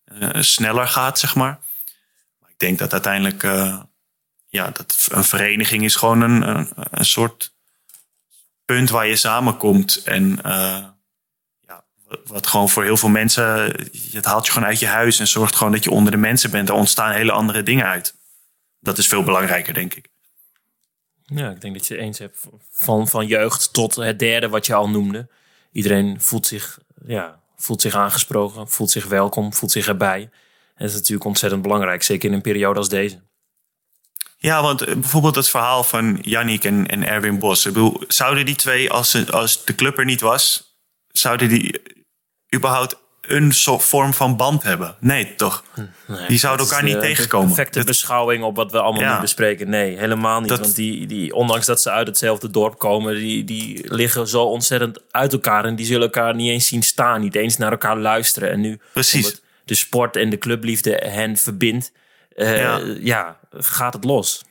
eh, 0.06 0.30
sneller 0.42 0.88
gaat, 0.88 1.20
zeg 1.20 1.36
maar. 1.36 1.60
Maar 2.40 2.50
ik 2.50 2.60
denk 2.60 2.80
dat 2.80 2.92
uiteindelijk, 2.92 3.44
eh, 3.44 3.80
ja, 4.54 4.70
dat 4.70 5.08
een 5.12 5.24
vereniging 5.24 5.84
is 5.84 5.96
gewoon 5.96 6.22
een, 6.22 6.48
een, 6.48 6.70
een 6.76 7.06
soort 7.06 7.54
punt 8.66 8.90
waar 8.90 9.08
je 9.08 9.16
samenkomt. 9.16 10.02
En 10.04 10.42
eh, 10.44 10.86
wat 12.26 12.48
gewoon 12.48 12.70
voor 12.70 12.84
heel 12.84 12.98
veel 12.98 13.10
mensen, 13.10 13.76
het 14.12 14.26
haalt 14.26 14.46
je 14.46 14.52
gewoon 14.52 14.68
uit 14.68 14.80
je 14.80 14.88
huis 14.88 15.20
en 15.20 15.28
zorgt 15.28 15.56
gewoon 15.56 15.74
dat 15.74 15.84
je 15.84 15.92
onder 15.92 16.12
de 16.12 16.18
mensen 16.18 16.52
bent. 16.52 16.70
Er 16.70 16.76
ontstaan 16.76 17.12
hele 17.12 17.32
andere 17.32 17.64
dingen 17.64 17.86
uit. 17.86 18.16
Dat 18.80 18.98
is 18.98 19.08
veel 19.08 19.24
belangrijker, 19.24 19.74
denk 19.74 19.94
ik. 19.94 20.08
Ja, 21.26 21.50
ik 21.50 21.62
denk 21.62 21.74
dat 21.74 21.88
je 21.88 21.94
het 21.94 22.04
eens 22.04 22.20
hebt 22.20 22.48
van, 22.72 23.08
van 23.08 23.28
jeugd 23.28 23.74
tot 23.74 23.96
het 23.96 24.20
derde 24.20 24.50
wat 24.50 24.66
je 24.66 24.74
al 24.74 24.90
noemde. 24.90 25.30
Iedereen 25.72 26.22
voelt 26.22 26.48
zich, 26.48 26.80
ja, 27.06 27.42
voelt 27.56 27.82
zich 27.82 27.96
aangesproken, 27.96 28.70
voelt 28.70 28.92
zich 28.92 29.06
welkom, 29.06 29.54
voelt 29.54 29.72
zich 29.72 29.88
erbij. 29.88 30.22
En 30.22 30.30
dat 30.76 30.90
is 30.90 30.94
natuurlijk 30.94 31.26
ontzettend 31.26 31.62
belangrijk, 31.62 32.04
zeker 32.04 32.30
in 32.30 32.36
een 32.36 32.42
periode 32.42 32.80
als 32.80 32.90
deze. 32.90 33.22
Ja, 34.44 34.62
want 34.62 34.82
eh, 34.82 34.94
bijvoorbeeld 34.94 35.36
het 35.36 35.50
verhaal 35.50 35.84
van 35.84 36.20
Yannick 36.22 36.64
en, 36.64 36.88
en 36.88 37.08
Erwin 37.08 37.40
Bos. 37.40 37.66
Ik 37.66 37.74
bedoel, 37.74 38.04
zouden 38.08 38.46
die 38.46 38.56
twee, 38.56 38.92
als, 38.92 39.32
als 39.32 39.66
de 39.66 39.76
club 39.76 39.98
er 39.98 40.06
niet 40.06 40.22
was, 40.22 40.74
zouden 41.08 41.50
die 41.50 41.82
überhaupt 42.56 42.96
een 43.22 43.52
soort 43.52 43.84
vorm 43.84 44.14
van 44.14 44.38
band 44.38 44.64
hebben? 44.64 44.96
Nee, 45.00 45.36
toch? 45.36 45.64
Nee, 46.08 46.28
die 46.28 46.38
zouden 46.38 46.66
elkaar 46.66 46.84
niet 46.84 46.94
de 46.94 47.00
tegenkomen. 47.00 47.48
Perfecte 47.48 47.78
Dat- 47.78 47.88
beschouwing 47.88 48.44
op 48.44 48.56
wat 48.56 48.72
we 48.72 48.80
allemaal 48.82 49.02
Ja. 49.02 49.16
nu 49.16 49.22
bespreken. 49.22 49.70
Nee, 49.70 49.98
helemaal 49.98 50.40
niet. 50.40 50.50
Dat- 50.50 50.60
Want 50.60 50.76
die, 50.76 51.06
die, 51.08 51.34
ondanks 51.36 51.66
dat 51.66 51.82
ze 51.82 51.92
uit 51.92 52.08
hetzelfde 52.08 52.50
dorp 52.50 52.78
komen, 52.80 53.16
die, 53.16 53.44
die 53.44 53.94
liggen 53.94 54.28
zo 54.28 54.44
ontzettend 54.44 55.00
uit 55.12 55.34
elkaar. 55.34 55.66
En 55.66 55.76
die 55.76 55.86
zullen 55.86 56.02
elkaar 56.04 56.36
niet 56.36 56.50
eens 56.50 56.68
zien 56.68 56.84
staan, 56.84 57.22
niet 57.22 57.36
eens 57.36 57.58
naar 57.58 57.72
elkaar 57.72 57.98
luisteren. 57.98 58.52
En 58.52 58.60
nu, 58.60 58.80
Precies. 58.94 59.26
omdat 59.26 59.42
de 59.66 59.76
sport 59.76 60.16
en 60.16 60.30
de 60.30 60.38
clubliefde 60.38 60.92
hen 61.06 61.38
verbindt, 61.38 61.92
eh, 62.36 62.58
Ja. 62.58 62.78
ja, 63.00 63.40
gaat 63.52 63.94
het 63.94 64.04
los. 64.04 64.44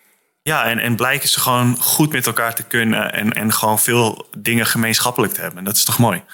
Ja, 0.43 0.65
en, 0.65 0.79
en 0.79 0.97
blijken 0.97 1.29
ze 1.29 1.41
gewoon 1.41 1.77
goed 1.77 2.13
met 2.13 2.27
elkaar 2.27 2.55
te 2.55 2.63
kunnen 2.63 3.13
en, 3.13 3.33
en 3.33 3.53
gewoon 3.53 3.79
veel 3.79 4.27
dingen 4.39 4.67
gemeenschappelijk 4.67 5.33
te 5.33 5.41
hebben. 5.41 5.65
Dat 5.65 5.77
is 5.77 5.85
toch 5.85 5.99
mooi? 5.99 6.25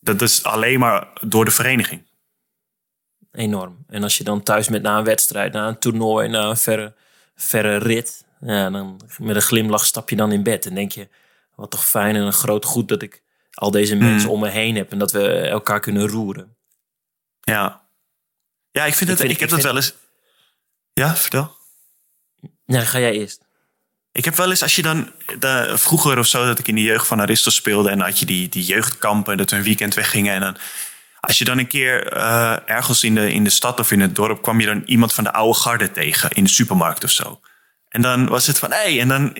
Dat 0.00 0.22
is 0.22 0.44
alleen 0.44 0.78
maar 0.78 1.06
door 1.20 1.44
de 1.44 1.50
vereniging. 1.50 2.06
Enorm. 3.32 3.84
En 3.88 4.02
als 4.02 4.16
je 4.18 4.24
dan 4.24 4.42
thuis 4.42 4.68
met 4.68 4.82
na 4.82 4.98
een 4.98 5.04
wedstrijd, 5.04 5.52
na 5.52 5.68
een 5.68 5.78
toernooi, 5.78 6.28
na 6.28 6.42
een 6.44 6.56
verre, 6.56 6.94
verre 7.34 7.76
rit, 7.76 8.24
Ja, 8.40 8.70
dan 8.70 9.00
met 9.18 9.36
een 9.36 9.42
glimlach 9.42 9.84
stap 9.86 10.10
je 10.10 10.16
dan 10.16 10.32
in 10.32 10.42
bed 10.42 10.66
en 10.66 10.74
denk 10.74 10.92
je, 10.92 11.08
wat 11.54 11.70
toch 11.70 11.86
fijn 11.86 12.16
en 12.16 12.22
een 12.22 12.32
groot 12.32 12.64
goed 12.64 12.88
dat 12.88 13.02
ik 13.02 13.22
al 13.54 13.70
deze 13.70 13.96
mensen 13.96 14.30
om 14.30 14.40
me 14.40 14.48
heen 14.48 14.76
heb 14.76 14.92
en 14.92 14.98
dat 14.98 15.12
we 15.12 15.28
elkaar 15.40 15.80
kunnen 15.80 16.08
roeren. 16.08 16.56
Ja. 17.40 17.88
Ja, 18.70 18.84
ik 18.84 18.94
vind 18.94 19.00
Ik 19.02 19.08
het. 19.08 19.18
vind- 19.18 19.32
Ik, 19.32 19.40
heb 19.40 19.48
dat 19.48 19.62
wel 19.62 19.76
eens. 19.76 19.94
Ja, 20.98 21.16
vertel. 21.16 21.56
Ja, 22.64 22.84
ga 22.84 22.98
jij 22.98 23.12
eerst. 23.12 23.40
Ik 24.12 24.24
heb 24.24 24.34
wel 24.34 24.50
eens, 24.50 24.62
als 24.62 24.76
je 24.76 24.82
dan 24.82 25.12
de, 25.38 25.72
vroeger 25.74 26.18
of 26.18 26.26
zo, 26.26 26.46
dat 26.46 26.58
ik 26.58 26.68
in 26.68 26.74
de 26.74 26.82
jeugd 26.82 27.06
van 27.06 27.20
Aristos 27.20 27.54
speelde. 27.54 27.90
En 27.90 27.98
dan 27.98 28.06
had 28.06 28.18
je 28.18 28.26
die, 28.26 28.48
die 28.48 28.64
jeugdkampen, 28.64 29.36
dat 29.36 29.50
we 29.50 29.56
een 29.56 29.62
weekend 29.62 29.94
weggingen. 29.94 30.34
En 30.34 30.40
dan, 30.40 30.56
als 31.20 31.38
je 31.38 31.44
dan 31.44 31.58
een 31.58 31.66
keer 31.66 32.12
eh, 32.12 32.56
ergens 32.64 33.04
in 33.04 33.14
de, 33.14 33.32
in 33.32 33.44
de 33.44 33.50
stad 33.50 33.80
of 33.80 33.90
in 33.90 34.00
het 34.00 34.14
dorp 34.14 34.42
kwam 34.42 34.60
je 34.60 34.66
dan 34.66 34.82
iemand 34.84 35.12
van 35.12 35.24
de 35.24 35.32
oude 35.32 35.58
garde 35.58 35.90
tegen 35.90 36.30
in 36.30 36.44
de 36.44 36.50
supermarkt 36.50 37.04
of 37.04 37.10
zo. 37.10 37.40
En 37.88 38.02
dan 38.02 38.28
was 38.28 38.46
het 38.46 38.58
van, 38.58 38.70
hé, 38.70 38.76
hey, 38.76 39.00
en 39.00 39.08
dan, 39.08 39.36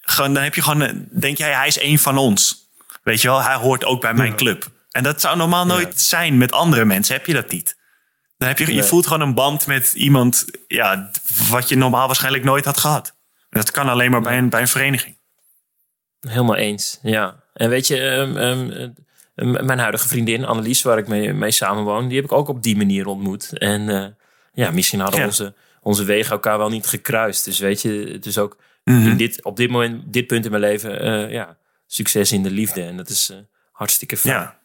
gewoon, 0.00 0.34
dan 0.34 0.42
heb 0.42 0.54
je 0.54 0.62
gewoon, 0.62 1.06
denk 1.10 1.38
jij, 1.38 1.54
hij 1.54 1.66
is 1.66 1.78
één 1.78 1.98
van 1.98 2.18
ons. 2.18 2.70
Weet 3.02 3.20
je 3.20 3.28
wel, 3.28 3.42
hij 3.42 3.54
hoort 3.54 3.84
ook 3.84 4.00
bij 4.00 4.14
mijn 4.14 4.36
club. 4.36 4.70
En 4.90 5.02
dat 5.02 5.20
zou 5.20 5.36
normaal 5.36 5.66
nooit 5.66 6.00
zijn 6.00 6.38
met 6.38 6.52
andere 6.52 6.84
mensen, 6.84 7.14
heb 7.14 7.26
je 7.26 7.32
dat 7.32 7.50
niet. 7.50 7.80
Dan 8.42 8.50
heb 8.50 8.58
je, 8.68 8.74
je 8.74 8.84
voelt 8.84 9.06
gewoon 9.06 9.28
een 9.28 9.34
band 9.34 9.66
met 9.66 9.92
iemand, 9.92 10.44
ja, 10.66 11.10
wat 11.50 11.68
je 11.68 11.76
normaal 11.76 12.06
waarschijnlijk 12.06 12.44
nooit 12.44 12.64
had 12.64 12.76
gehad. 12.78 13.14
En 13.50 13.60
dat 13.60 13.70
kan 13.70 13.88
alleen 13.88 14.10
maar 14.10 14.20
bij 14.20 14.38
een, 14.38 14.48
bij 14.48 14.60
een 14.60 14.68
vereniging. 14.68 15.16
Helemaal 16.20 16.56
eens, 16.56 16.98
ja. 17.02 17.42
En 17.54 17.68
weet 17.68 17.86
je, 17.86 18.00
ehm, 18.00 18.36
ehm, 18.36 18.70
eh, 18.70 19.46
m- 19.46 19.64
mijn 19.66 19.78
huidige 19.78 20.08
vriendin 20.08 20.44
Annelies, 20.44 20.82
waar 20.82 20.98
ik 20.98 21.08
mee, 21.08 21.32
mee 21.32 21.50
samenwoon, 21.50 22.06
die 22.08 22.16
heb 22.16 22.24
ik 22.24 22.32
ook 22.32 22.48
op 22.48 22.62
die 22.62 22.76
manier 22.76 23.06
ontmoet. 23.06 23.58
En 23.58 23.88
eh, 23.88 24.06
ja, 24.52 24.70
misschien 24.70 25.00
hadden 25.00 25.20
Ja. 25.20 25.26
onze, 25.26 25.54
onze 25.80 26.04
wegen 26.04 26.30
elkaar 26.32 26.58
wel 26.58 26.68
niet 26.68 26.86
gekruist. 26.86 27.44
Dus 27.44 27.58
weet 27.58 27.82
je, 27.82 28.08
het 28.12 28.26
is 28.26 28.38
ook 28.38 28.56
Mhm. 28.84 29.08
in 29.08 29.16
dit, 29.16 29.44
op 29.44 29.56
dit 29.56 29.70
moment, 29.70 30.12
dit 30.12 30.26
punt 30.26 30.44
in 30.44 30.50
mijn 30.50 30.62
leven, 30.62 31.00
eh, 31.00 31.30
ja, 31.30 31.56
succes 31.86 32.32
in 32.32 32.42
de 32.42 32.50
liefde. 32.50 32.82
En 32.82 32.96
dat 32.96 33.08
is 33.08 33.30
eh, 33.30 33.36
hartstikke 33.72 34.16
fijn. 34.16 34.34
Ja, 34.34 34.58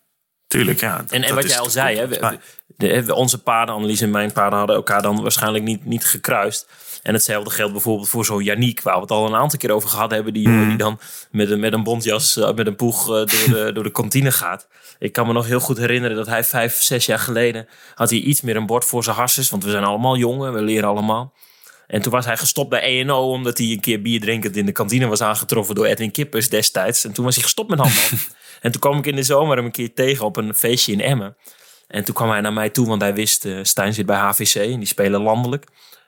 tuurlijk. 0.47 0.79
Ja, 0.79 0.97
dat- 0.97 1.11
En, 1.11 1.21
en 1.21 1.27
dat 1.27 1.41
wat 1.43 1.51
jij 1.51 1.59
al 1.59 1.69
zei, 1.69 1.97
hè, 1.97 2.07
we- 2.07 2.39
de, 2.77 3.13
onze 3.15 3.41
paarden, 3.41 3.75
Annelies 3.75 4.01
en 4.01 4.09
mijn 4.09 4.31
paarden, 4.31 4.57
hadden 4.57 4.75
elkaar 4.75 5.01
dan 5.01 5.21
waarschijnlijk 5.21 5.63
niet, 5.63 5.85
niet 5.85 6.05
gekruist. 6.05 6.67
En 7.03 7.13
hetzelfde 7.13 7.49
geldt 7.49 7.71
bijvoorbeeld 7.71 8.09
voor 8.09 8.25
zo'n 8.25 8.43
Yannick, 8.43 8.81
waar 8.81 8.95
we 8.95 9.01
het 9.01 9.11
al 9.11 9.25
een 9.27 9.35
aantal 9.35 9.59
keer 9.59 9.71
over 9.71 9.89
gehad 9.89 10.11
hebben. 10.11 10.33
Die 10.33 10.43
jongen 10.43 10.59
Mhm. 10.59 10.67
die 10.69 10.77
dan 10.77 10.99
met 11.31 11.49
een, 11.51 11.59
met 11.59 11.73
een 11.73 11.83
bontjas, 11.83 12.37
eh, 12.37 12.53
met 12.53 12.67
een 12.67 12.75
poeg 12.75 13.01
eh, 13.01 13.07
door, 13.07 13.25
de, 13.27 13.69
door 13.73 13.83
de 13.83 13.91
kantine 13.91 14.31
gaat. 14.31 14.67
Ik 14.99 15.11
kan 15.13 15.27
me 15.27 15.33
nog 15.33 15.45
heel 15.45 15.59
goed 15.59 15.77
herinneren 15.77 16.17
dat 16.17 16.27
hij 16.27 16.43
vijf, 16.43 16.81
zes 16.81 17.05
jaar 17.05 17.19
geleden 17.19 17.67
had 17.95 18.09
hij 18.09 18.19
iets 18.19 18.41
meer 18.41 18.55
een 18.55 18.65
bord 18.65 18.85
voor 18.85 19.03
zijn 19.03 19.15
harses. 19.15 19.49
Want 19.49 19.63
we 19.63 19.71
zijn 19.71 19.83
allemaal 19.83 20.17
jongen, 20.17 20.53
we 20.53 20.61
leren 20.61 20.89
allemaal. 20.89 21.33
En 21.87 22.01
toen 22.01 22.11
was 22.11 22.25
hij 22.25 22.37
gestopt 22.37 22.69
bij 22.69 22.81
ENO 22.81 23.31
omdat 23.31 23.57
hij 23.57 23.67
een 23.67 23.79
keer 23.79 24.01
bier 24.01 24.19
drinkend 24.19 24.55
in 24.55 24.65
de 24.65 24.71
kantine 24.71 25.07
was 25.07 25.21
aangetroffen 25.21 25.75
door 25.75 25.85
Edwin 25.85 26.11
Kippers 26.11 26.49
destijds. 26.49 27.03
En 27.05 27.11
toen 27.13 27.25
was 27.25 27.35
hij 27.35 27.43
gestopt 27.43 27.69
met 27.69 27.79
handbal. 27.79 28.03
en 28.61 28.71
toen 28.71 28.81
kwam 28.81 28.97
ik 28.97 29.05
in 29.05 29.15
de 29.15 29.23
zomer 29.23 29.55
hem 29.55 29.65
een 29.65 29.71
keer 29.71 29.93
tegen 29.93 30.25
op 30.25 30.37
een 30.37 30.53
feestje 30.53 30.91
in 30.91 31.01
Emmen. 31.01 31.37
En 31.87 32.03
toen 32.03 32.15
kwam 32.15 32.29
hij 32.29 32.41
naar 32.41 32.53
mij 32.53 32.69
toe, 32.69 32.87
want 32.87 33.01
hij 33.01 33.13
wist, 33.13 33.45
eh 33.45 33.59
Stijn 33.61 33.93
zit 33.93 34.05
bij 34.05 34.17
HVC 34.17 34.55
en 34.55 34.77
die 34.77 34.87
spelen 34.87 35.21
landelijk. 35.21 35.67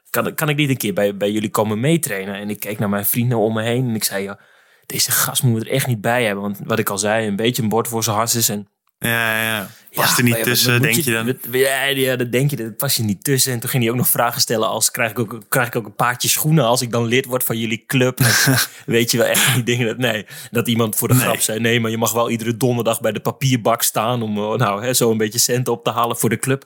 Kan, 0.09 0.33
kan 0.33 0.49
ik 0.49 0.55
niet 0.55 0.69
een 0.69 0.77
keer 0.77 0.93
bij, 0.93 1.17
bij 1.17 1.31
jullie 1.31 1.49
komen 1.49 1.79
meetrainen? 1.79 2.35
En 2.35 2.49
ik 2.49 2.59
keek 2.59 2.79
naar 2.79 2.89
mijn 2.89 3.05
vrienden 3.05 3.37
om 3.37 3.53
me 3.53 3.61
heen 3.61 3.87
en 3.87 3.95
ik 3.95 4.03
zei, 4.03 4.23
ja, 4.23 4.39
deze 4.85 5.11
gast 5.11 5.43
moeten 5.43 5.67
er 5.67 5.75
echt 5.75 5.87
niet 5.87 6.01
bij 6.01 6.23
hebben. 6.25 6.43
Want 6.43 6.59
wat 6.63 6.79
ik 6.79 6.89
al 6.89 6.97
zei, 6.97 7.27
een 7.27 7.35
beetje 7.35 7.61
een 7.61 7.69
bord 7.69 7.87
voor 7.87 8.03
zijn 8.03 8.15
harses 8.15 8.49
en 8.49 8.67
Ja, 8.99 9.41
ja. 9.43 9.69
Past 9.93 10.11
ja, 10.11 10.17
er 10.17 10.23
niet 10.23 10.37
ja, 10.37 10.43
tussen, 10.43 10.81
denk 10.81 10.95
je 10.95 11.11
dan? 11.11 11.37
Ja, 11.51 11.83
ja, 11.83 12.15
dat 12.15 12.31
denk 12.31 12.49
je, 12.49 12.55
dat 12.55 12.77
past 12.77 12.97
je 12.97 13.03
niet 13.03 13.23
tussen. 13.23 13.53
En 13.53 13.59
toen 13.59 13.69
ging 13.69 13.83
hij 13.83 13.91
ook 13.91 13.97
nog 13.97 14.07
vragen 14.07 14.41
stellen 14.41 14.67
als, 14.67 14.91
krijg 14.91 15.11
ik 15.11 15.19
ook, 15.19 15.39
krijg 15.49 15.67
ik 15.67 15.75
ook 15.75 15.85
een 15.85 15.95
paardje 15.95 16.29
schoenen 16.29 16.65
als 16.65 16.81
ik 16.81 16.91
dan 16.91 17.05
lid 17.05 17.25
word 17.25 17.43
van 17.43 17.57
jullie 17.57 17.83
club? 17.87 18.19
Weet 18.85 19.11
je 19.11 19.17
wel, 19.17 19.27
echt 19.27 19.53
die 19.53 19.63
dingen. 19.63 19.87
Dat, 19.87 19.97
nee, 19.97 20.25
dat 20.51 20.67
iemand 20.67 20.95
voor 20.95 21.07
de 21.07 21.13
Nee. 21.13 21.23
grap 21.23 21.39
zei, 21.39 21.59
nee, 21.59 21.79
maar 21.79 21.91
je 21.91 21.97
mag 21.97 22.11
wel 22.11 22.29
iedere 22.29 22.57
donderdag 22.57 23.01
bij 23.01 23.11
de 23.11 23.19
papierbak 23.19 23.81
staan 23.81 24.21
om 24.21 24.37
eh, 24.37 24.53
nou, 24.53 24.83
hè, 24.83 24.93
zo 24.93 25.11
een 25.11 25.17
beetje 25.17 25.39
centen 25.39 25.73
op 25.73 25.83
te 25.83 25.91
halen 25.91 26.17
voor 26.17 26.29
de 26.29 26.39
club. 26.39 26.65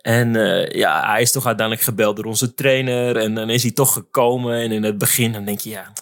En 0.00 0.36
eh, 0.36 0.78
ja, 0.78 1.10
hij 1.10 1.22
is 1.22 1.32
toch 1.32 1.46
uiteindelijk 1.46 1.86
gebeld 1.86 2.16
door 2.16 2.24
onze 2.24 2.54
trainer. 2.54 3.16
En 3.16 3.34
dan 3.34 3.50
is 3.50 3.62
hij 3.62 3.72
toch 3.72 3.92
gekomen. 3.92 4.60
En 4.60 4.72
in 4.72 4.82
het 4.82 4.98
begin 4.98 5.32
dan 5.32 5.44
denk 5.44 5.60
je, 5.60 5.70
ja, 5.70 5.92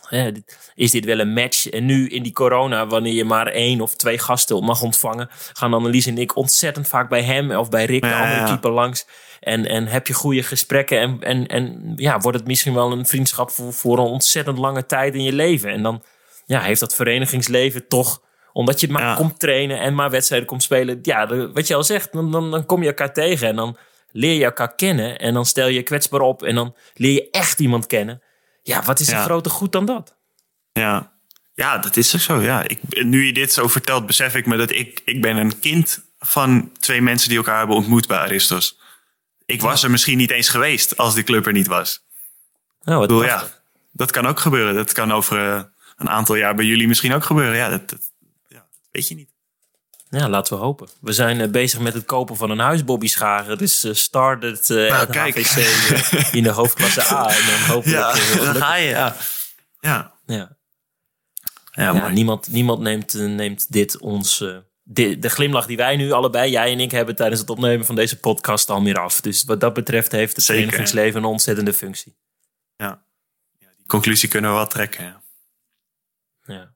is 0.75 0.91
dit 0.91 1.05
wel 1.05 1.19
een 1.19 1.33
match? 1.33 1.69
En 1.69 1.87
nu 1.87 2.09
in 2.09 2.23
die 2.23 2.33
corona, 2.33 2.87
wanneer 2.87 3.13
je 3.13 3.25
maar 3.25 3.47
één 3.47 3.81
of 3.81 3.95
twee 3.95 4.19
gasten 4.19 4.65
mag 4.65 4.83
ontvangen... 4.83 5.29
gaan 5.53 5.75
Annelies 5.75 6.07
en 6.07 6.19
ik 6.19 6.37
ontzettend 6.37 6.89
vaak 6.89 7.09
bij 7.09 7.23
hem 7.23 7.51
of 7.51 7.69
bij 7.69 7.85
Rick, 7.85 8.03
de 8.03 8.09
Ja, 8.09 8.23
andere 8.23 8.41
ja. 8.41 8.47
keeper, 8.47 8.71
langs. 8.71 9.07
En, 9.41 9.67
en 9.67 9.87
heb 9.87 10.07
je 10.07 10.15
goede 10.15 10.43
gesprekken. 10.43 11.01
En, 11.01 11.19
en, 11.21 11.47
en 11.47 11.93
ja, 11.97 12.19
wordt 12.19 12.39
het 12.39 12.47
misschien 12.47 12.75
wel 12.75 12.93
een 12.93 13.07
vriendschap 13.07 13.51
voor, 13.51 13.73
voor 13.73 13.99
een 13.99 14.05
ontzettend 14.05 14.59
lange 14.59 14.87
tijd 14.87 15.15
in 15.15 15.23
je 15.23 15.33
leven. 15.33 15.71
En 15.71 15.83
dan 15.83 16.03
ja, 16.47 16.61
heeft 16.61 16.81
dat 16.81 16.95
verenigingsleven 16.95 17.89
toch 17.89 18.21
omdat 18.57 18.81
je 18.81 18.89
maar 18.89 19.03
Ja. 19.03 19.15
komt 19.15 19.39
trainen 19.39 19.81
en 19.81 19.95
maar 19.95 20.11
wedstrijden 20.11 20.49
komt 20.49 20.63
spelen. 20.63 20.99
Ja, 21.03 21.27
de- 21.27 21.53
wat 21.53 21.67
je 21.67 21.75
al 21.75 21.85
zegt, 21.85 22.13
dan, 22.13 22.31
dan, 22.33 22.51
dan 22.51 22.67
kom 22.67 22.83
je 22.83 22.89
elkaar 22.89 23.13
tegen 23.13 23.49
en 23.49 23.57
dan 23.57 23.77
leer 24.13 24.35
je 24.39 24.45
elkaar 24.45 24.75
kennen. 24.75 25.19
En 25.19 25.35
dan 25.35 25.47
stel 25.47 25.67
je 25.67 25.75
je 25.75 25.83
kwetsbaar 25.83 26.21
op 26.21 26.43
en 26.43 26.55
dan 26.55 26.75
leer 26.95 27.13
je 27.13 27.31
echt 27.31 27.61
iemand 27.61 27.87
kennen. 27.87 28.23
Ja, 28.63 28.83
wat 28.83 29.01
is 29.01 29.09
Ja. 29.09 29.19
een 29.19 29.25
groter 29.25 29.51
goed 29.51 29.73
dan 29.73 29.85
dat? 29.87 30.17
Ja. 30.73 31.13
ja, 31.55 31.79
dat 31.79 31.97
is 31.97 32.15
ook 32.15 32.21
zo. 32.21 32.41
Ja. 32.41 32.63
Ik, 32.69 33.05
nu 33.05 33.27
je 33.27 33.33
dit 33.33 33.53
zo 33.53 33.69
vertelt, 33.69 34.07
besef 34.07 34.35
ik 34.35 34.47
me 34.47 34.57
dat 34.57 34.71
ik, 34.71 35.01
ik 35.05 35.21
ben 35.23 35.37
een 35.37 35.59
kind 35.59 36.05
van 36.19 36.73
twee 36.79 37.03
mensen 37.03 37.29
die 37.29 37.39
elkaar 37.39 37.59
hebben 37.59 37.77
ontmoet 37.77 38.07
bij 38.09 38.19
Aristos. 38.19 38.79
Ik 39.47 39.61
was 39.61 39.83
er 39.83 39.91
misschien 39.91 40.17
niet 40.19 40.31
eens 40.31 40.49
geweest 40.49 40.97
als 40.97 41.15
die 41.15 41.25
club 41.25 41.47
er 41.47 41.53
niet 41.53 41.67
was. 41.67 42.05
Nou, 42.83 42.99
wat 43.01 43.11
Ik 43.11 43.17
bedoel, 43.17 43.25
ja, 43.31 43.49
dat 43.93 44.11
kan 44.11 44.27
ook 44.27 44.41
gebeuren. 44.41 44.75
Dat 44.75 44.93
kan 44.93 45.13
over 45.13 45.53
eh, 45.53 45.63
een 45.97 46.09
aantal 46.11 46.35
jaar 46.35 46.55
bij 46.55 46.65
jullie 46.65 46.89
misschien 46.89 47.15
ook 47.15 47.25
gebeuren. 47.25 47.57
Ja, 47.57 47.69
dat, 47.69 47.89
dat, 47.89 47.99
ja, 47.99 48.03
dat 48.03 48.16
weet 48.97 49.09
je 49.09 49.15
niet. 49.15 49.35
Ja, 50.11 50.29
laten 50.29 50.57
we 50.57 50.63
hopen. 50.65 50.89
We 51.01 51.13
zijn 51.13 51.41
eh, 51.41 51.49
bezig 51.51 51.81
met 51.81 51.95
het 51.95 52.05
kopen 52.05 52.37
van 52.37 52.51
een 52.51 52.59
huis, 52.59 52.85
Bobby 52.85 53.07
Scharen. 53.07 53.59
Dus 53.59 53.85
eh 53.85 53.93
started 53.95 54.71
eh 54.71 54.77
Nou, 54.77 54.93
at 54.93 55.11
kijk. 55.11 55.37
HVC 55.39 56.33
in 56.35 56.43
de 56.43 56.51
hoofdklasse 56.51 57.03
A. 57.15 57.29
En 57.37 57.47
dan 57.47 57.61
hopelijk 57.75 57.99
Ja, 57.99 58.13
dan 58.45 58.55
ga 58.55 58.75
je. 58.75 58.89
Ja, 58.89 59.17
ja. 59.81 60.15
Ja. 60.27 60.57
ja, 61.71 61.93
Ja, 61.93 61.93
mooi. 61.93 62.13
niemand, 62.13 62.49
niemand 62.49 62.81
neemt, 62.81 63.13
neemt 63.15 63.73
dit 63.73 63.99
ons. 63.99 64.39
de 65.19 65.29
glimlach 65.29 65.67
die 65.67 65.77
wij 65.77 65.97
nu 65.97 66.11
allebei, 66.13 66.51
jij 66.51 66.73
en 66.73 66.81
ik, 66.81 66.91
hebben 66.91 67.17
tijdens 67.17 67.41
het 67.41 67.51
opnemen 67.51 67.87
van 67.87 67.95
deze 67.95 68.19
podcast 68.21 68.71
al 68.71 68.81
meer 68.81 68.99
af. 68.99 69.21
Dus 69.21 69.45
wat 69.45 69.61
dat 69.61 69.75
betreft 69.75 70.13
heeft 70.13 70.37
het 70.37 70.45
Zeker. 70.45 70.63
verenigingsleven 70.63 71.21
een 71.23 71.29
ontzettende 71.29 71.73
functie. 71.73 72.17
ja. 72.77 73.05
Ja, 73.59 73.69
Die 73.77 73.87
conclusie 73.87 74.29
kunnen 74.29 74.51
we 74.51 74.57
wel 74.57 74.67
trekken. 74.67 75.05
Ja. 75.05 75.23
Ja. 76.55 76.75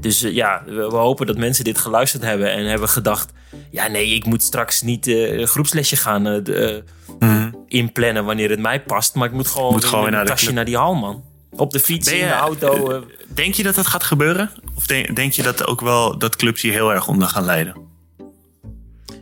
Dus 0.00 0.22
eh, 0.22 0.32
ja, 0.34 0.62
we, 0.66 0.72
we 0.72 0.96
hopen 0.96 1.26
dat 1.26 1.36
mensen 1.36 1.64
dit 1.64 1.78
geluisterd 1.78 2.22
hebben 2.22 2.50
en 2.52 2.64
hebben 2.64 2.88
gedacht: 2.88 3.32
ja, 3.70 3.86
nee, 3.86 4.14
ik 4.14 4.24
moet 4.24 4.42
straks 4.42 4.82
niet 4.82 5.06
een 5.06 5.46
groepslesje 5.46 5.96
gaan 5.96 6.26
eh, 6.26 6.76
eh, 7.20 7.46
inplannen 7.66 8.24
wanneer 8.24 8.50
het 8.50 8.60
mij 8.60 8.82
past. 8.82 9.14
Maar 9.14 9.26
ik 9.28 9.34
moet 9.34 9.46
gewoon, 9.48 9.66
Mhm. 9.66 9.74
Moet 9.74 9.84
gewoon 9.84 10.10
naar 10.10 10.26
tasje 10.26 10.52
naar 10.52 10.64
die 10.64 10.76
hal, 10.76 10.94
man. 10.94 11.24
Op 11.56 11.70
de 11.70 11.80
fiets, 11.80 12.10
je- 12.10 12.16
in 12.18 12.26
de 12.26 12.32
auto. 12.32 13.04
Denk 13.34 13.54
je 13.54 13.62
dat 13.62 13.74
dat 13.74 13.86
gaat 13.86 14.02
gebeuren? 14.02 14.50
Of 14.74 14.86
denk, 14.86 15.16
denk 15.16 15.32
je 15.32 15.42
dat 15.42 15.66
ook 15.66 15.80
wel 15.80 16.18
dat 16.18 16.36
clubs 16.36 16.62
hier 16.62 16.72
heel 16.72 16.92
erg 16.92 17.08
onder 17.08 17.28
gaan 17.28 17.44
leiden? 17.44 17.86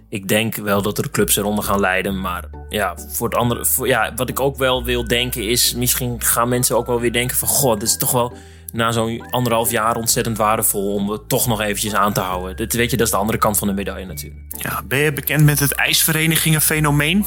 ik 0.08 0.28
denk 0.28 0.54
wel 0.54 0.82
dat 0.82 0.98
er 0.98 1.10
clubs 1.10 1.36
eronder 1.36 1.64
gaan 1.64 1.80
leiden. 1.80 2.20
Maar 2.20 2.44
ja, 2.68 2.94
voor 3.08 3.28
het 3.28 3.38
andere, 3.38 3.64
voor, 3.64 3.86
ja, 3.88 4.12
wat 4.16 4.28
ik 4.28 4.40
ook 4.40 4.56
wel 4.56 4.84
wil 4.84 5.06
denken 5.06 5.42
is... 5.48 5.74
misschien 5.74 6.20
gaan 6.22 6.48
mensen 6.48 6.76
ook 6.76 6.86
wel 6.86 7.00
weer 7.00 7.12
denken 7.12 7.36
van... 7.36 7.48
goh, 7.48 7.72
dit 7.72 7.82
is 7.88 7.96
toch 7.96 8.10
wel 8.10 8.32
na 8.76 8.92
zo'n 8.92 9.30
anderhalf 9.30 9.70
jaar 9.70 9.96
ontzettend 9.96 10.36
waardevol... 10.36 10.94
om 10.94 11.10
het 11.10 11.28
toch 11.28 11.46
nog 11.46 11.60
eventjes 11.60 11.94
aan 11.94 12.12
te 12.12 12.20
houden. 12.20 12.56
Dit, 12.56 12.72
weet 12.72 12.90
je, 12.90 12.96
dat 12.96 13.06
is 13.06 13.12
de 13.12 13.18
andere 13.18 13.38
kant 13.38 13.58
van 13.58 13.68
de 13.68 13.74
medaille 13.74 14.06
natuurlijk. 14.06 14.42
Ja, 14.58 14.82
ben 14.82 14.98
je 14.98 15.12
bekend 15.12 15.44
met 15.44 15.58
het 15.58 15.72
ijsverenigingen 15.72 16.60
fenomeen? 16.60 17.26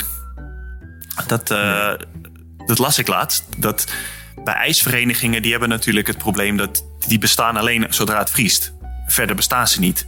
Dat, 1.27 1.51
eh, 1.51 1.93
dat 2.65 2.77
las 2.77 2.97
ik 2.97 3.07
laatst. 3.07 3.43
Dat 3.57 3.87
bij 4.43 4.53
ijsverenigingen, 4.53 5.41
die 5.41 5.51
hebben 5.51 5.69
natuurlijk 5.69 6.07
het 6.07 6.17
probleem 6.17 6.57
dat 6.57 6.85
die 7.07 7.19
bestaan 7.19 7.57
alleen 7.57 7.85
zodra 7.89 8.19
het 8.19 8.31
vriest. 8.31 8.73
Verder 9.07 9.35
bestaan 9.35 9.67
ze 9.67 9.79
niet. 9.79 10.07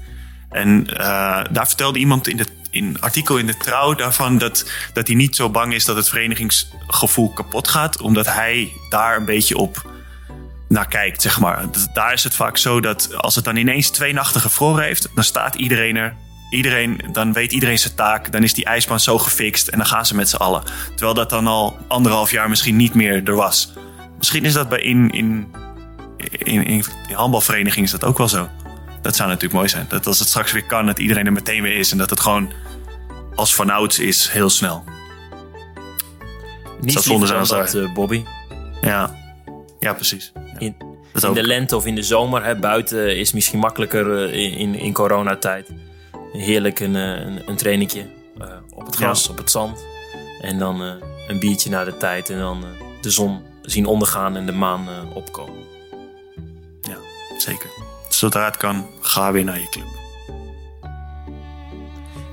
En 0.49 0.97
eh, 0.97 1.43
daar 1.51 1.67
vertelde 1.67 1.99
iemand 1.99 2.27
in, 2.27 2.37
de, 2.37 2.45
in 2.69 3.01
artikel 3.01 3.37
in 3.37 3.45
de 3.45 3.57
trouw 3.57 3.95
daarvan 3.95 4.37
dat, 4.37 4.71
dat 4.93 5.07
hij 5.07 5.15
niet 5.15 5.35
zo 5.35 5.49
bang 5.49 5.73
is 5.73 5.85
dat 5.85 5.95
het 5.95 6.09
verenigingsgevoel 6.09 7.33
kapot 7.33 7.67
gaat, 7.67 8.01
omdat 8.01 8.25
hij 8.25 8.71
daar 8.89 9.17
een 9.17 9.25
beetje 9.25 9.57
op 9.57 9.90
naar 10.71 10.87
kijkt, 10.87 11.21
zeg 11.21 11.39
maar. 11.39 11.65
Daar 11.93 12.13
is 12.13 12.23
het 12.23 12.35
vaak 12.35 12.57
zo 12.57 12.79
dat 12.79 13.15
als 13.17 13.35
het 13.35 13.45
dan 13.45 13.55
ineens 13.55 13.89
twee 13.89 14.13
nachten 14.13 14.41
gevroren 14.41 14.83
heeft, 14.83 15.09
dan 15.15 15.23
staat 15.23 15.55
iedereen 15.55 15.95
er. 15.95 16.15
Iedereen, 16.49 17.01
dan 17.11 17.33
weet 17.33 17.51
iedereen 17.51 17.79
zijn 17.79 17.95
taak. 17.95 18.31
Dan 18.31 18.43
is 18.43 18.53
die 18.53 18.65
ijsbaan 18.65 18.99
zo 18.99 19.17
gefixt 19.17 19.67
en 19.67 19.77
dan 19.77 19.87
gaan 19.87 20.05
ze 20.05 20.15
met 20.15 20.29
z'n 20.29 20.35
allen. 20.35 20.63
Terwijl 20.89 21.13
dat 21.13 21.29
dan 21.29 21.47
al 21.47 21.77
anderhalf 21.87 22.31
jaar 22.31 22.49
misschien 22.49 22.75
niet 22.75 22.93
meer 22.93 23.27
er 23.27 23.35
was. 23.35 23.73
Misschien 24.17 24.45
is 24.45 24.53
dat 24.53 24.69
bij 24.69 24.81
in, 24.81 25.09
in, 25.09 25.53
in, 26.17 26.65
in, 26.65 26.83
in 27.07 27.15
handbalverenigingen 27.15 27.85
is 27.85 27.91
dat 27.91 28.03
ook 28.03 28.17
wel 28.17 28.29
zo. 28.29 28.49
Dat 29.01 29.15
zou 29.15 29.27
natuurlijk 29.27 29.55
mooi 29.55 29.69
zijn. 29.69 29.85
Dat 29.89 30.07
als 30.07 30.19
het 30.19 30.27
straks 30.27 30.51
weer 30.51 30.65
kan, 30.65 30.85
dat 30.85 30.99
iedereen 30.99 31.25
er 31.25 31.31
meteen 31.31 31.61
weer 31.61 31.77
is. 31.77 31.91
En 31.91 31.97
dat 31.97 32.09
het 32.09 32.19
gewoon 32.19 32.53
als 33.35 33.55
vanouds 33.55 33.99
is, 33.99 34.29
heel 34.29 34.49
snel. 34.49 34.83
Niet 36.81 36.99
zonde 36.99 37.25
zijn 37.27 37.39
als 37.39 37.49
dat, 37.49 37.73
eh, 37.73 37.93
Bobby. 37.93 38.23
Ja, 38.81 39.19
Ja, 39.81 39.93
precies. 39.93 40.31
In, 40.61 40.75
in 41.21 41.33
de 41.33 41.43
lente 41.43 41.75
of 41.75 41.85
in 41.85 41.95
de 41.95 42.03
zomer. 42.03 42.43
Hè, 42.43 42.55
buiten 42.55 43.17
is 43.17 43.31
misschien 43.31 43.59
makkelijker 43.59 44.29
eh, 44.29 44.33
in, 44.33 44.53
in, 44.53 44.75
in 44.75 44.93
coronatijd. 44.93 45.69
Heerlijk 46.31 46.79
een, 46.79 46.95
eh, 46.95 47.25
een, 47.25 47.49
een 47.49 47.55
trainingje 47.55 48.05
eh, 48.39 48.47
op 48.73 48.85
het 48.85 48.95
gras, 48.95 49.29
op 49.29 49.37
het 49.37 49.51
zand. 49.51 49.85
En 50.41 50.59
dan 50.59 50.81
een 51.27 51.39
biertje 51.39 51.69
na 51.69 51.83
de 51.83 51.97
tijd. 51.97 52.29
En 52.29 52.39
dan 52.39 52.63
de 53.01 53.09
zon 53.09 53.41
zien 53.61 53.85
ondergaan 53.85 54.35
en 54.35 54.45
de 54.45 54.51
maan 54.51 54.87
opkomen. 55.13 55.63
Ja, 56.81 56.97
zeker. 57.37 57.69
Zodra 58.09 58.45
het 58.45 58.57
kan, 58.57 58.87
ga 59.01 59.31
weer 59.31 59.43
naar 59.43 59.59
je 59.59 59.69
club. 59.69 59.99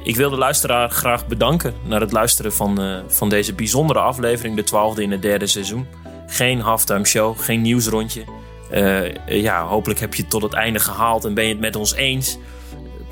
Ik 0.02 0.16
wil 0.16 0.30
de 0.30 0.36
luisteraar 0.36 0.90
graag 0.90 1.26
bedanken 1.26 1.74
naar 1.84 2.00
het 2.00 2.12
luisteren 2.12 2.52
van, 2.52 3.02
van 3.08 3.28
deze 3.28 3.54
bijzondere 3.54 3.98
aflevering, 3.98 4.56
de 4.56 4.64
twaalfde 4.64 5.02
in 5.02 5.10
het 5.10 5.22
derde 5.22 5.46
seizoen. 5.46 5.86
Geen 6.30 6.60
halftime 6.60 7.06
show, 7.06 7.38
geen 7.40 7.62
nieuwsrondje. 7.62 8.24
Eh, 8.70 9.14
ja, 9.42 9.66
hopelijk 9.66 10.00
heb 10.00 10.14
je 10.14 10.22
het 10.22 10.30
tot 10.30 10.42
het 10.42 10.52
einde 10.52 10.78
gehaald 10.78 11.24
en 11.24 11.34
ben 11.34 11.44
je 11.44 11.50
het 11.50 11.60
met 11.60 11.76
ons 11.76 11.94
eens. 11.94 12.38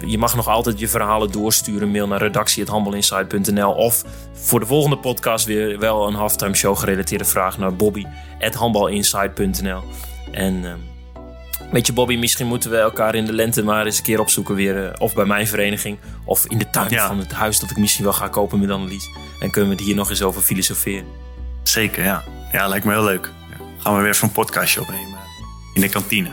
Je 0.06 0.18
mag 0.18 0.36
nog 0.36 0.48
altijd 0.48 0.78
je 0.78 0.88
verhalen 0.88 1.30
doorsturen. 1.32 1.90
Mail 1.90 2.06
naar 2.06 2.20
redactie.handbalinsight.nl 2.22 3.72
of 3.72 4.04
voor 4.32 4.60
de 4.60 4.66
volgende 4.66 4.98
podcast 4.98 5.44
weer 5.46 5.78
wel 5.78 6.06
een 6.08 6.14
halftime 6.14 6.54
show 6.54 6.76
gerelateerde 6.78 7.24
vraag 7.24 7.58
naar 7.58 7.76
bobby.handbalinsight.nl 7.76 9.82
En 10.32 10.64
weet 11.72 11.86
je 11.86 11.92
Bobby, 11.92 12.16
misschien 12.16 12.46
moeten 12.46 12.70
we 12.70 12.76
elkaar 12.76 13.14
in 13.14 13.24
de 13.24 13.32
lente 13.32 13.62
maar 13.64 13.86
eens 13.86 13.98
een 13.98 14.04
keer 14.04 14.20
opzoeken 14.20 14.54
weer. 14.54 14.86
eh, 14.86 14.92
of 14.98 15.14
bij 15.14 15.24
mijn 15.24 15.46
vereniging 15.46 15.98
of 16.24 16.46
in 16.46 16.58
de 16.58 16.70
tuin 16.70 16.90
Ja. 16.90 17.06
van 17.06 17.18
het 17.18 17.32
huis 17.32 17.60
dat 17.60 17.70
ik 17.70 17.76
misschien 17.76 18.04
wel 18.04 18.12
ga 18.12 18.28
kopen 18.28 18.60
met 18.60 18.70
Annelies. 18.70 19.08
En 19.40 19.50
kunnen 19.50 19.70
we 19.70 19.76
het 19.76 19.84
hier 19.84 19.94
nog 19.96 20.10
eens 20.10 20.22
over 20.22 20.42
filosoferen. 20.42 21.06
Zeker, 21.62 22.04
ja. 22.04 22.24
Ja, 22.52 22.68
lijkt 22.68 22.84
me 22.84 22.92
heel 22.92 23.04
leuk. 23.04 23.30
Ja. 23.50 23.64
Gaan 23.78 23.96
we 23.96 24.00
weer 24.00 24.10
even 24.10 24.28
een 24.28 24.34
podcastje 24.34 24.80
opnemen 24.80 25.18
in 25.74 25.80
de 25.80 25.88
kantine. 25.88 26.30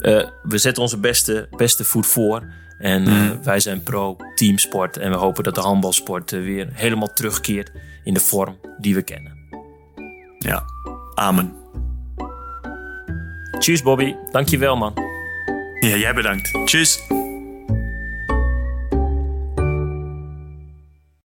Eh, 0.00 0.28
we 0.42 0.58
zetten 0.58 0.82
onze 0.82 0.98
beste, 0.98 1.48
beste 1.56 1.84
voet 1.84 2.06
voor. 2.06 2.52
En 2.78 3.06
eh, 3.06 3.30
wij 3.42 3.60
zijn 3.60 3.82
pro 3.82 4.16
teamsport. 4.34 4.96
En 4.96 5.10
we 5.10 5.16
hopen 5.16 5.44
dat 5.44 5.54
de 5.54 5.60
handbalsport 5.60 6.32
eh, 6.32 6.40
weer 6.40 6.68
helemaal 6.72 7.12
terugkeert 7.12 7.72
in 8.04 8.14
de 8.14 8.20
vorm 8.20 8.58
die 8.78 8.94
we 8.94 9.02
kennen. 9.02 9.38
Ja, 10.38 10.62
amen. 11.14 11.54
Tjus 13.58 13.82
Bobby, 13.82 14.14
dankjewel 14.30 14.76
man. 14.76 14.94
Ja, 15.80 15.96
jij 15.96 16.14
bedankt. 16.14 16.66
Tjus. 16.66 17.00